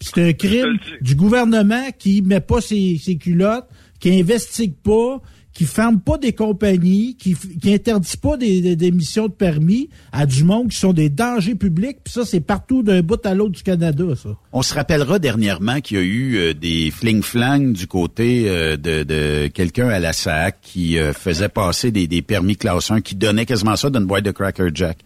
[0.00, 3.66] C'est un crime du gouvernement qui met pas ses, ses culottes,
[4.00, 5.20] qui investigue pas,
[5.58, 9.88] qui ferme pas des compagnies, qui, qui interdit pas des, des, des missions de permis
[10.12, 13.34] à du monde qui sont des dangers publics, puis ça, c'est partout d'un bout à
[13.34, 14.28] l'autre du Canada, ça.
[14.52, 19.02] On se rappellera dernièrement qu'il y a eu euh, des fling-flang du côté euh, de,
[19.02, 23.16] de quelqu'un à la SAC qui euh, faisait passer des, des permis classe 1, qui
[23.16, 24.98] donnait quasiment ça d'une boîte de Cracker Jack.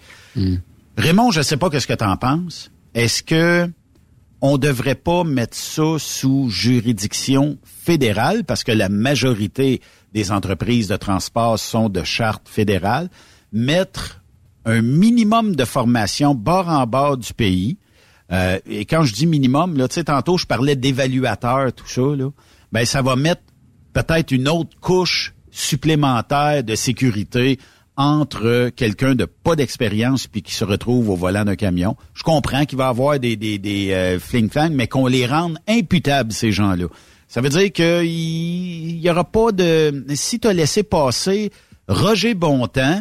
[0.99, 2.71] Raymond, je sais pas qu'est-ce que tu en penses.
[2.95, 3.71] Est-ce que
[4.43, 8.45] on devrait pas mettre ça sous juridiction fédérale?
[8.45, 9.81] Parce que la majorité
[10.13, 13.09] des entreprises de transport sont de charte fédérale,
[13.53, 14.21] mettre
[14.65, 17.79] un minimum de formation bord en bord du pays.
[18.31, 22.03] Euh, et quand je dis minimum, là, tu sais, tantôt je parlais d'évaluateurs, tout ça,
[22.03, 22.31] là,
[22.71, 23.43] ben ça va mettre
[23.93, 27.59] peut-être une autre couche supplémentaire de sécurité
[27.97, 31.97] entre quelqu'un de pas d'expérience puis qui se retrouve au volant d'un camion.
[32.15, 36.33] Je comprends qu'il va avoir des, des, des euh, fling-flang, mais qu'on les rende imputables,
[36.33, 36.87] ces gens-là.
[37.33, 40.05] Ça veut dire qu'il y aura pas de...
[40.15, 41.51] Si tu as laissé passer
[41.89, 43.01] Roger Bontemps,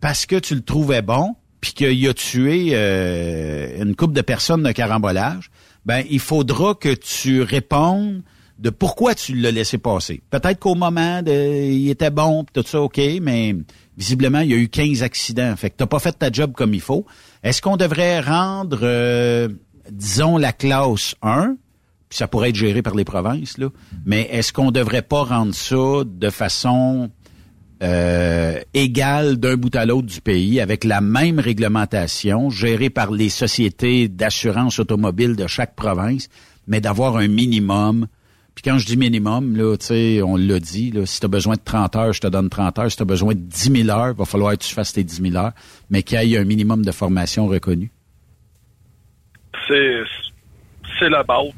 [0.00, 4.62] parce que tu le trouvais bon, puis qu'il a tué euh, une couple de personnes
[4.62, 5.50] de carambolage,
[5.84, 8.22] ben il faudra que tu répondes
[8.58, 10.22] de pourquoi tu l'as laissé passer.
[10.30, 13.54] Peut-être qu'au moment de, il était bon, pis tout ça, ok, mais
[13.98, 15.54] visiblement il y a eu 15 accidents.
[15.56, 17.04] Fait que t'as pas fait ta job comme il faut.
[17.42, 19.50] Est-ce qu'on devrait rendre, euh,
[19.90, 21.56] disons la classe 1,
[22.08, 23.68] puis ça pourrait être géré par les provinces là,
[24.06, 27.10] mais est-ce qu'on devrait pas rendre ça de façon
[27.80, 33.28] euh, égale d'un bout à l'autre du pays avec la même réglementation gérée par les
[33.28, 36.28] sociétés d'assurance automobile de chaque province,
[36.66, 38.08] mais d'avoir un minimum?
[38.56, 39.76] Puis quand je dis minimum, là,
[40.24, 42.78] on l'a dit, là, si tu as besoin de 30 heures, je te donne 30
[42.80, 42.90] heures.
[42.90, 45.04] Si tu as besoin de 10 000 heures, il va falloir que tu fasses tes
[45.04, 45.52] 10 000 heures,
[45.88, 47.92] mais qu'il y ait un minimum de formation reconnu.
[49.68, 50.00] C'est,
[50.98, 51.52] c'est la base.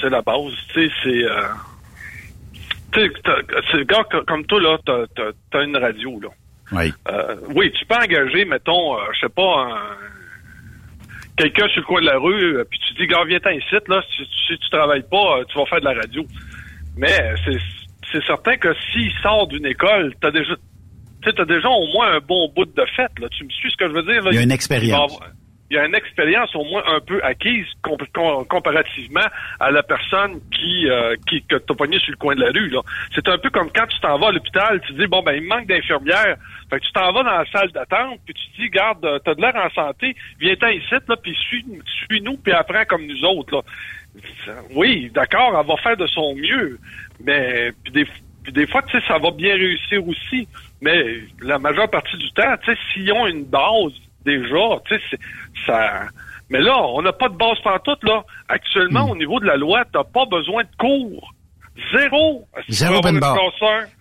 [0.00, 0.52] C'est la base.
[0.72, 1.24] Tu sais, c'est...
[1.24, 1.42] Euh
[2.92, 3.00] tu
[3.72, 6.28] sais, gars comme toi, là, t'as, as une radio, là.
[6.72, 6.92] Oui.
[7.08, 9.80] Euh, oui, tu peux engager, mettons, euh, je sais pas,
[11.36, 13.74] quelqu'un sur le coin de la rue, euh, puis tu dis, gars, viens t'en ici,
[13.88, 16.24] là, si, si, tu travailles pas, tu vas faire de la radio.
[16.96, 20.54] Mais c'est, certain que s'il sort d'une école, t'as déjà,
[21.22, 23.28] tu as déjà au moins un bon bout de fête, là.
[23.30, 24.22] Tu me suis ce que je veux dire?
[24.22, 24.30] Là?
[24.32, 25.37] Il y a une expérience il
[25.76, 27.66] y a une expérience au moins un peu acquise
[28.48, 29.26] comparativement
[29.60, 32.74] à la personne qui, euh, qui que t'as sur le coin de la rue.
[33.14, 35.42] C'est un peu comme quand tu t'en vas à l'hôpital, tu dis bon ben il
[35.42, 36.36] manque d'infirmières.
[36.70, 39.18] Fait que tu t'en vas dans la salle d'attente, puis tu te dis garde, euh,
[39.24, 41.64] t'as de l'air en santé, viens-t'en ici, là, puis suis,
[42.08, 43.54] suis-nous, puis apprends comme nous autres.
[43.56, 44.54] Là.
[44.74, 46.78] Oui, d'accord, elle va faire de son mieux,
[47.24, 48.06] mais puis des,
[48.48, 50.48] puis des fois, tu sais, ça va bien réussir aussi.
[50.80, 53.92] Mais la majeure partie du temps, tu sais, s'ils ont une base
[54.24, 55.18] déjà, tu sais,
[55.66, 56.02] ça.
[56.50, 58.22] Mais là, on n'a pas de base tout là.
[58.48, 59.10] Actuellement, Hmm.
[59.10, 61.34] au niveau de la loi, t'as pas besoin de cours.
[61.94, 62.44] Zéro.
[62.68, 63.36] Zéro casseur.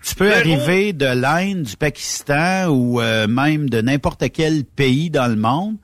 [0.03, 0.39] Tu peux Zéro.
[0.39, 5.75] arriver de l'Inde, du Pakistan ou euh, même de n'importe quel pays dans le monde.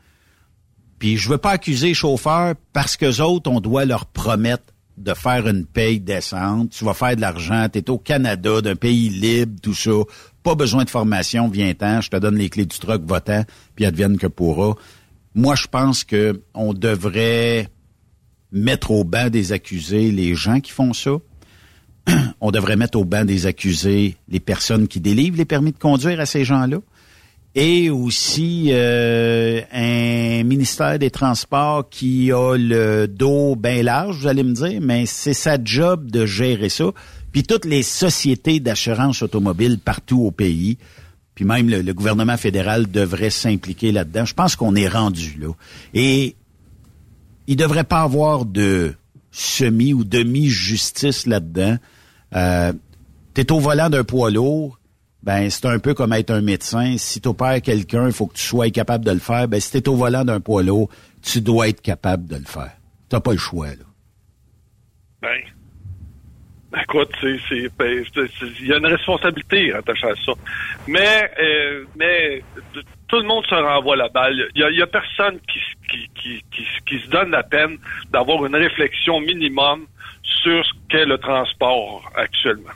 [1.00, 4.64] Puis je veux pas accuser les chauffeurs parce que autres, on doit leur promettre
[4.98, 6.70] de faire une paye décente.
[6.72, 7.68] Tu vas faire de l'argent.
[7.72, 9.92] Tu es au Canada, d'un pays libre, tout ça.
[10.44, 13.44] Pas besoin de formation, viens-t'en, je te donne les clés du truck, va-t'en,
[13.76, 14.76] puis advienne que pourra.
[15.36, 17.70] Moi, je pense que on devrait
[18.52, 21.18] mettre au banc des accusés les gens qui font ça
[22.42, 26.20] on devrait mettre au banc des accusés les personnes qui délivrent les permis de conduire
[26.20, 26.80] à ces gens-là.
[27.56, 34.44] Et aussi euh, un ministère des Transports qui a le dos bien large, vous allez
[34.44, 36.86] me dire, mais c'est sa job de gérer ça.
[37.34, 40.78] Puis toutes les sociétés d'assurance automobile partout au pays,
[41.36, 44.24] puis même le, le gouvernement fédéral devrait s'impliquer là-dedans.
[44.24, 45.52] Je pense qu'on est rendu là.
[45.94, 46.36] Et
[47.48, 48.94] il devrait pas avoir de
[49.32, 51.78] semi ou demi-justice là-dedans.
[52.36, 52.72] Euh,
[53.34, 54.80] T'es au volant d'un poids lourd,
[55.24, 56.98] ben c'est un peu comme être un médecin.
[56.98, 59.48] Si tu opères quelqu'un, il faut que tu sois capable de le faire.
[59.48, 60.90] Ben si t'es au volant d'un poids lourd,
[61.24, 62.74] tu dois être capable de le faire.
[63.10, 63.86] T'as pas le choix là.
[65.22, 65.40] Ben,
[66.82, 70.32] écoute, c'est, c'est, ben, c'est- c'est- il y a une responsabilité attachée à ça.
[70.88, 72.42] Mais, euh, mais
[73.08, 74.36] tout le monde se renvoie la balle.
[74.56, 75.60] Il y a, il y a personne qui,
[75.90, 77.78] qui, qui, qui, se donne la peine
[78.12, 79.86] d'avoir une réflexion minimum
[80.24, 82.72] sur ce qu'est le transport actuellement.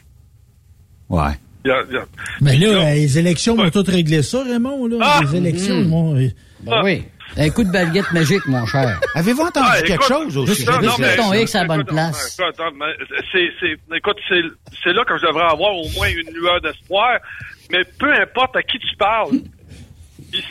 [1.10, 1.34] Ouais.
[1.66, 2.06] Il y a- il y a-
[2.42, 4.88] Mais là, les élections vont toutes régler ça, Raymond.
[4.88, 4.98] Là.
[5.02, 5.20] Ah!
[5.24, 6.16] les élections, vont...
[6.16, 6.28] euh,
[6.62, 7.04] Ben oui.
[7.36, 9.00] Un coup de baguette magique, mon cher.
[9.16, 10.66] Avez-vous entendu Ah, quelque écoute, chose aussi?
[10.66, 12.40] non, non, mais- ton X à la bonne écoute, place.
[12.40, 12.94] écoute, attends, mais
[13.32, 14.42] c'est, c'est, écoute, c'est,
[14.84, 17.20] c'est là que je devrais avoir au moins une lueur d'espoir.
[17.72, 19.32] Mais peu importe à qui tu parles,
[20.34, 20.44] ils,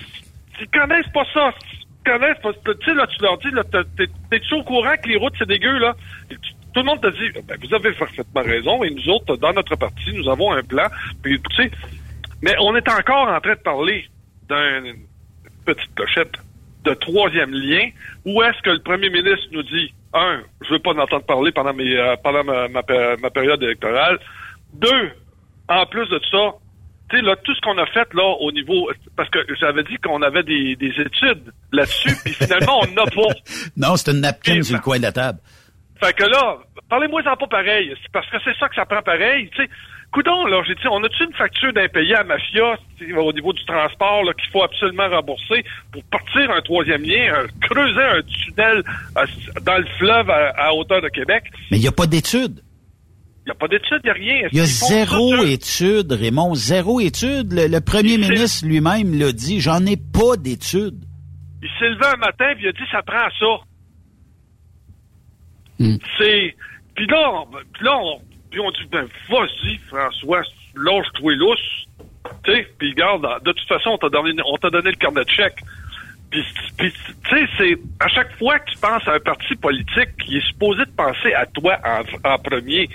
[0.60, 1.50] ils connaissent pas ça.
[1.72, 2.52] Ils connaissent pas.
[2.52, 5.48] Tu sais, là, tu leur dis, là, t'es, t'es-tu au courant que les routes, c'est
[5.48, 5.94] dégueu, là?
[6.30, 9.36] Et tu- tout le monde te dit, ben, vous avez parfaitement raison, et nous autres,
[9.38, 10.86] dans notre parti, nous avons un plan.
[11.22, 11.70] Puis, tu sais,
[12.42, 14.06] mais on est encore en train de parler
[14.48, 14.94] d'une
[15.64, 16.32] petite clochette
[16.86, 17.88] de troisième lien,
[18.24, 21.52] où est-ce que le premier ministre nous dit, un, je veux pas en entendre parler
[21.52, 24.18] pendant, mes, euh, pendant ma, ma péri- ma période électorale.
[24.74, 25.10] Deux,
[25.68, 26.52] en plus de ça,
[27.10, 29.96] tu sais, là, tout ce qu'on a fait, là, au niveau, parce que j'avais dit
[30.04, 33.34] qu'on avait des, des études là-dessus, puis finalement, on n'a pas.
[33.76, 35.38] Non, c'est une napkin sur le coin de la table.
[36.02, 36.58] Fait que là,
[36.90, 37.94] parlez-moi-en pas pareil.
[38.12, 39.48] Parce que c'est ça que ça prend pareil.
[39.54, 39.70] Tu sais,
[40.12, 42.76] coudon, là, j'ai dit, on a-tu une facture d'impayé à Mafia
[43.18, 47.66] au niveau du transport là, qu'il faut absolument rembourser pour partir un troisième lien, un-
[47.66, 48.82] creuser un tunnel
[49.18, 49.26] euh,
[49.62, 51.44] dans le fleuve à, à hauteur de Québec?
[51.70, 52.62] Mais il n'y a pas d'études.
[53.44, 54.48] Il n'y a pas d'études, il n'y a rien.
[54.50, 57.52] Il y a zéro étude, Raymond, zéro étude.
[57.52, 61.04] Le, le premier Il s'est- ministre lui-même l'a dit, j'en ai pas d'études.
[61.62, 63.62] Il s'est levé un matin il a dit ça prend ça.
[65.78, 65.96] Hmm.
[66.18, 66.56] C'est.
[66.94, 68.20] Puis là, on- puis là, on,
[68.60, 70.42] on dit ben vas-y, François,
[70.74, 71.86] lâche-toi lousse.
[72.44, 75.24] Tu sais, puis regarde, de toute façon, on t'a donné, on t'a donné le carnet
[75.24, 75.58] de chèque.
[76.30, 76.44] Puis,
[76.78, 76.90] tu
[77.30, 80.84] sais, c'est à chaque fois que tu penses à un parti politique, il est supposé
[80.84, 82.88] de penser à toi en, en premier.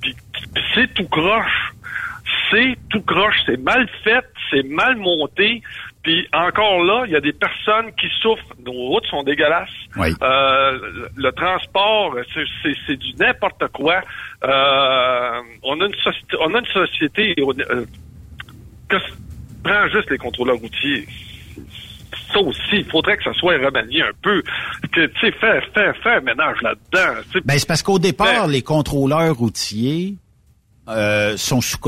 [0.00, 0.16] Puis
[0.74, 1.72] c'est tout croche.
[2.50, 3.36] C'est tout croche.
[3.46, 5.62] C'est mal fait, c'est mal monté.
[6.02, 8.54] Puis encore là, il y a des personnes qui souffrent.
[8.64, 9.68] Nos routes sont dégueulasses.
[9.96, 10.08] Oui.
[10.22, 10.78] Euh,
[11.14, 14.00] le, transport, c'est- du n'importe quoi.
[14.42, 17.34] Euh, on a une société, on a une société.
[17.38, 17.84] euh,
[18.88, 18.96] que
[19.62, 21.06] prends juste les contrôleurs routiers.
[22.32, 24.42] Ça aussi, il faudrait que ça soit remanié un peu.
[24.92, 27.20] Que tu sais, fais, fais, fais un ménage là-dedans.
[27.44, 30.14] Ben, c'est parce qu'au départ, les contrôleurs routiers
[30.88, 31.78] euh, sont sous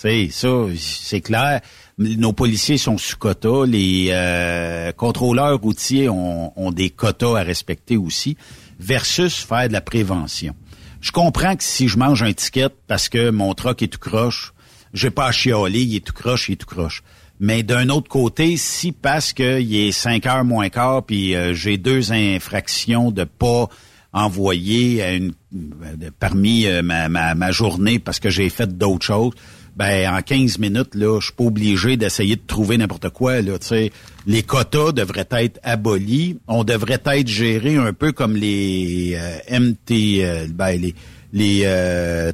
[0.00, 1.60] sais, ça, c'est clair.
[2.00, 3.66] Nos policiers sont sous quota.
[3.66, 8.38] Les euh, contrôleurs routiers ont, des quotas à respecter aussi,
[8.78, 10.54] versus faire de la prévention.
[11.02, 14.54] Je comprends que si je mange un ticket parce que mon truck est tout croche,
[14.94, 17.02] j'ai pas à chialer, il est tout croche, il est tout croche.
[17.38, 21.76] Mais d'un autre côté, si parce qu'il est 5 heures moins quart, puis euh, j'ai
[21.76, 23.68] deux infractions de pas
[24.14, 29.34] envoyer une, euh, parmi ma, ma, ma journée parce que j'ai fait d'autres choses,
[29.76, 33.40] ben en 15 minutes, là, je suis pas obligé d'essayer de trouver n'importe quoi.
[33.40, 33.92] Là, tu sais.
[34.26, 36.38] les quotas devraient être abolis.
[36.48, 40.94] On devrait être géré un peu comme les euh, MT, euh, ben, les,
[41.32, 42.32] les, euh,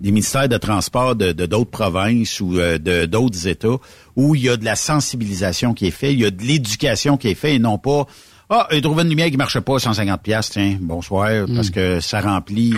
[0.00, 3.78] les ministères de transport de d'autres provinces ou euh, de d'autres États
[4.16, 7.16] où il y a de la sensibilisation qui est faite, il y a de l'éducation
[7.16, 8.06] qui est faite et non pas
[8.50, 12.20] ah, j'ai trouvé une lumière qui marchait pas, 150 pièces, tiens, bonsoir, parce que ça
[12.20, 12.74] remplit,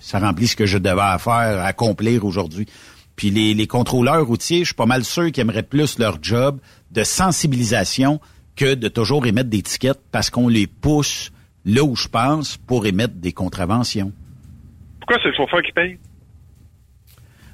[0.00, 2.66] ça remplit ce que je devais faire, accomplir aujourd'hui.
[3.20, 6.58] Puis les, les contrôleurs routiers, je suis pas mal sûr qu'ils aimeraient plus leur job
[6.90, 8.18] de sensibilisation
[8.56, 11.30] que de toujours émettre des tickets parce qu'on les pousse
[11.66, 14.10] là où je pense pour émettre des contraventions.
[15.00, 15.98] Pourquoi c'est le chauffeur qui paye?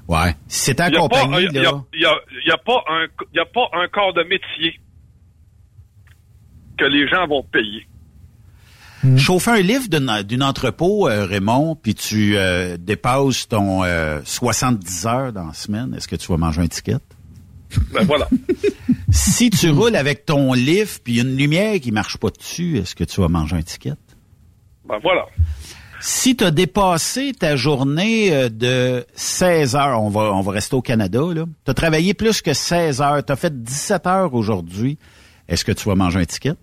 [0.07, 0.37] Ouais.
[0.85, 1.57] A pas- accompagné, il
[2.01, 2.15] y a-
[2.45, 2.59] y a
[3.45, 4.79] pas un corps de métier
[6.79, 7.89] que les gens vont payer.
[9.17, 9.89] Chauffer un livre
[10.23, 15.95] d'une entrepôt, euh, Raymond, puis tu euh, dépasses ton euh, 70 heures dans la semaine,
[15.95, 16.99] est-ce que tu vas manger un ticket?
[17.93, 18.29] Ben voilà.
[19.11, 23.05] si tu roules avec ton livre puis une lumière qui marche pas dessus, est-ce que
[23.05, 23.95] tu vas manger un ticket?
[24.89, 25.27] Ben voilà.
[26.01, 30.77] Si tu as dépassé ta journée euh, de 16 heures, on va, on va rester
[30.77, 31.45] au Canada, là.
[31.65, 34.99] Tu as travaillé plus que 16 heures, tu as fait 17 heures aujourd'hui,
[35.49, 36.55] est-ce que tu vas manger un ticket?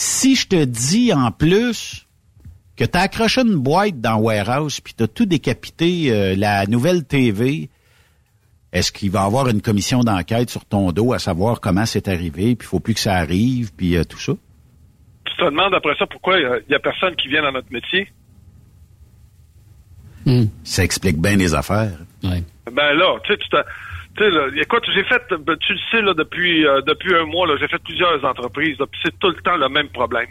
[0.00, 2.06] Si je te dis en plus
[2.76, 6.66] que tu as accroché une boîte dans Warehouse puis tu as tout décapité euh, la
[6.66, 7.68] nouvelle TV,
[8.72, 12.06] est-ce qu'il va y avoir une commission d'enquête sur ton dos à savoir comment c'est
[12.06, 14.34] arrivé, puis il faut plus que ça arrive, puis euh, tout ça?
[15.24, 18.08] Tu te demandes après ça pourquoi il y, a personne qui vient dans notre métier?
[20.62, 21.98] Ça explique bien les affaires.
[22.22, 23.58] Ben là, tu sais,
[24.24, 27.68] là, écoute, j'ai fait, ben, tu le sais, là, depuis, euh, depuis un mois, j'ai
[27.68, 30.26] fait plusieurs entreprises, puis c'est tout le temps le même problème.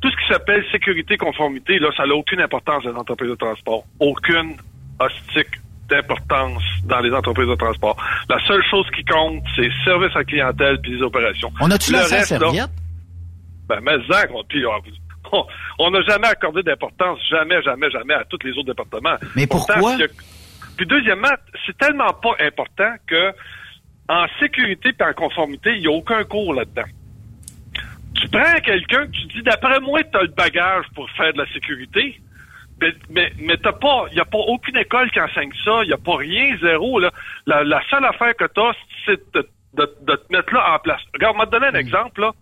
[0.00, 3.34] Tout ce qui s'appelle sécurité, conformité, là, ça n'a aucune importance dans les entreprises de
[3.34, 3.84] transport.
[4.00, 4.56] Aucune
[4.98, 5.48] hostique
[5.88, 7.96] d'importance dans les entreprises de transport.
[8.28, 11.50] La seule chose qui compte, c'est service à clientèle puis les opérations.
[11.60, 12.70] On a-tu la là, serviette?
[13.68, 15.44] ben, mais ça, on- puis, on-
[15.78, 19.16] on n'a jamais accordé d'importance, jamais, jamais, jamais à tous les autres départements.
[19.36, 19.96] Mais Pourtant, pourquoi?
[20.80, 21.28] Puis deuxièmement,
[21.66, 23.34] c'est tellement pas important que
[24.08, 26.88] en sécurité et en conformité, il n'y a aucun cours là-dedans.
[28.14, 31.38] Tu prends quelqu'un que tu dis, d'après moi, tu as le bagage pour faire de
[31.42, 32.18] la sécurité,
[32.80, 35.88] mais, mais, mais t'as pas, il n'y a pas aucune école qui enseigne ça, il
[35.88, 36.98] n'y a pas rien, zéro.
[36.98, 37.10] Là.
[37.44, 38.72] La, la seule affaire que tu as,
[39.04, 41.02] c'est de, de- de te mettre là en place.
[41.12, 42.22] Regarde, on va te donner un exemple.
[42.22, 42.32] là.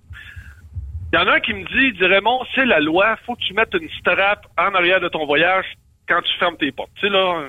[1.13, 3.41] Il y en a un qui me dit, dit Raymond, c'est la loi, faut que
[3.41, 5.67] tu mettes une strap en arrière de ton voyage
[6.09, 6.93] quand tu fermes tes portes.
[7.01, 7.49] Tu sais, là,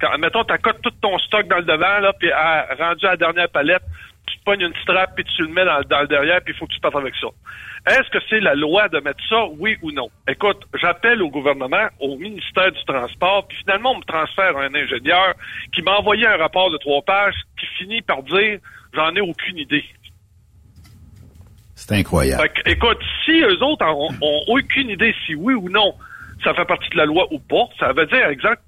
[0.00, 3.16] quand, mettons, t'accotes tout ton stock dans le devant, là, puis à- rendu à la
[3.16, 3.82] dernière palette,
[4.26, 6.58] tu te pognes une strap, puis tu le mets dans, dans le derrière, puis il
[6.58, 7.28] faut que tu partes avec ça.
[7.86, 10.08] Est-ce que c'est la loi de mettre ça, oui ou non?
[10.28, 15.34] Écoute, j'appelle au gouvernement, au ministère du Transport, puis finalement, on me transfère un ingénieur
[15.72, 18.58] qui m'a envoyé un rapport de trois pages qui finit par dire,
[18.92, 19.84] j'en ai aucune idée.
[21.74, 22.48] C'est incroyable.
[22.50, 25.94] Que, écoute, si eux autres ont, ont aucune idée si oui ou non
[26.44, 28.60] ça fait partie de la loi ou pas, ça veut dire exemple,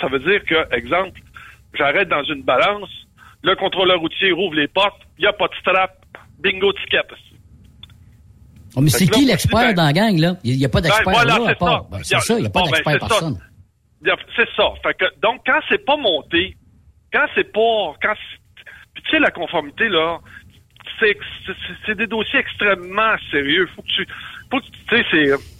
[0.00, 1.20] ça veut dire que, exemple,
[1.74, 2.90] j'arrête dans une balance,
[3.42, 5.96] le contrôleur routier rouvre les portes, il n'y a pas de strap,
[6.38, 7.02] bingo ticket.
[8.76, 10.36] Oh, mais c'est qui l'expert ben- dans la gang, là?
[10.44, 11.84] Il n'y a pas d'expert Ben, voilà, là, à part.
[11.90, 13.38] Ben, c'est ça, il n'y a pas bon, ben, d'expert personne.
[14.36, 14.72] C'est ça.
[14.82, 16.56] Fait que, donc, quand c'est pas monté,
[17.12, 18.14] quand c'est pas, quand
[18.94, 20.18] puis tu sais, la conformité, là,
[20.98, 23.68] c'est, des dossiers extrêmement sérieux.
[23.74, 24.06] Faut que tu,
[24.50, 25.59] faut que, tu sais, c'est-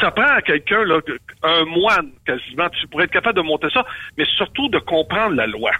[0.00, 1.00] ça prend quelqu'un, là,
[1.42, 3.84] un moine, quasiment, tu pourrais être capable de monter ça,
[4.16, 5.72] mais surtout de comprendre la loi.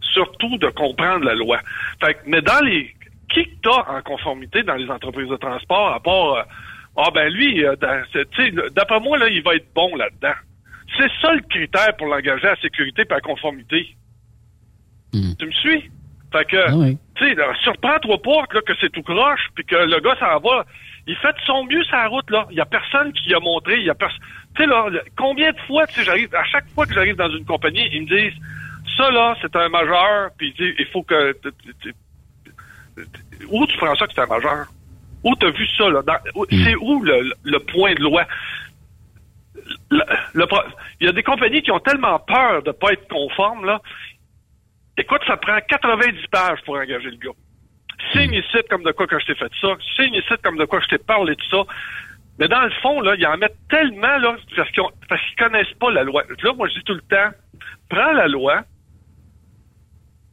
[0.00, 1.60] surtout de comprendre la loi.
[2.02, 2.94] Fait que, mais dans les
[3.32, 6.42] qui que t'as en conformité dans les entreprises de transport, à part euh,
[6.96, 7.76] Ah ben lui, euh,
[8.74, 10.34] d'après moi, là, il va être bon là-dedans.
[10.98, 13.94] C'est ça le critère pour l'engager à la sécurité et à la conformité.
[15.38, 15.90] Tu me suis?
[16.32, 20.16] Fait que, tu sais, surprends-toi pas là, que c'est tout croche, puis que le gars
[20.18, 20.64] s'en va.
[21.06, 22.46] Il fait de son mieux sa route, là.
[22.50, 24.20] Il y a personne qui a montré, il y a personne.
[24.54, 24.86] Tu sais, là,
[25.16, 28.02] combien de fois, tu sais, j'arrive, à chaque fois que j'arrive dans une compagnie, ils
[28.02, 28.38] me disent,
[28.96, 31.34] ça, là, c'est un majeur, puis ils disent, il faut que.
[33.48, 34.66] Où tu prends ça que c'est un majeur?
[35.24, 36.02] Où t'as vu ça, là?
[36.34, 38.24] Où- C'est où le, le point de loi?
[39.90, 40.04] Le-
[40.34, 40.62] le pro-
[41.00, 43.80] il y a des compagnies qui ont tellement peur de pas être conformes, là.
[44.96, 47.30] Écoute, ça prend 90 pages pour engager le gars.
[48.12, 49.68] Signe ici comme de quoi que je t'ai fait ça.
[49.96, 51.62] Signe ici comme de quoi je t'ai parlé de ça.
[52.38, 55.90] Mais dans le fond, là, ils en mettent tellement, là, parce qu'ils qu'ils connaissent pas
[55.90, 56.22] la loi.
[56.42, 57.30] Là, moi, je dis tout le temps,
[57.88, 58.64] prends la loi,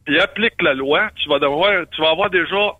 [0.08, 1.10] et applique la loi.
[1.16, 2.72] Tu vas tu vas avoir déjà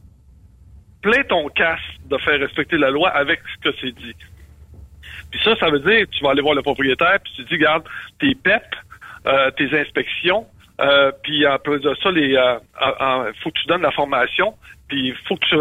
[1.02, 4.14] plein ton casse de faire respecter la loi avec ce que c'est dit.
[5.30, 7.84] Puis ça, ça veut dire, tu vas aller voir le propriétaire, puis tu dis, regarde,
[8.18, 8.62] tes PEP,
[9.26, 10.46] euh, tes inspections,
[10.80, 12.58] euh, puis en plus de ça, les, euh,
[13.42, 14.54] faut que tu donnes la formation,
[14.88, 15.56] puis faut que tu,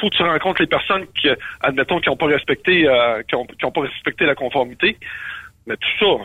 [0.00, 1.28] faut que- tu rencontres les personnes qui,
[1.60, 4.96] admettons, qui n'ont pas respecté, euh, qui ont, qui ont pas respecté la conformité.
[5.66, 6.24] Mais tout ça,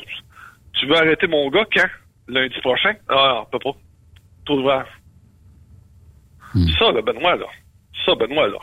[0.73, 1.87] tu veux arrêter mon gars quand?
[2.27, 2.93] Lundi prochain?
[3.09, 3.77] Ah, on peut pas.
[4.45, 4.85] Tout ouvert.
[6.79, 7.45] Ça, là, Benoît, là.
[8.05, 8.57] Ça, Benoît, là.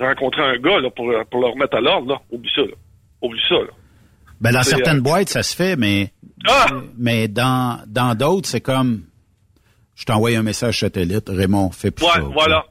[0.00, 2.20] Rencontrer un gars, là, pour, pour le remettre à l'ordre, là.
[2.30, 2.74] Oublie ça, là.
[3.22, 3.70] Oublie ça, là.
[4.40, 6.12] Ben, dans certaines euh, boîtes, ça se fait, mais,
[6.48, 6.66] Ah!
[6.96, 9.02] mais dans, dans d'autres, c'est comme,
[9.94, 12.20] je t'envoie un message satellite, Raymond, fais plus Ouais, ça.
[12.20, 12.64] voilà.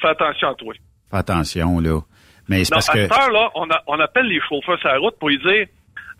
[0.00, 0.74] Fais attention à toi.
[1.10, 2.00] Fais attention, là.
[2.48, 4.98] Mais c'est parce à que, heure, là, on, a- on appelle les chauffeurs sur la
[4.98, 5.66] route pour lui dire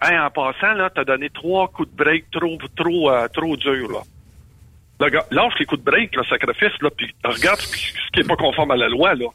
[0.02, 3.88] Hey, en passant, là, t'as donné trois coups de break trop, trop, euh, trop durs,
[3.90, 5.08] là.
[5.10, 8.20] Gars, lâche les coups de break, le sacrifice, là, puis regarde ce qui, ce qui
[8.20, 9.26] est pas conforme à la loi, là.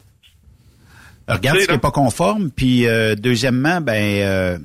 [1.28, 1.76] regarde ce qui là.
[1.76, 4.58] est pas conforme, puis euh, deuxièmement, ben, euh,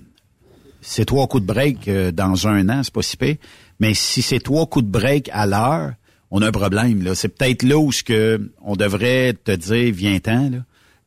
[0.82, 3.36] c'est trois coups de break dans un an, c'est pas si pire.
[3.80, 5.92] Mais si c'est trois coups de break à l'heure,
[6.32, 7.16] on a un problème, là.
[7.16, 10.58] C'est peut-être là où ce que on devrait te dire, viens-t'en, là.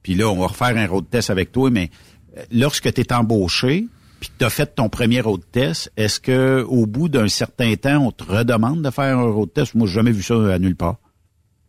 [0.02, 1.90] Puis là, on va refaire un road test avec toi, mais
[2.36, 3.84] euh, lorsque tu es embauché,
[4.18, 7.74] puis que tu as fait ton premier road test, est-ce que au bout d'un certain
[7.74, 9.74] temps, on te redemande de faire un road test?
[9.74, 10.96] Moi, j'ai jamais vu ça à nulle part.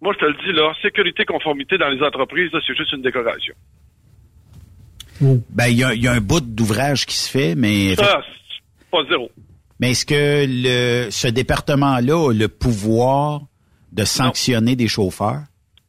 [0.02, 3.04] Moi, je te le dis, là, sécurité, conformité dans les entreprises, là, c'est juste une
[3.04, 3.54] décoration.
[5.22, 7.96] Ben, il y a, il y a un bout d'ouvrage qui se fait, mais...
[7.96, 9.30] Ça, c'est pas zéro.
[9.82, 13.42] Mais est-ce que le, ce département-là a le pouvoir
[13.92, 15.42] de sanctionner des chauffeurs?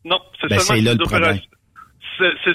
[0.04, 1.38] Non, c'est Ben, seulement c'est là le problème.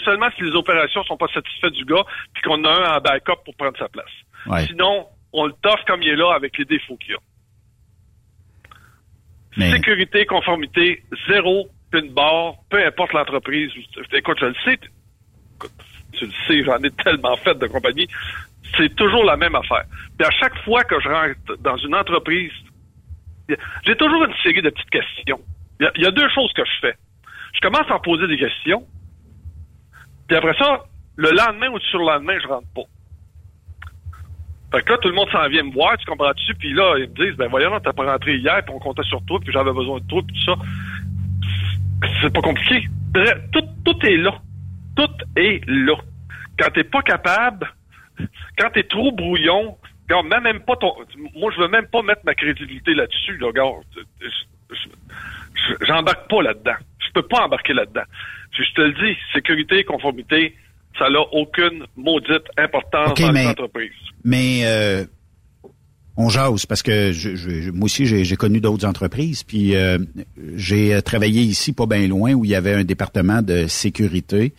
[0.04, 2.04] seulement si les opérations sont pas satisfaites du gars,
[2.34, 4.10] puis qu'on a un en backup pour prendre sa place.
[4.48, 4.66] Ouais.
[4.66, 7.18] Sinon, on le toffe comme il est là avec les défauts qu'il a.
[9.58, 13.72] Mais- Sécurité, conformité, zéro, une barre, peu importe l'entreprise.
[14.14, 14.80] Écoute, je le sais.
[15.56, 15.72] Écoute,
[16.14, 18.08] tu le sais, j'en ai tellement fait de compagnie.
[18.76, 19.84] C'est toujours la même affaire.
[20.18, 22.52] Puis à chaque fois que je rentre dans une entreprise,
[23.86, 25.40] j'ai toujours une série de petites questions.
[25.80, 26.96] Il y a- deux choses que je fais.
[27.54, 28.84] Je commence à en poser des questions.
[30.28, 30.84] Puis après ça,
[31.16, 32.82] le lendemain ou le surlendemain, je rentre pas.
[34.72, 36.54] Fait que là, tout le monde s'en vient me voir, tu comprends-tu?
[36.56, 39.24] Puis là, ils me disent, ben voyons, t'as pas rentré hier, puis on comptait sur
[39.24, 40.56] toi, puis j'avais besoin de toi, puis tout ça.
[42.22, 42.86] C'est pas compliqué.
[43.54, 44.34] Tout, tout est là.
[44.96, 45.96] Tout est là.
[46.60, 47.72] Quand t'es pas capable,
[48.58, 49.78] quand t'es trop brouillon,
[50.10, 50.92] quand même, même pas ton...
[51.36, 53.50] Moi, je veux même pas mettre ma crédibilité là-dessus, là,
[54.22, 56.76] je- J'embarque pas là-dedans.
[57.00, 58.04] Je peux pas embarquer là-dedans.
[58.52, 60.56] Je, te le dis, sécurité, conformité,
[60.98, 63.92] ça n'a aucune maudite importance dans les mais- entreprises.
[64.24, 65.04] Mais euh,
[66.16, 70.00] on jase parce que je, je- moi aussi j'ai j'ai connu d'autres entreprises puis euh,
[70.56, 74.54] j'ai euh, travaillé ici pas bien loin où il y avait un département de sécurité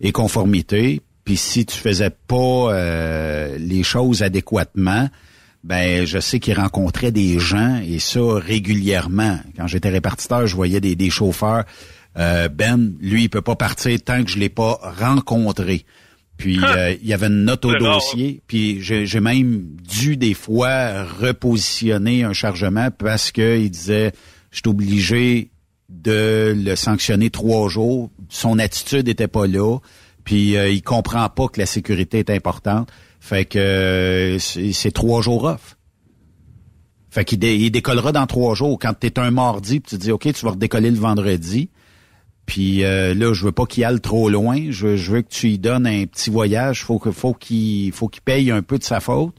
[0.00, 5.08] et conformité puis si tu faisais pas euh, les choses adéquatement
[5.64, 9.38] ben je sais qu'ils rencontraient des gens et ça régulièrement.
[9.56, 11.64] Quand j'étais répartiteur je voyais des, des chauffeurs.
[12.18, 15.84] Euh, Ben lui il peut pas partir tant que je l'ai pas rencontré.
[16.36, 20.34] Puis euh, il y avait une note au dossier, puis j'ai j'ai même dû des
[20.34, 24.12] fois repositionner un chargement parce que il disait
[24.50, 25.50] je suis obligé
[25.88, 28.10] de le sanctionner trois jours.
[28.28, 29.78] Son attitude était pas là,
[30.24, 32.90] puis euh, il comprend pas que la sécurité est importante.
[33.20, 35.76] Fait que euh, c'est trois jours off.
[37.10, 38.78] Fait qu'il il décollera dans trois jours.
[38.80, 41.70] Quand tu es un mardi, tu dis OK, tu vas redécoller le vendredi.
[42.46, 44.70] Puis euh, là, je veux pas qu'il aille trop loin.
[44.70, 46.84] Je, veux que tu lui donnes un petit voyage.
[46.84, 49.34] Faut faut qu'il faut qu'il paye un peu de sa faute.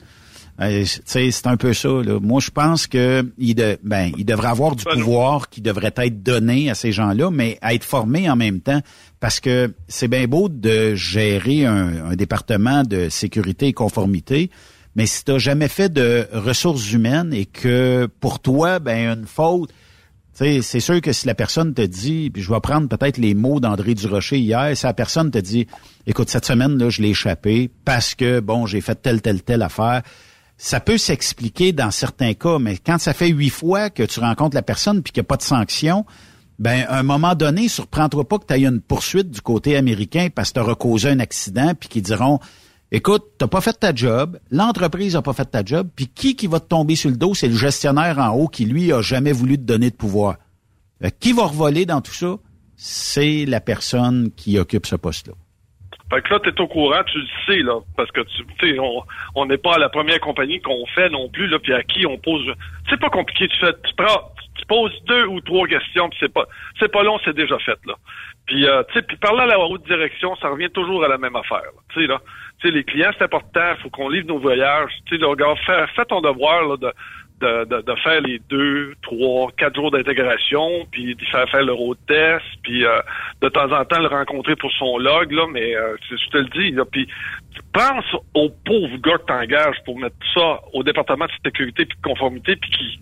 [0.63, 1.89] Euh, c'est un peu ça.
[1.89, 2.19] Là.
[2.19, 6.23] Moi, je pense que il, de, ben, il devrait avoir du pouvoir qui devrait être
[6.23, 8.81] donné à ces gens-là, mais à être formé en même temps,
[9.19, 14.49] parce que c'est bien beau de gérer un, un, département de sécurité et conformité,
[14.95, 19.25] mais si tu n'as jamais fait de ressources humaines et que pour toi, ben une
[19.25, 19.71] faute,
[20.33, 23.59] c'est sûr que si la personne te dit, puis je vais prendre peut-être les mots
[23.59, 25.67] d'André Durocher hier, si la personne te dit,
[26.07, 29.61] écoute, cette semaine, là, je l'ai échappé parce que, bon, j'ai fait telle, telle, telle
[29.61, 30.01] affaire,
[30.63, 34.55] ça peut s'expliquer dans certains cas, mais quand ça fait huit fois que tu rencontres
[34.55, 36.05] la personne puis qu'il n'y a pas de sanction,
[36.57, 40.29] ben à un moment donné, surprends-toi pas que tu aies une poursuite du côté américain
[40.33, 42.39] parce que tu causé un accident puis qu'ils diront
[42.93, 46.47] Écoute, t'as pas fait ta job, l'entreprise a pas fait ta job, puis qui qui
[46.47, 49.33] va te tomber sur le dos, c'est le gestionnaire en haut qui lui a jamais
[49.33, 50.37] voulu te donner de pouvoir.
[51.03, 52.37] Euh, qui va revoler dans tout ça?
[52.77, 55.33] C'est la personne qui occupe ce poste-là.
[56.13, 58.77] Fait que là, tu es au courant, tu le sais, là, parce que tu sais,
[59.35, 62.05] on n'est pas à la première compagnie qu'on fait non plus, là, puis à qui
[62.05, 62.53] on pose.
[62.89, 66.33] C'est pas compliqué, tu fais, tu prends, tu poses deux ou trois questions, puis c'est
[66.33, 66.45] pas,
[66.79, 67.95] c'est pas long, c'est déjà fait, là.
[68.45, 71.17] Puis, euh, tu sais, puis parler à la haute direction, ça revient toujours à la
[71.17, 72.19] même affaire, tu sais, là
[72.69, 73.75] les clients, c'est important.
[73.81, 74.91] Faut qu'on livre nos voyages.
[75.05, 76.91] Tu sais, regarde, fais, ton devoir là,
[77.39, 81.73] de, de, de, faire les deux, trois, quatre jours d'intégration, puis de faire faire le
[81.73, 82.99] road test, puis euh,
[83.41, 86.49] de temps en temps le rencontrer pour son log, là, mais euh, je te le
[86.49, 87.07] dis, là, puis
[87.73, 92.07] pense au pauvre gars que t'engages pour mettre ça au département de sécurité puis de
[92.07, 92.99] conformité, puis qui,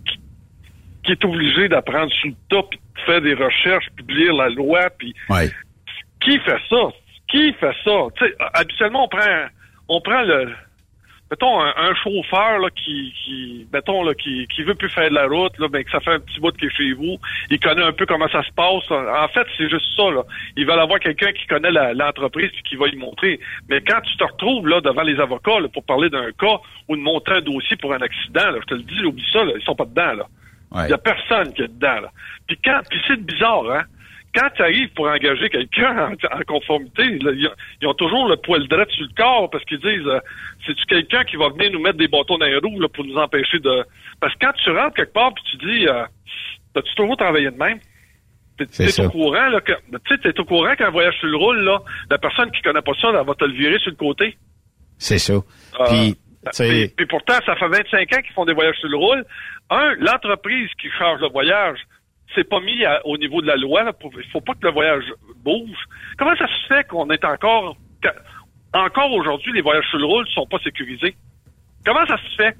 [1.03, 4.33] qui, est obligé d'apprendre sous le tas, puis de faire des recherches, puis de lire
[4.33, 5.13] la loi, puis
[6.21, 6.89] qui fait ça?
[7.27, 8.07] Qui fait ça?
[8.19, 9.45] sais, habituellement, on prend,
[9.89, 10.53] on prend le,
[11.31, 15.27] mettons, un, chauffeur là, qui, qui, mettons, là, qui, qui veut plus faire de la
[15.27, 17.17] route, là, ben, que ça fait un petit bout qu'il est chez vous,
[17.49, 18.91] il connaît un peu comment ça se passe.
[18.91, 20.11] En fait, c'est juste ça.
[20.11, 20.23] Là.
[20.57, 23.39] Ils veulent avoir quelqu'un qui connaît l'entreprise et qui va lui montrer.
[23.69, 26.59] Mais quand tu te retrouves là devant les avocats pour parler d'un cas
[26.89, 29.45] ou de monter un dossier pour un accident, là, je te le dis, oublie ça,
[29.45, 30.13] là, ils sont pas dedans.
[30.13, 30.25] là.
[30.85, 32.01] Il y a personne qui est dedans.
[32.01, 32.11] Là.
[32.47, 33.83] Puis quand, puis c'est bizarre, hein?
[34.33, 39.03] Quand tu arrives pour engager quelqu'un en, conformité, ils, ont toujours le poil droit sur
[39.03, 40.19] le corps parce qu'ils disent euh,
[40.65, 43.17] c'est-tu quelqu'un qui va venir nous mettre des bâtons dans les roues là, pour nous
[43.17, 43.83] empêcher de.
[44.19, 46.05] Parce que quand tu rentres quelque part puis tu dis euh,
[46.73, 47.79] T'as-tu toujours travaillé de même?
[48.57, 51.63] T'es au courant, là, que, tu sais, t'es au courant qu'un voyage sur le roule,
[51.63, 51.79] là,
[52.11, 54.37] la personne qui connaît pas ça, elle va te le virer sur le côté.
[54.99, 55.33] C'est ça.
[55.33, 56.15] Euh, puis,
[56.95, 59.25] puis, pourtant, ça fait 25 ans qu'ils font des voyages sur le roule.
[59.71, 61.79] Un, l'entreprise qui charge le voyage,
[62.35, 63.83] c'est pas mis au niveau de la loi.
[64.03, 65.05] Il faut pas que le voyage
[65.43, 65.77] bouge.
[66.17, 67.77] Comment ça se fait qu'on est encore...
[68.73, 71.15] Encore aujourd'hui, les voyages sur le roule sont pas sécurisés?
[71.85, 72.55] Comment ça se fait?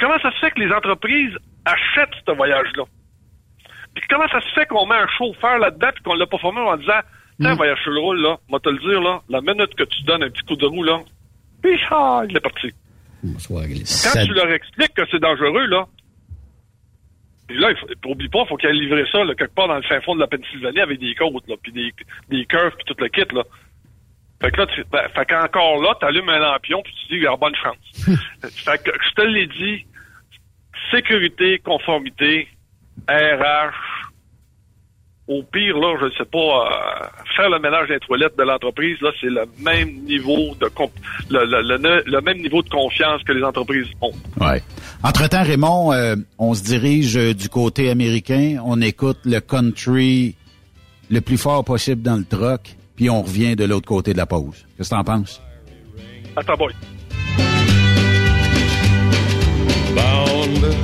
[0.00, 2.82] comment ça se fait que les entreprises achètent ce voyage-là?
[3.94, 6.60] Puis comment ça se fait qu'on met un chauffeur là-dedans et qu'on l'a pas formé
[6.60, 7.00] en disant
[7.40, 7.56] Tiens, mm.
[7.56, 10.24] voyage sur le roule, là, moi te le dire, là, la minute que tu donnes
[10.24, 11.00] un petit coup de roue, là,
[11.62, 11.78] puis,
[12.28, 12.72] il est parti.
[13.22, 15.86] Quand tu leur expliques que c'est dangereux, là,
[17.52, 19.82] puis là, il oublie pas, il faut qu'elle livre ça là, quelque part dans le
[19.82, 21.92] fin fond de la Pennsylvanie avec des côtes, là, puis des,
[22.30, 23.26] des curves, puis tout le kit.
[23.32, 23.42] Là.
[24.40, 27.16] Fait que là, tu, ben, fait qu'encore là, tu allumes un lampion, puis tu dis,
[27.16, 28.08] il y a bonne chance.
[28.42, 29.86] fait que je te l'ai dit,
[30.90, 32.48] sécurité, conformité,
[33.08, 34.01] RH,
[35.28, 39.00] au pire, là, je ne sais pas, euh, faire le ménage des toilettes de l'entreprise,
[39.00, 40.68] là, c'est le même niveau de
[41.30, 44.12] le, même niveau de confiance que les entreprises ont.
[44.40, 44.62] Ouais.
[45.02, 50.34] Entre-temps, Raymond, euh, on se dirige euh, du côté américain, on écoute le country
[51.10, 54.26] le plus fort possible dans le truck, puis on revient de l'autre côté de la
[54.26, 54.66] pause.
[54.76, 55.40] Qu'est-ce que t'en penses?
[56.34, 56.72] Attends, boy.
[59.94, 60.74] Bound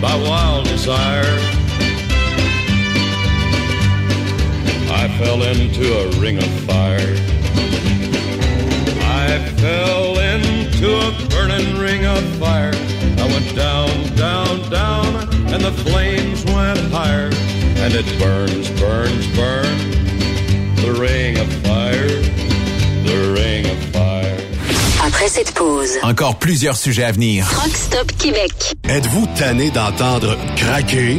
[0.00, 1.67] by wild desire
[5.18, 7.14] fell into a ring of fire.
[9.02, 12.72] I fell into a burning ring of fire.
[13.18, 15.08] I went down, down, down,
[15.52, 17.30] and the flames went higher.
[17.82, 19.82] And it burns, burns, burns.
[20.82, 22.08] The ring of fire,
[23.08, 24.38] the ring of fire.
[25.04, 27.44] Après cette pause, encore plusieurs sujets à venir.
[27.60, 28.76] Rockstop Québec.
[28.88, 31.18] Êtes-vous tanné d'entendre craquer?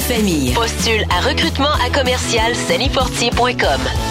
[0.55, 4.10] Postule à recrutement à commercial sanifortier.com.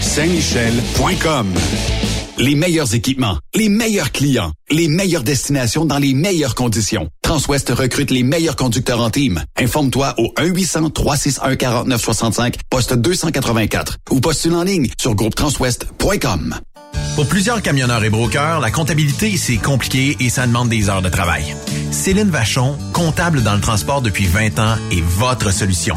[0.00, 1.52] Saint-Michel.com.
[2.38, 7.10] Les meilleurs équipements, les meilleurs clients, les meilleures destinations dans les meilleures conditions.
[7.22, 9.44] Transwest recrute les meilleurs conducteurs en team.
[9.56, 16.56] Informe-toi au 1-800-361-4965, poste 284 ou postule en ligne sur groupetranswest.com.
[17.14, 21.08] Pour plusieurs camionneurs et brokers, la comptabilité, c'est compliqué et ça demande des heures de
[21.08, 21.54] travail.
[21.92, 25.96] Céline Vachon, comptable dans le transport depuis 20 ans, est votre solution.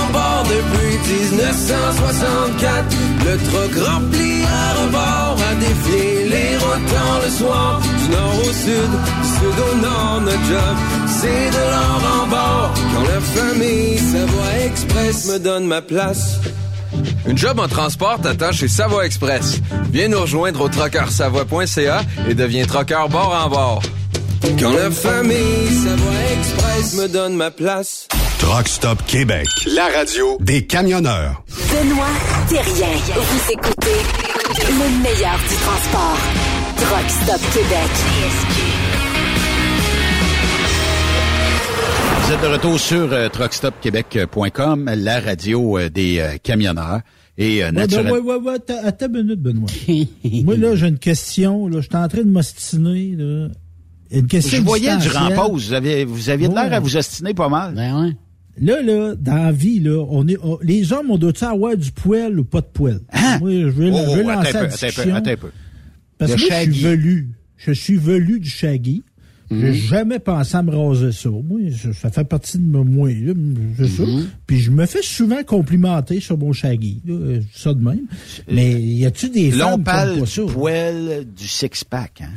[0.61, 2.85] Depuis 1964.
[3.25, 6.91] Le truck rempli à rebord a défié les routes
[7.23, 7.81] le soir.
[7.81, 10.75] Du nord au sud, du sud au nord, notre job,
[11.07, 12.73] c'est de l'or en bord.
[12.93, 16.39] Quand la famille Savoie Express me donne ma place.
[17.27, 19.61] Une job en transport t'attend chez Savoie Express.
[19.91, 23.81] Viens nous rejoindre au trockeursavoie.ca et deviens trockeur bord en bord.
[24.59, 28.07] Quand la famille Savoie Express me donne ma place.
[28.41, 31.43] Truck Stop Québec, la radio des camionneurs.
[31.69, 32.07] Benoît
[32.49, 32.87] Thérien.
[33.15, 33.99] Vous écoutez
[34.67, 36.17] le meilleur du transport.
[36.77, 37.91] Truck Stop Québec.
[42.25, 47.01] Vous êtes de retour sur euh, truckstopquebec.com, la radio euh, des euh, camionneurs.
[47.37, 48.11] Et euh, Ouais, naturellement...
[48.15, 49.69] ben, ouais, ouais, ouais, attends, une minute, Benoît.
[50.43, 51.67] Moi, là, j'ai une question.
[51.67, 53.15] Là, je suis en train de m'ostiner.
[53.17, 53.47] Là.
[54.11, 55.37] Une question Je voyais du existentielle.
[55.37, 55.67] rempause.
[55.67, 56.73] Vous avez, vous aviez de l'air Ouais.
[56.75, 57.73] à vous ostiner pas mal.
[57.75, 58.13] Ben
[58.59, 61.91] Là, là, dans la vie, là, on est, on- les hommes, on doit-tu avoir du
[61.91, 62.99] poêle ou pas de poêle?
[63.39, 65.15] Moi, je veux, Oh, je veux oh, lancer la discussion.
[65.15, 65.51] attends un peu.
[66.17, 67.29] Parce que moi, je suis velu.
[67.57, 69.03] Je suis velu du shaggy.
[69.49, 69.59] Mhm.
[69.61, 71.29] J'ai jamais pensé à me raser ça.
[71.29, 73.09] Moi, ça, ça fait partie de moi.
[73.09, 73.33] là,
[73.77, 74.03] c'est ça.
[74.03, 74.27] Mhm.
[74.47, 77.01] Puis je me fais souvent complimenter sur mon shaggy.
[77.05, 78.05] là, euh, ça de même.
[78.49, 80.41] Mais y a-tu des femmes qui pas ça?
[80.43, 82.21] poêle du six-pack.
[82.21, 82.33] Hein?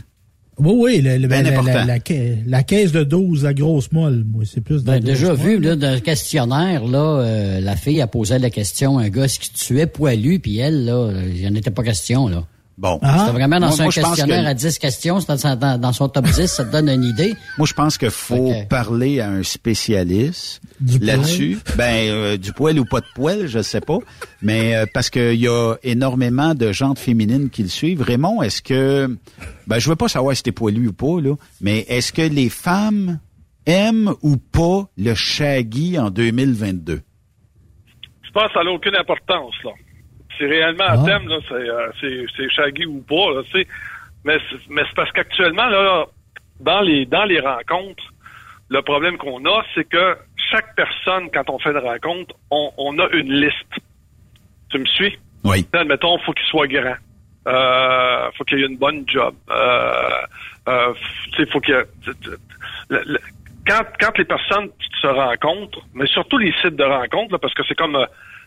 [0.58, 1.84] Oui, oui, le- le- Ben la, la, important.
[1.86, 5.58] la, ca- la caisse de 12, la grosse molle, moi, c'est plus Ben, déjà vu,
[5.58, 9.24] là, dans le questionnaire, là, euh, la fille a posé la question à un gars,
[9.24, 12.44] est-ce qu'il tuait poilu, puis elle, là, il n'y en était pas question, là.
[12.76, 12.98] Bon.
[13.02, 16.08] C'était vraiment dans Moi- pense questionnaire que- à 10 questions, c'est dans, dans- dans son
[16.08, 17.34] top 10, ça te donne une idée.
[17.58, 20.60] Moi, je pense qu'il faut parler à un spécialiste
[21.00, 21.58] là-dessus.
[21.76, 23.98] Ben, euh, du poêle ou pas de poêle, je sais pas.
[24.42, 28.02] Mais euh, parce qu'il y a énormément de gens féminines qui le suivent.
[28.02, 29.16] Raymond, est-ce que...
[29.68, 31.34] Ben, je veux pas savoir si t'es poilu ou pas, là.
[31.60, 33.20] Mais est-ce que les femmes
[33.66, 37.02] aiment ou pas le shaggy en 2022?
[38.22, 39.70] Je pense que ça n'a aucune importance, là.
[40.38, 40.94] C'est réellement Ah.
[40.94, 43.66] un thème, là, c'est, euh, c'est, shaggy ou pas, là, tu sais.
[44.24, 46.06] Mais, c'est, mais c'est parce qu'actuellement, là,
[46.60, 48.04] dans les, dans les rencontres,
[48.68, 50.16] le problème qu'on a, c'est que
[50.50, 53.74] chaque personne, quand on fait une rencontre, on, on a une liste.
[54.70, 55.18] Tu me suis?
[55.44, 55.66] Oui.
[55.72, 56.96] Admettons, faut qu'il soit grand.
[57.46, 59.34] Euh, faut qu'il ait une bonne job.
[59.50, 60.22] Euh,
[60.68, 60.94] euh,
[61.52, 62.96] faut qu'il y
[63.66, 64.68] quand, quand les personnes
[65.00, 68.06] se rencontrent, mais surtout les sites de rencontres, là, parce que c'est comme euh,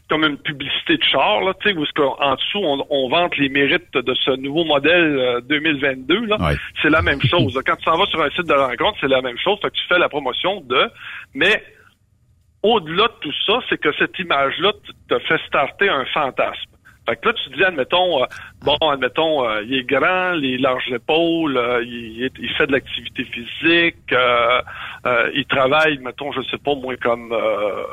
[0.10, 3.10] comme une publicité de char, là, tu sais, où est-ce qu'en- en dessous, on, on
[3.10, 6.38] vante les mérites de ce nouveau modèle euh, 2022, là.
[6.40, 6.56] Ouais.
[6.82, 7.54] C'est la même chose.
[7.56, 7.62] là.
[7.66, 9.60] Quand tu s'en vas sur un site de rencontre, c'est la même chose.
[9.62, 10.90] Fait que tu fais la promotion de,
[11.34, 11.62] mais
[12.64, 14.72] au-delà de tout ça, c'est que cette image-là
[15.10, 16.72] te fait starter un fantasme.
[17.08, 18.26] Fait que là, tu te dis, admettons, euh,
[18.66, 22.74] bon, admettons, euh, il est grand, il est large épaules, euh, il, il fait de
[22.74, 24.62] l'activité physique, euh,
[25.06, 27.84] euh, il travaille, mettons, je sais pas, moi, comme, euh,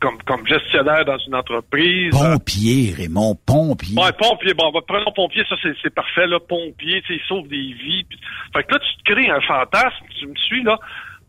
[0.00, 2.10] comme, comme gestionnaire dans une entreprise.
[2.10, 3.96] Pompier, Raymond, pompier.
[3.98, 4.54] Ouais, pompier.
[4.54, 6.38] Bon, bah, prenons pompier, ça c'est, c'est parfait, là.
[6.40, 8.04] Pompier, tu sais, il sauve des vies.
[8.08, 8.18] Puis-
[8.54, 10.78] Fait que là, tu te crées un fantasme, tu me suis, là.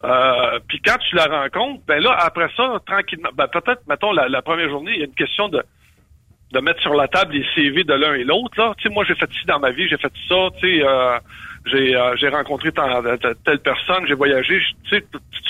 [0.03, 4.28] Euh, puis quand tu la rencontres, ben là, après ça, tranquillement, ben peut-être, mettons, la,
[4.30, 5.64] la première journée, il y a une question de
[6.53, 8.52] de mettre sur la table les CV de l'un et l'autre.
[8.57, 10.36] Là, tu sais, moi j'ai fait ci dans ma vie, j'ai fait ça.
[10.60, 11.18] Tu sais, euh,
[11.66, 14.60] j'ai euh, j'ai rencontré de- telle personne, j'ai voyagé.
[14.86, 15.06] Tu sais,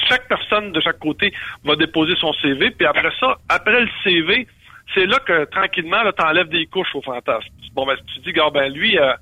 [0.10, 1.34] chaque personne de chaque côté
[1.64, 2.72] va déposer son CV.
[2.72, 4.48] Puis après ça, après le CV,
[4.94, 7.48] c'est là que tranquillement, là, t'enlèves des couches au fantasme.
[7.74, 9.14] Bon ben, tu dis, gars, ben lui, euh,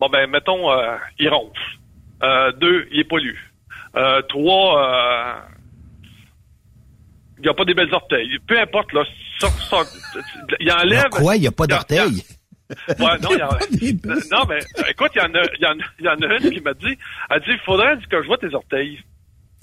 [0.00, 1.60] bon ben, mettons, euh, il ronfle.
[2.22, 3.38] Euh, deux, il est pollu.
[3.96, 5.34] Euh, trois, euh,
[7.38, 8.38] il n'y a pas des belles orteils.
[8.48, 9.04] Peu importe, là,
[9.38, 9.76] ça, ça,
[10.58, 11.08] il enlève.
[11.10, 12.22] Quoi, il n'y a pas d'orteil?
[12.88, 15.62] Ouais, non, il y en a- non, mais euh, écoute, il y en a, il
[15.62, 16.96] y en a, il y en a une qui m'a dit,
[17.30, 18.98] elle dit, il faudrait que je vois tes orteils.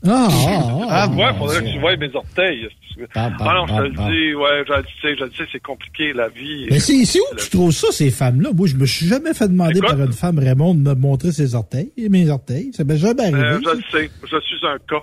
[0.06, 0.48] Ah, ah,
[0.90, 2.68] Ah, ah, ouais, mon faudrait que tu vois mes orteils.
[3.16, 6.14] Ah non, je te le dis, ouais, je le sais, je le sais, c'est compliqué,
[6.14, 6.68] la vie.
[6.70, 8.50] Mais c'est c'est où tu trouves ça, ces femmes-là?
[8.54, 9.90] Moi, je me suis jamais fait demander Écoute.
[9.90, 12.72] par une femme, Raymond, de me montrer ses orteils, et mes orteils.
[12.74, 13.40] Ça m'est jamais arrivé.
[13.40, 15.02] Euh, je le sais, je suis un cas.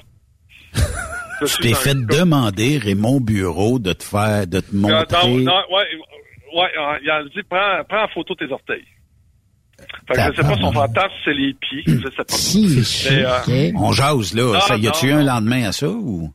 [1.41, 2.17] Je Tu suis t'es un fait cas.
[2.19, 5.27] demander, Raymond Bureau, de te faire, de te Euh, montrer.
[5.27, 5.85] Non, non, ouais,
[6.55, 6.69] ouais,
[7.03, 8.85] il a dit, prends, prends en photo tes orteils.
[10.07, 11.83] Fait que je sais pas son fantasme, c'est les pieds.
[11.87, 12.35] Je sais pas.
[13.49, 14.43] Mais, euh, On jase, là.
[14.53, 16.31] Non, ça, y a-tu un lendemain à ça ou?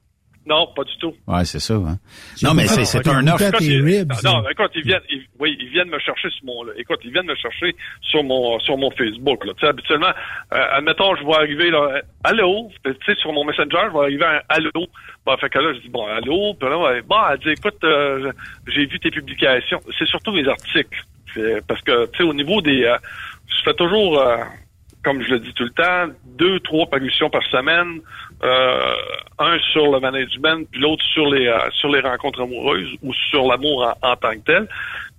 [0.48, 1.14] Non, pas du tout.
[1.28, 1.98] Ouais, c'est ça, hein.
[2.44, 3.40] Non, mais c'est, c'est un offre.
[3.48, 3.84] Écoute, ils-
[4.24, 6.74] non, écoute, ils viennent, ils- oui, ils viennent me chercher sur mon, là.
[6.78, 9.54] écoute, ils viennent me chercher sur mon, sur mon Facebook, là.
[9.56, 10.12] Tu sais, habituellement,
[10.54, 14.26] euh, admettons, je vois arriver, là, allô, tu sais, sur mon Messenger, je vois arriver
[14.26, 14.86] un allô.
[15.26, 17.84] Bon, fait que là, je dis, bon, allô, puis là, ouais, bon, elle dit, écoute,
[17.84, 18.32] euh,
[18.68, 19.82] j'ai vu tes publications.
[19.98, 21.04] C'est surtout mes articles.
[21.68, 22.96] Parce que, tu sais, au niveau des, euh,
[23.48, 24.38] je fais toujours, euh,
[25.04, 28.00] comme je le dis tout le temps, deux, trois parutions par semaine,
[28.46, 28.96] euh,
[29.40, 33.48] un sur le management, puis l'autre sur les euh, sur les rencontres amoureuses ou sur
[33.48, 34.68] l'amour en, tant que tel.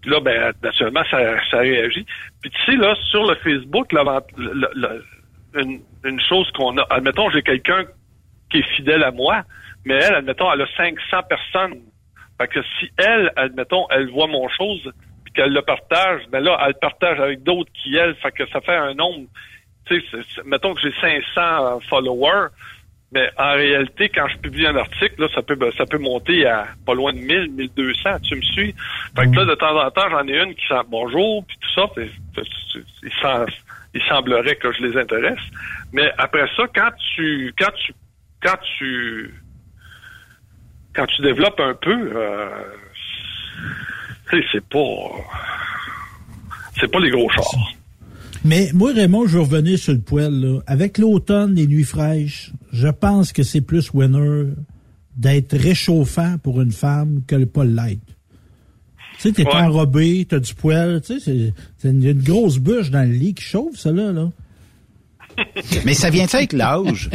[0.01, 2.07] Puis là, ben, naturellement, ça, réagit.
[2.41, 5.03] Puis tu sais, là, sur le Facebook, le-
[5.55, 7.85] une, une chose qu'on a, admettons, j'ai quelqu'un
[8.51, 9.43] qui est fidèle à moi,
[9.85, 11.81] mais elle, admettons, elle a 500 personnes.
[12.39, 14.93] Fait que si elle, admettons, elle voit mon chose,
[15.25, 18.47] puis qu'elle le partage, ben là, elle le partage avec d'autres qui, elle, fait que
[18.51, 19.27] ça fait un nombre.
[19.87, 22.49] Tu sais, mettons que j'ai 500 followers,
[23.13, 26.45] mais en réalité, quand je publie un article, là, ça peut, ben, ça peut monter
[26.47, 28.75] à pas loin de 1000, 1200, tu me suis?
[29.17, 31.81] Fait que là, de temps en temps, j'en ai une qui sent bonjour, puis tout
[31.81, 32.11] ça, puis,
[33.95, 35.39] il, semblerait que je les intéresse.
[35.93, 37.93] Mais après ça, quand tu, quand tu,
[38.43, 39.35] quand tu,
[40.95, 42.49] quand tu développes un peu, euh,
[44.31, 44.81] tu sais, c'est pas,
[46.81, 47.76] c'est pas les gros chars.
[48.47, 50.33] Mais moi, Raymond, je vais revenir sur le poêle.
[50.41, 50.61] Là.
[50.67, 54.45] Avec l'automne, les nuits fraîches, je pense que c'est plus winner
[55.17, 58.01] d'être réchauffant pour une femme que le pas l'être.
[59.17, 59.55] Tu sais, t'es Ouais.
[59.55, 63.33] enrobé, t'as du poêle, tu sais, c'est- c'est une, une grosse bûche dans le lit
[63.35, 64.13] qui chauffe, ça, là.
[64.13, 64.31] là.
[65.85, 67.11] Mais ça vient avec l'âge?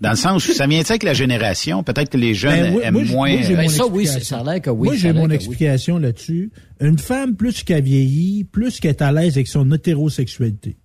[0.00, 1.82] Dans le sens où ça vient avec la génération?
[1.82, 3.32] Peut-être que les jeunes Ben, aiment moi, moins.
[3.32, 5.34] moi, j'ai Ben, mon ça, oui, ça a l'air que oui, Moi, j'ai mon oui.
[5.34, 6.50] explication là-dessus.
[6.80, 10.76] Une femme, plus qu'elle vieillit, plus qu'elle est à l'aise avec son hétérosexualité.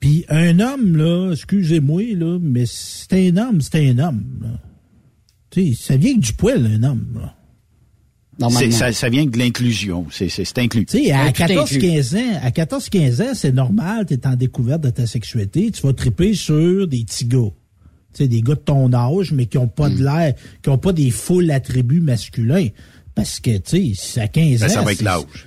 [0.00, 4.24] Puis un homme, là, excusez-moi, là, mais c'est un homme, c'est un homme.
[4.42, 4.48] là.
[5.50, 7.06] Tu sais, ça vient que du poil, un homme.
[7.20, 7.34] Là.
[8.72, 10.06] Ça, ça vient de l'inclusion.
[10.10, 10.86] C'est, c'est, c'est inclus.
[10.86, 14.90] Tu sais, à 14-15 ans, à 14-15 ans, c'est normal, tu es en découverte de
[14.90, 17.50] ta sexualité, tu vas triper sur des petits gars.
[18.14, 19.96] Tu sais, des gars de ton âge, mais qui ont pas Hmm.
[19.98, 22.68] de l'air, qui ont pas des full attributs masculins.
[23.14, 24.68] Parce que, tu sais, si à 15 Ben, ans.
[24.68, 25.46] ça va être l'âge.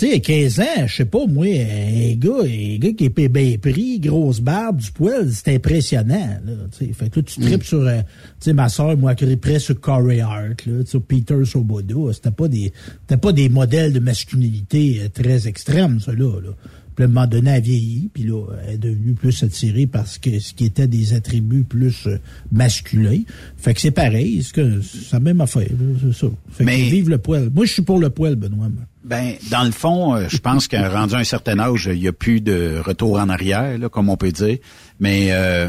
[0.00, 3.28] Tu sais, à 15 ans, je sais pas, moi, un gars, un gars qui est
[3.28, 6.92] bien pris, grosse barbe, du poil, c'est impressionnant, là, tu sais.
[6.94, 8.06] Fait que là, tu tripes sur, euh, tu
[8.40, 12.14] sais, ma soeur, moi, qui triperais sur Corey Hart, là, sur Peter Soboda.
[12.14, 12.72] C'était pas des,
[13.02, 16.54] c'était pas des modèles de masculinité euh, très extrêmes, ça, là, là.
[16.96, 20.06] Puis à un moment donné, elle vieillit, puis là, elle est devenue plus attirée par
[20.06, 22.18] ce, que, ce qui était des attributs plus euh,
[22.52, 23.22] masculins.
[23.56, 24.80] Fait que c'est pareil, c'est que
[25.12, 25.68] la même affaire,
[26.02, 26.26] c'est ça.
[26.50, 27.50] Fait Mais- que vive le poil.
[27.54, 28.68] Moi, je suis pour le poil, Benoît.
[29.04, 32.12] Ben, dans le fond, euh, je pense qu'à rendu un certain âge, il n'y a
[32.12, 34.58] plus de retour en arrière, là, comme on peut dire.
[34.98, 35.68] Mais euh,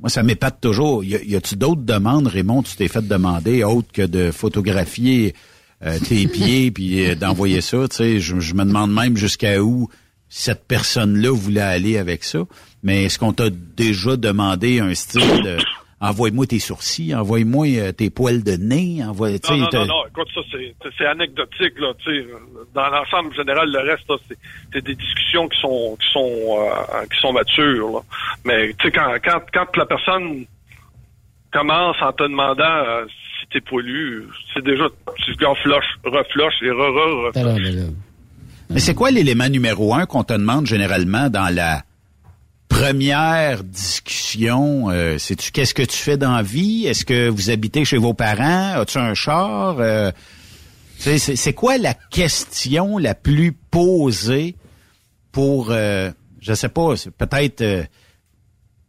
[0.00, 1.04] moi, ça m'épate toujours.
[1.04, 5.34] Y, a- y a-tu d'autres demandes, Raymond, tu t'es fait demander, autre que de photographier
[5.84, 7.86] euh, tes pieds puis euh, d'envoyer ça?
[7.90, 9.88] Tu sais, je, je me demande même jusqu'à où
[10.34, 12.38] cette personne-là voulait aller avec ça.
[12.82, 15.58] Mais est-ce qu'on t'a déjà demandé un style de
[16.00, 19.86] envoie-moi tes sourcils, envoie-moi euh, tes poils de nez, envoie, tu sais, Non, non, non,
[19.86, 20.40] non, écoute, ça,
[20.98, 22.26] c'est, anecdotique, là, tu sais.
[22.74, 24.38] Dans l'ensemble général, le reste, là, c'est,
[24.72, 28.00] c'est des discussions qui sont, qui sont, euh, qui sont matures, là.
[28.46, 30.46] Mais, tu sais, quand, quand, quand la personne
[31.52, 33.04] commence en te demandant euh,
[33.38, 34.88] si t'es poilu, c'est déjà,
[35.18, 37.92] tu refloches, refloches et re, re, refloches.
[38.72, 41.84] Mais c'est quoi l'élément numéro un qu'on te demande généralement dans la
[42.70, 44.90] première discussion?
[44.90, 45.18] Euh,
[45.52, 46.86] qu'est-ce que tu fais dans la vie?
[46.86, 48.80] Est-ce que vous habitez chez vos parents?
[48.80, 49.76] As-tu un char?
[49.78, 50.10] Euh,
[50.96, 54.56] c'est quoi la question la plus posée
[55.32, 57.84] pour, euh, je sais pas, peut-être, euh,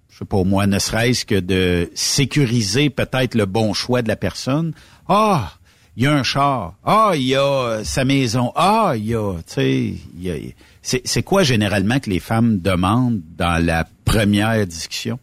[0.10, 4.16] je sais pas moi, ne serait-ce que de sécuriser peut-être le bon choix de la
[4.16, 4.74] personne?
[5.10, 5.54] Ah,
[5.95, 6.76] il y a un char.
[6.84, 8.52] Ah, il y a euh, sa maison.
[8.56, 9.80] Ah, il y a, tu sais,
[10.15, 10.36] il y a-
[10.82, 15.20] c'est c'est quoi généralement que les femmes demandent dans la première discussion?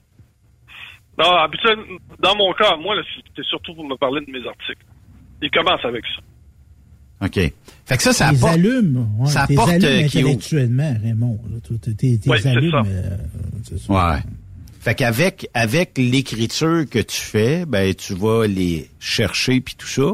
[1.19, 1.85] Non, habituellement,
[2.21, 3.03] dans mon cas, moi, là,
[3.37, 4.85] c'est surtout pour me parler de mes articles.
[5.43, 7.27] Il commence avec ça.
[7.27, 7.35] OK.
[7.85, 11.39] Fait que ça, ça apporte, allumes, ouais, ça apporte, allumes euh, intellectuellement, Raymond.
[11.99, 12.83] T'es, Ouais, allumes, ça.
[12.87, 13.17] euh,
[13.65, 13.93] c'est ça.
[14.15, 14.21] Ouais.
[14.81, 20.13] Fait qu'avec avec l'écriture que tu fais, ben tu vas les chercher puis tout ça.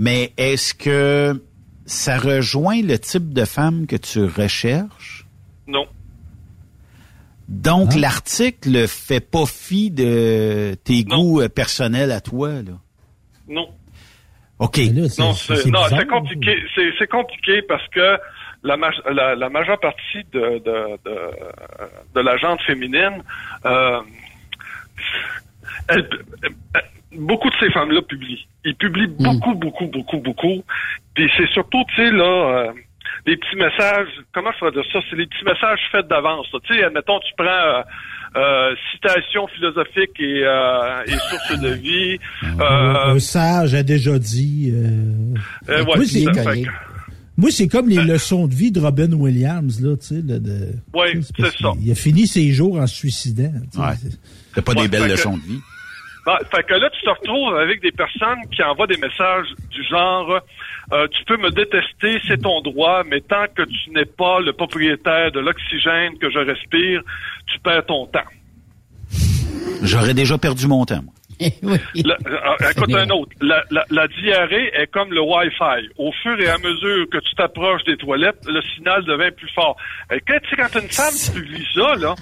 [0.00, 1.44] Mais est-ce que
[1.84, 5.26] ça rejoint le type de femme que tu recherches?
[5.66, 5.86] Non.
[7.48, 12.78] Donc l'article fait pas fi de tes goûts euh, personnels à toi là.
[13.46, 13.68] Non.
[14.58, 14.78] OK.
[14.78, 16.56] Non, c'est, non, c'est compliqué.
[16.74, 18.16] C'est, compliqué parce que
[18.62, 18.78] la,
[19.12, 21.20] la, la, majeure partie de, de, de,
[22.14, 23.22] de la jante féminine,
[23.66, 24.00] euh,
[25.88, 26.08] elle,
[27.16, 28.46] beaucoup de ces femmes-là publient.
[28.64, 29.22] Ils publient hmm.
[29.22, 30.64] beaucoup, beaucoup, beaucoup, beaucoup.
[31.14, 32.72] Puis c'est surtout, tu sais, là, euh,
[33.26, 34.98] des petits messages, comment je dire ça?
[35.08, 36.46] C'est les petits messages faits d'avance.
[36.64, 37.82] Tu sais, admettons, tu prends euh,
[38.36, 42.18] euh citations philosophiques et, euh, et sources de vie.
[42.44, 44.72] Euh, un sage a déjà dit.
[44.72, 46.24] Euh, ouais, c'est
[47.36, 50.22] moi, c'est comme les leçons de vie de Robin Williams, là, tu sais.
[50.22, 51.72] De, oui, c'est ça.
[51.80, 53.52] Il a fini ses jours en se suicidant.
[53.78, 53.94] Ouais.
[54.54, 55.60] C'est pas des belles leçons de vie.
[56.26, 59.82] Ben, fait que là, tu te retrouves avec des personnes qui envoient des messages du
[59.84, 60.40] genre
[60.92, 64.52] euh, Tu peux me détester, c'est ton droit, mais tant que tu n'es pas le
[64.52, 67.02] propriétaire de l'oxygène que je respire,
[67.46, 68.20] tu perds ton temps.
[69.82, 71.14] J'aurais déjà perdu mon temps, moi.
[71.40, 73.32] Euh, écoute un autre.
[73.40, 75.88] La, diarrhée est comme le Wi-Fi.
[75.96, 79.76] Au fur et à mesure que tu t'approches des toilettes, le signal devient plus fort.
[80.12, 82.14] Et quand, quand une femme publie ça, là...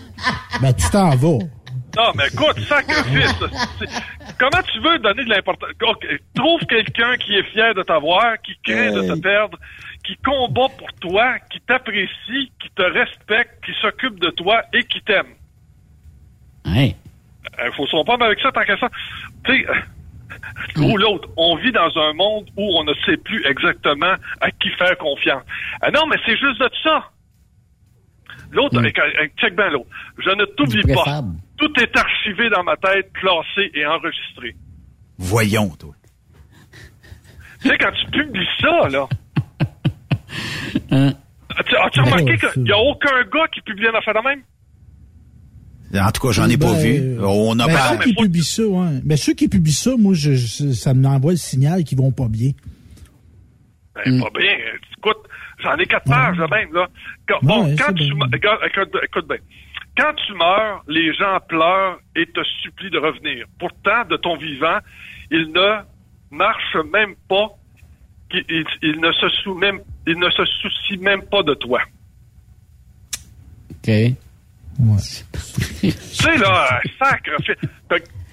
[0.62, 1.38] Ben, tu t'en vas.
[1.96, 3.34] Non, mais écoute, sacrifice.
[4.38, 5.70] Comment tu veux donner de l'importance?
[6.34, 9.58] Trouve quelqu'un qui est fier de t'avoir, qui craint de te perdre,
[10.04, 15.00] qui combat pour toi, qui t'apprécie, qui te respecte, qui s'occupe de toi et qui
[15.02, 15.34] t'aime.
[17.58, 18.88] Il euh, faut se comprendre avec ça tant qu'à ça.
[19.44, 19.74] Tu sais, euh,
[20.82, 24.68] ou l'autre, on vit dans un monde où on ne sait plus exactement à qui
[24.70, 25.42] faire confiance.
[25.80, 27.10] Ah non, mais c'est juste de ça.
[28.50, 28.90] L'autre, mm.
[29.38, 29.88] check bien l'autre.
[30.18, 31.22] Je ne t'oublie pas.
[31.58, 34.54] Tout est archivé dans ma tête, classé et enregistré.
[35.18, 35.94] Voyons, toi.
[37.62, 39.08] Tu sais, quand tu publies ça, là.
[40.90, 41.12] Hein?
[41.56, 44.42] As-tu remarqué qu'il n'y a aucun gars qui publie un affaire de même?
[45.94, 47.18] En tout cas, j'en ai pas ben, vu.
[47.22, 47.88] On a ben, pas.
[47.88, 49.00] Ceux qui publient ça, ouais.
[49.04, 52.50] Mais ceux qui publient ça, moi, je, ça m'envoie le signal qu'ils vont pas bien.
[53.94, 54.52] Ben, pas bien.
[54.98, 55.18] Écoute,
[55.62, 56.86] j'en ai quatre pages, là, même, là.
[57.42, 58.04] Bon, quand tu...
[58.04, 59.38] Écoute, écoute bien.
[59.98, 63.46] Quand tu meurs, les gens pleurent et te supplient de revenir.
[63.58, 64.78] Pourtant, de ton vivant,
[65.28, 65.80] ils ne
[66.30, 67.48] marchent même pas,
[68.32, 71.80] ils, ne se sou même, ils ne se soucient même pas de toi.
[73.70, 73.88] OK.
[73.88, 74.14] Ouais.
[75.80, 77.32] tu sais, là, sacre.
[77.42, 77.56] Tu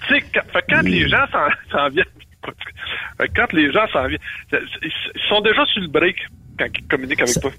[0.08, 0.24] sais,
[0.70, 1.26] quand les gens
[1.72, 2.04] s'en viennent,
[3.34, 4.20] quand les gens s'en viennent,
[4.52, 6.16] ils sont déjà sur le break
[6.56, 7.50] quand ils communiquent avec toi.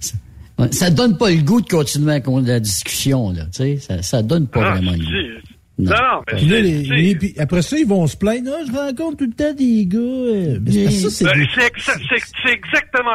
[0.72, 3.46] Ça donne pas le goût de continuer avec la discussion, là.
[3.46, 5.48] Tu sais, ça, ça donne pas ah, vraiment le goût.
[5.80, 8.50] Non, non, mais les, puis après ça, ils vont se plaindre.
[8.52, 10.00] Ah, je rencontre tout le temps des gars.
[10.00, 10.60] Euh.
[10.60, 13.12] Mais c'est ça, c'est exactement.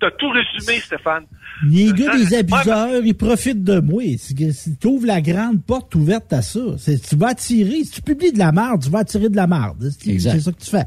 [0.00, 1.24] T'as tout résumé, Stéphane.
[1.68, 4.02] Les gars, des abuseurs, ils profitent de moi.
[4.16, 7.82] Si tu ouvres la grande porte ouverte à ça, tu vas attirer.
[7.82, 9.90] Si tu publies de la merde, tu vas attirer de la merde.
[9.98, 10.86] C'est ça que tu fais.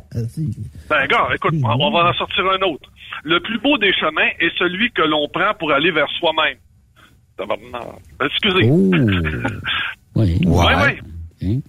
[0.89, 2.89] Ben, gars, écoute, on va en sortir un autre.
[3.23, 6.57] Le plus beau des chemins est celui que l'on prend pour aller vers soi-même.
[8.23, 8.69] Excusez.
[8.69, 8.91] Oh.
[10.15, 10.39] oui.
[10.45, 11.59] Ouais, hein?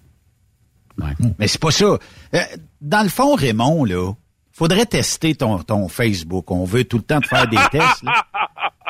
[0.98, 1.12] ouais.
[1.38, 1.98] Mais c'est pas ça.
[2.34, 2.38] Euh,
[2.80, 4.12] dans le fond, Raymond, là,
[4.52, 6.50] faudrait tester ton, ton Facebook.
[6.50, 8.04] On veut tout le temps te faire des tests.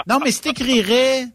[0.06, 1.26] Non, mais si t'écrirais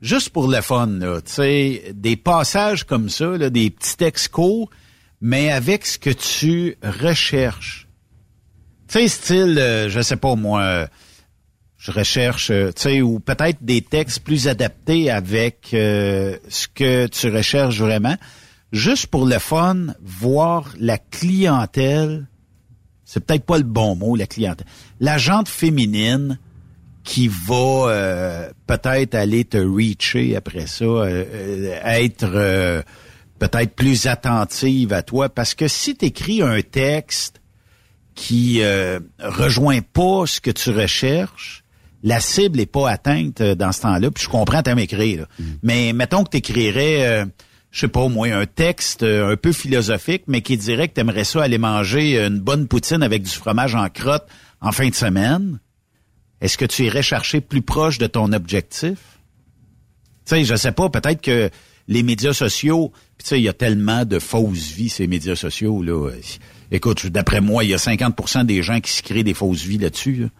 [0.00, 4.28] juste pour le fun, là, tu sais, des passages comme ça, là, des petits textes
[4.28, 4.70] courts,
[5.20, 7.85] mais avec ce que tu recherches
[8.88, 10.88] tu sais, style, euh, je sais pas moi,
[11.78, 17.06] je recherche, euh, tu sais, ou peut-être des textes plus adaptés avec euh, ce que
[17.06, 18.16] tu recherches vraiment.
[18.72, 22.26] Juste pour le fun, voir la clientèle,
[23.04, 24.66] c'est peut-être pas le bon mot, la clientèle,
[24.98, 26.38] la jante féminine
[27.04, 30.84] qui va peut-être aller te reacher après ça,
[31.84, 32.82] être
[33.38, 37.40] peut-être plus attentive à toi, parce que si tu écris un texte
[38.16, 41.62] qui euh, rejoint pas ce que tu recherches,
[42.02, 44.10] la cible est pas atteinte euh, dans ce temps-là.
[44.10, 45.26] Puis je comprends ta écrire.
[45.38, 45.44] Mm.
[45.62, 47.26] Mais mettons que tu écrirais, euh,
[47.70, 50.94] je sais pas au moins un texte euh, un peu philosophique, mais qui dirait que
[50.94, 54.26] tu aimerais ça aller manger une bonne poutine avec du fromage en crotte
[54.60, 55.60] en fin de semaine.
[56.40, 58.98] Est-ce que tu irais chercher plus proche de ton objectif?
[60.26, 61.50] Tu sais, je sais pas, peut-être que
[61.88, 65.82] les médias sociaux, tu sais, il y a tellement de fausses vies, ces médias sociaux,
[65.82, 66.10] là.
[66.70, 69.78] Écoute, d'après moi, il y a 50% des gens qui se créent des fausses vies
[69.78, 70.30] là-dessus.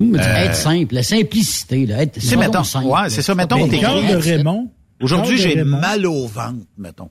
[0.00, 0.44] Là.
[0.44, 2.02] être simple, la simplicité, là.
[2.02, 3.68] Être, c'est mettons, simple, ouais, c'est ça, mettons.
[3.68, 4.70] t'es de Raymond.
[5.00, 7.10] Aujourd'hui, j'ai mal au ventre, mettons.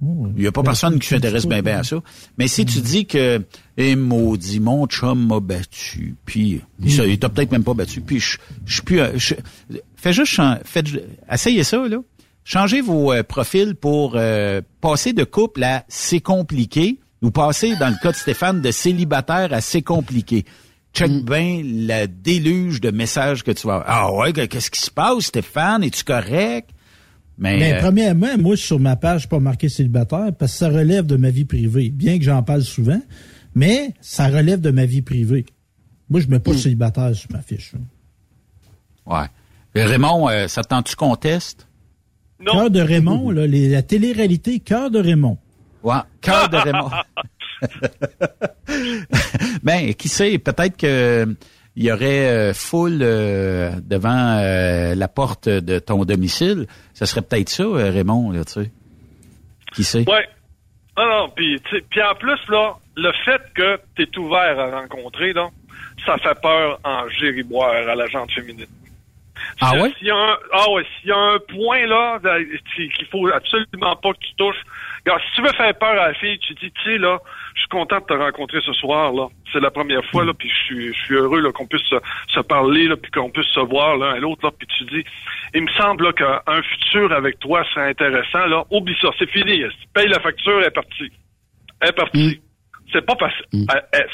[0.00, 2.00] Il n'y a pas personne qui s'intéresse bien bien à ça.
[2.36, 3.42] Mais si tu dis que
[3.76, 8.38] eh maudit, mon chum m'a battu, puis il t'a peut-être même pas battu, puis je,
[8.64, 9.00] je suis plus...
[9.16, 9.34] Je,
[9.96, 10.40] fais juste...
[10.64, 10.86] Faites,
[11.30, 11.98] essayez ça, là.
[12.44, 17.88] Changez vos euh, profils pour euh, passer de couple à c'est compliqué ou passer, dans
[17.88, 20.44] le cas de Stéphane, de célibataire à c'est compliqué.
[20.94, 25.24] check bien le déluge de messages que tu vas Ah ouais, qu'est-ce qui se passe,
[25.24, 25.82] Stéphane?
[25.82, 26.70] Es-tu correct?
[27.38, 30.58] Mais, Mais euh, premièrement, moi, sur ma page, je suis pas marqué célibataire parce que
[30.58, 31.90] ça relève de ma vie privée.
[31.90, 33.00] Bien que j'en parle souvent,
[33.54, 35.46] mais ça relève de ma vie privée.
[36.10, 36.58] Moi, je mets pas mm.
[36.58, 37.72] célibataire sur ma fiche.
[39.06, 39.26] Ouais.
[39.74, 41.68] Raymond, euh, ça tente tu conteste?
[42.40, 42.52] Non.
[42.52, 45.38] Cœur de Raymond, là, la télé-réalité Cœur de Raymond.
[45.82, 46.90] Ouais, Cœur de Raymond.
[49.62, 51.36] ben, qui sait, peut-être que
[51.78, 56.66] il y aurait euh, foule euh, devant euh, la porte de ton domicile.
[56.92, 58.72] Ça serait peut-être ça, Raymond, là, tu sais.
[59.72, 60.04] Qui sait?
[60.10, 60.28] Ouais.
[60.96, 65.32] Non, non, puis, puis en plus, là, le fait que tu es ouvert à rencontrer,
[65.32, 65.50] là,
[66.04, 68.66] ça fait peur en gériboire à la gente féminine.
[69.60, 69.92] Ah ouais?
[69.98, 72.18] S'il y a un, ah ouais, s'il y a un point là
[72.74, 74.64] qu'il faut absolument pas que tu touches.
[75.04, 77.18] Regarde, si tu veux faire peur à la fille, tu dis, tu sais là,
[77.54, 79.28] je suis content de te rencontrer ce soir là.
[79.52, 82.40] C'est la première fois là, puis je suis, je suis heureux là qu'on puisse se,
[82.40, 84.52] parler là, puis qu'on puisse se voir l'un et l'autre là.
[84.56, 85.04] Puis tu dis,
[85.54, 88.64] il me semble qu'un futur avec toi serait intéressant là.
[88.70, 89.64] Oublie ça, c'est fini.
[89.94, 91.12] Paye la facture, elle est partie.
[91.80, 92.36] Elle est partie.
[92.36, 92.90] Mm.
[92.92, 93.66] C'est pas parce, mm.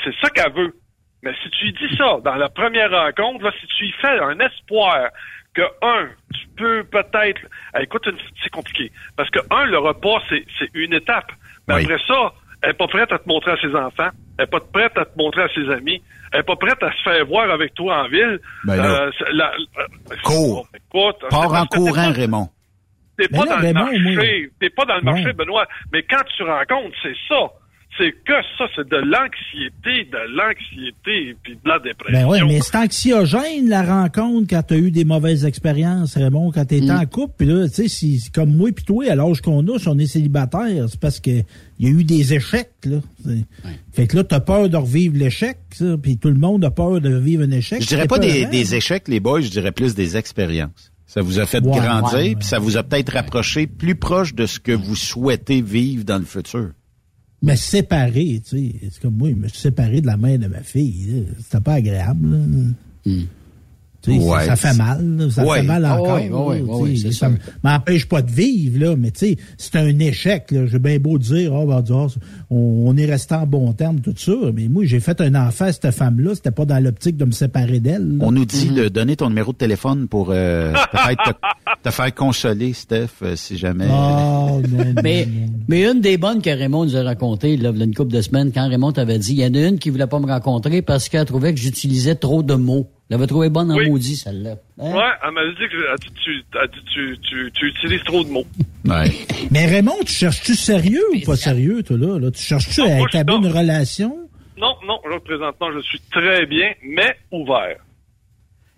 [0.05, 0.75] c'est ça qu'elle veut.
[1.23, 4.19] Mais si tu lui dis ça dans la première rencontre, là, si tu lui fais
[4.21, 5.09] un espoir
[5.55, 7.41] que, un, tu peux peut-être...
[7.81, 8.09] écoute,
[8.43, 8.91] c'est compliqué.
[9.17, 11.31] Parce que, un, le repas, c'est une étape.
[11.69, 12.33] Mais après ça,
[12.63, 14.11] elle n'est pas prête à te montrer à ses enfants.
[14.39, 16.03] Elle n'est pas prête à te montrer à ses amis.
[16.33, 18.41] Elle n'est pas prête à se faire voir avec toi en ville.
[18.65, 20.69] Ben euh, la, euh, Cours.
[21.31, 22.49] Pars en courant, Raymond.
[23.17, 24.51] T'es pas, dans le marché.
[24.59, 25.67] T'es pas dans le marché, Benoît.
[25.93, 27.51] Mais quand tu rencontres, c'est ça
[27.97, 32.29] c'est que ça, c'est de l'anxiété, de l'anxiété, puis de la dépression.
[32.29, 36.51] Ben oui, mais c'est anxiogène, la rencontre, quand tu as eu des mauvaises expériences, Raymond,
[36.51, 36.91] quand tu mm.
[36.91, 39.79] en couple, puis là, tu sais, si, comme moi puis toi, à l'âge qu'on a,
[39.79, 41.31] si on est célibataire, c'est parce que
[41.79, 42.99] il y a eu des échecs, là.
[43.93, 45.59] Fait que là, t'as peur de revivre l'échec,
[46.03, 47.81] puis tout le monde a peur de vivre un échec.
[47.83, 50.93] Je dirais pas des, échecs, les boys, je dirais plus des expériences.
[51.07, 54.59] Ça vous a fait grandir, puis ça vous a peut-être rapproché plus proche de ce
[54.59, 56.71] que vous souhaitez vivre dans le futur
[57.45, 58.73] me séparer, tu sais.
[58.91, 61.27] C'est comme moi, me séparer de la mère de ma fille.
[61.41, 62.75] C'était pas agréable.
[64.05, 66.19] Ça fait mal, ça fait mal ah encore.
[66.21, 67.31] Oui, oui, oui, ça
[67.63, 70.53] m'empêche pas de vivre, là, mais tu sais, c'est un échec.
[70.67, 71.83] J'ai bien beau dire, oh, ben,
[72.51, 75.73] on, est resté en bon terme, tout ça, mais moi, j'ai fait un enfant à
[75.73, 78.19] cette femme-là, c'était pas dans l'optique de me séparer d'elle.
[78.21, 80.73] On nous dit de donner ton numéro de téléphone pour euh,
[81.83, 83.87] te, faire consoler, Steph, euh, si jamais.
[83.91, 84.61] Oh,
[85.03, 85.29] mais,
[85.69, 88.13] mais une des bonnes que Raymond nous a racontées, là, il y a une couple
[88.13, 90.27] de semaines, quand Raymond t'avait dit, il y en a une qui voulait pas me
[90.27, 92.89] rencontrer parce qu'elle trouvait que j'utilisais trop de mots.
[93.11, 94.57] L'avait trouvé bonne en maudit, celle-là.
[94.79, 94.93] Hein?
[94.95, 96.43] Ouais, elle m'a dit que tu,
[96.95, 98.47] tu, tu, tu, utilises trop de mots.
[98.87, 99.11] Ouais.
[99.51, 102.19] Mais Raymond, tu cherches-tu sérieux ou pas sérieux, toi, là?
[102.19, 104.29] là tu cherches-tu à établir une relation?
[104.59, 107.79] Non, non, là, présentement, je suis très bien, mais ouvert.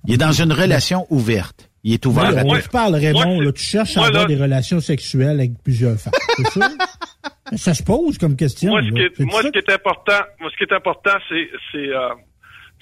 [0.07, 1.69] Il est dans une relation ouverte.
[1.83, 2.57] Il est ouvert à tout.
[2.63, 6.13] Tu parles, Raymond, là, tu cherches à avoir des relations sexuelles avec plusieurs femmes.
[6.37, 6.71] C'est ça?
[7.57, 8.71] ça se pose comme question.
[8.71, 11.49] Moi, ce, qui est, moi, ce qui est important, moi, ce qui est important, c'est,
[11.73, 12.09] c'est, euh,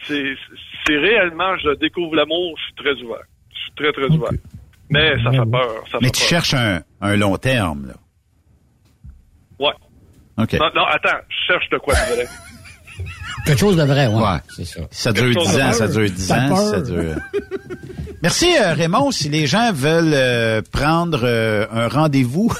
[0.06, 3.24] c'est réellement, je découvre l'amour, je suis très ouvert.
[3.51, 4.31] Je suis très, très ouvert.
[4.90, 5.85] Mais ça fait peur.
[6.01, 7.94] Mais tu cherches un, un, long terme, là.
[9.59, 9.74] Ouais.
[10.36, 10.52] OK.
[10.55, 12.26] Non, attends, je cherche de quoi de vrai.
[13.47, 14.22] Quelque chose de vrai, ouais.
[14.22, 14.39] ouais.
[14.48, 14.81] C'est ça.
[14.90, 17.16] Ça dure 10 ans, ça dure 10 ans, ça dure...
[18.22, 19.10] Merci, euh, Raymond.
[19.10, 22.52] Si les gens veulent euh, prendre euh, un rendez-vous...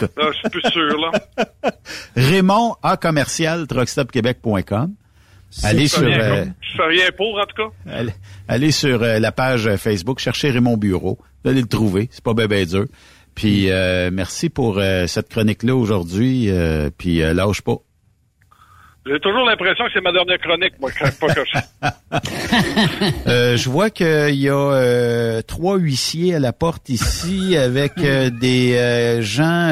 [0.00, 1.50] je suis plus sûr, là.
[2.16, 4.94] Raymond, A commercial, truckstopquebec.com.
[5.62, 6.02] Allez sur.
[6.02, 8.12] Euh, je fais rien pour, en tout cas.
[8.48, 11.18] Allez, sur euh, la page Facebook, cherchez Raymond Bureau.
[11.44, 12.08] Vous allez le trouver.
[12.10, 12.86] C'est pas bébé dur.
[13.34, 16.50] Puis euh, merci pour cette chronique-là aujourd'hui.
[16.98, 17.76] puis lâche pas.
[19.06, 20.90] J'ai toujours l'impression que c'est ma dernière chronique, moi,
[21.20, 23.28] pas que je...
[23.28, 28.30] euh, je vois qu'il y a euh, trois huissiers à la porte ici avec euh,
[28.30, 29.70] des euh, gens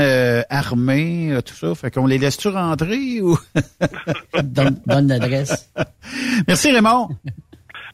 [0.51, 1.75] armés, tout ça.
[1.75, 3.39] Fait qu'on les laisse-tu rentrer ou...
[4.43, 5.73] donne, donne l'adresse.
[6.47, 7.09] Merci Raymond.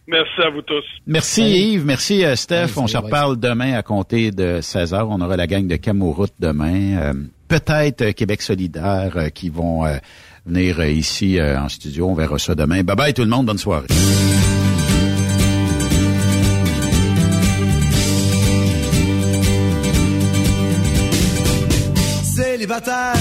[0.08, 0.84] Merci à vous tous.
[1.06, 1.42] Merci
[1.74, 2.76] Yves, merci Steph.
[2.78, 5.06] On se reparle demain à compter de 16h.
[5.08, 7.12] On aura la gang de Camoroute demain.
[7.46, 9.84] Peut-être Québec solidaire qui vont
[10.48, 12.08] venir euh, ici euh, en studio.
[12.08, 12.82] On verra ça demain.
[12.82, 13.46] Bye bye tout le monde.
[13.46, 13.86] Bonne soirée.
[22.34, 23.14] Célibataire,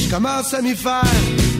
[0.00, 1.02] je commence à m'y faire,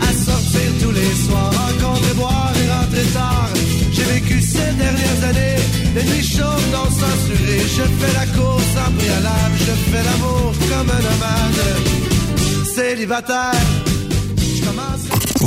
[0.00, 3.50] à sortir tous les soirs, rencontrer, boire et rentrer tard.
[3.92, 5.56] J'ai vécu ces dernières années,
[5.94, 7.66] des nuits chaudes non censurées.
[7.76, 12.66] Je fais la course en préalable, je fais l'amour comme un nomade.
[12.74, 13.54] Célibataire,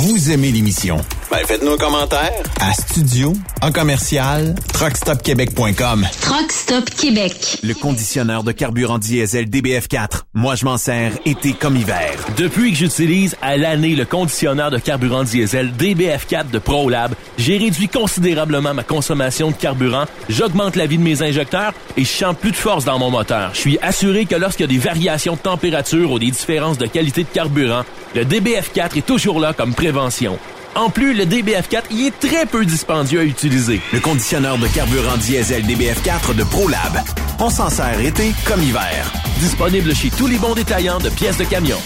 [0.00, 0.96] vous aimez l'émission?
[1.30, 2.32] Ben, faites-nous un commentaire.
[2.58, 6.06] À studio, en commercial, truckstopquebec.com.
[6.22, 7.58] Truck Québec.
[7.62, 10.22] Le conditionneur de carburant diesel DBF4.
[10.32, 12.12] Moi, je m'en sers été comme hiver.
[12.38, 17.88] Depuis que j'utilise à l'année le conditionneur de carburant diesel DBF4 de ProLab, j'ai réduit
[17.88, 22.52] considérablement ma consommation de carburant, j'augmente la vie de mes injecteurs et je sens plus
[22.52, 23.50] de force dans mon moteur.
[23.52, 26.86] Je suis assuré que lorsqu'il y a des variations de température ou des différences de
[26.86, 27.84] qualité de carburant,
[28.14, 30.38] le DBF4 est toujours là comme prévention.
[30.74, 33.80] En plus, le DBF4 y est très peu dispendieux à utiliser.
[33.92, 37.00] Le conditionneur de carburant diesel DBF4 de ProLab.
[37.38, 39.12] On s'en sert été comme hiver.
[39.38, 41.78] Disponible chez tous les bons détaillants de pièces de camion.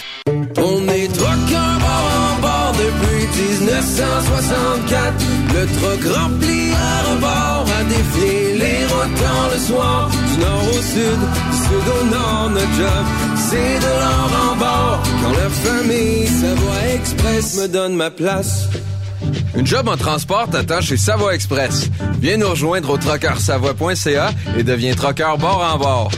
[0.56, 3.26] On est truckers bord en bord depuis
[3.60, 5.24] 1964.
[5.54, 10.10] Le truck rempli à rebord a défié les routes le soir.
[10.10, 11.20] Du nord au sud,
[11.50, 13.04] du sud au nord, notre job,
[13.54, 15.02] c'est de l'or en bord.
[15.22, 18.68] Quand la famille Savoie Express me donne ma place.
[19.56, 21.88] Une job en transport t'attend chez Savoie Express.
[22.20, 26.10] Viens nous rejoindre au trockeursavoie.ca et deviens trockeur bord en bord.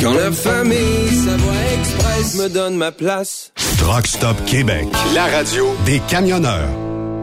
[0.00, 3.52] Quand la famille Savoie Express me donne ma place.
[3.78, 6.85] Truck Stop Québec, la radio des camionneurs.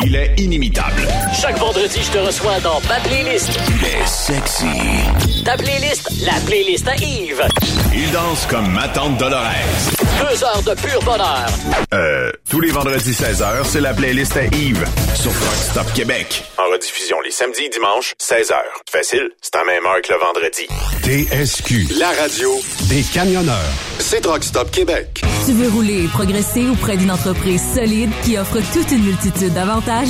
[0.00, 1.06] Il est inimitable.
[1.38, 3.50] Chaque vendredi, je te reçois dans ma playlist.
[3.68, 4.64] Il est sexy.
[5.44, 7.42] Ta playlist, la playlist à Yves.
[7.94, 10.01] Il danse comme ma tante Dolores.
[10.20, 11.46] Deux heures de pur bonheur.
[11.92, 14.84] Euh, tous les vendredis 16h, c'est la playlist à Yves
[15.14, 16.44] sur Rock Stop Québec.
[16.58, 18.54] En rediffusion les samedis et dimanches, 16h.
[18.90, 20.66] Facile, c'est à même heure que le vendredi.
[21.02, 22.50] TSQ, la radio
[22.88, 23.72] des camionneurs.
[23.98, 25.22] C'est Truck Stop Québec.
[25.46, 30.08] Tu veux rouler et progresser auprès d'une entreprise solide qui offre toute une multitude d'avantages?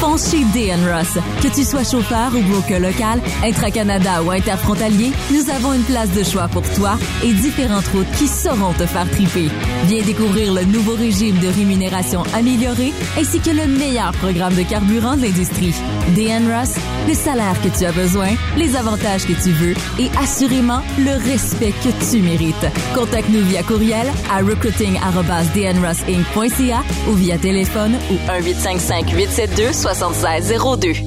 [0.00, 1.18] Fonce chez DN Ross.
[1.42, 6.24] Que tu sois chauffeur ou broker local, intra-Canada ou interfrontalier, nous avons une place de
[6.24, 9.41] choix pour toi et différentes routes qui sauront te faire triper.
[9.86, 15.16] Viens découvrir le nouveau régime de rémunération amélioré ainsi que le meilleur programme de carburant
[15.16, 15.74] de l'industrie.
[16.14, 16.74] DN Ross,
[17.08, 21.72] le salaire que tu as besoin, les avantages que tu veux et assurément le respect
[21.82, 22.66] que tu mérites.
[22.94, 31.02] Contacte-nous via courriel à recruiting@dnrossinc.ca ou via téléphone ou 1-855-872-7602.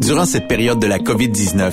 [0.00, 1.72] Durant cette période de la COVID-19,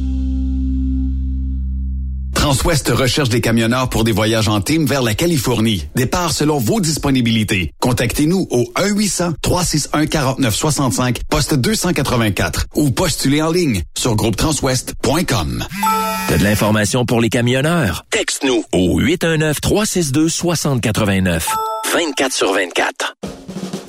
[2.41, 5.85] Transwest recherche des camionneurs pour des voyages en team vers la Californie.
[5.93, 7.71] Départ selon vos disponibilités.
[7.79, 15.63] Contactez-nous au 1-800-361-4965, poste 284 ou postulez en ligne sur groupetranswest.com.
[16.29, 18.05] T'as de l'information pour les camionneurs?
[18.09, 21.43] Texte-nous au 819-362-6089.
[21.93, 23.17] 24 sur 24.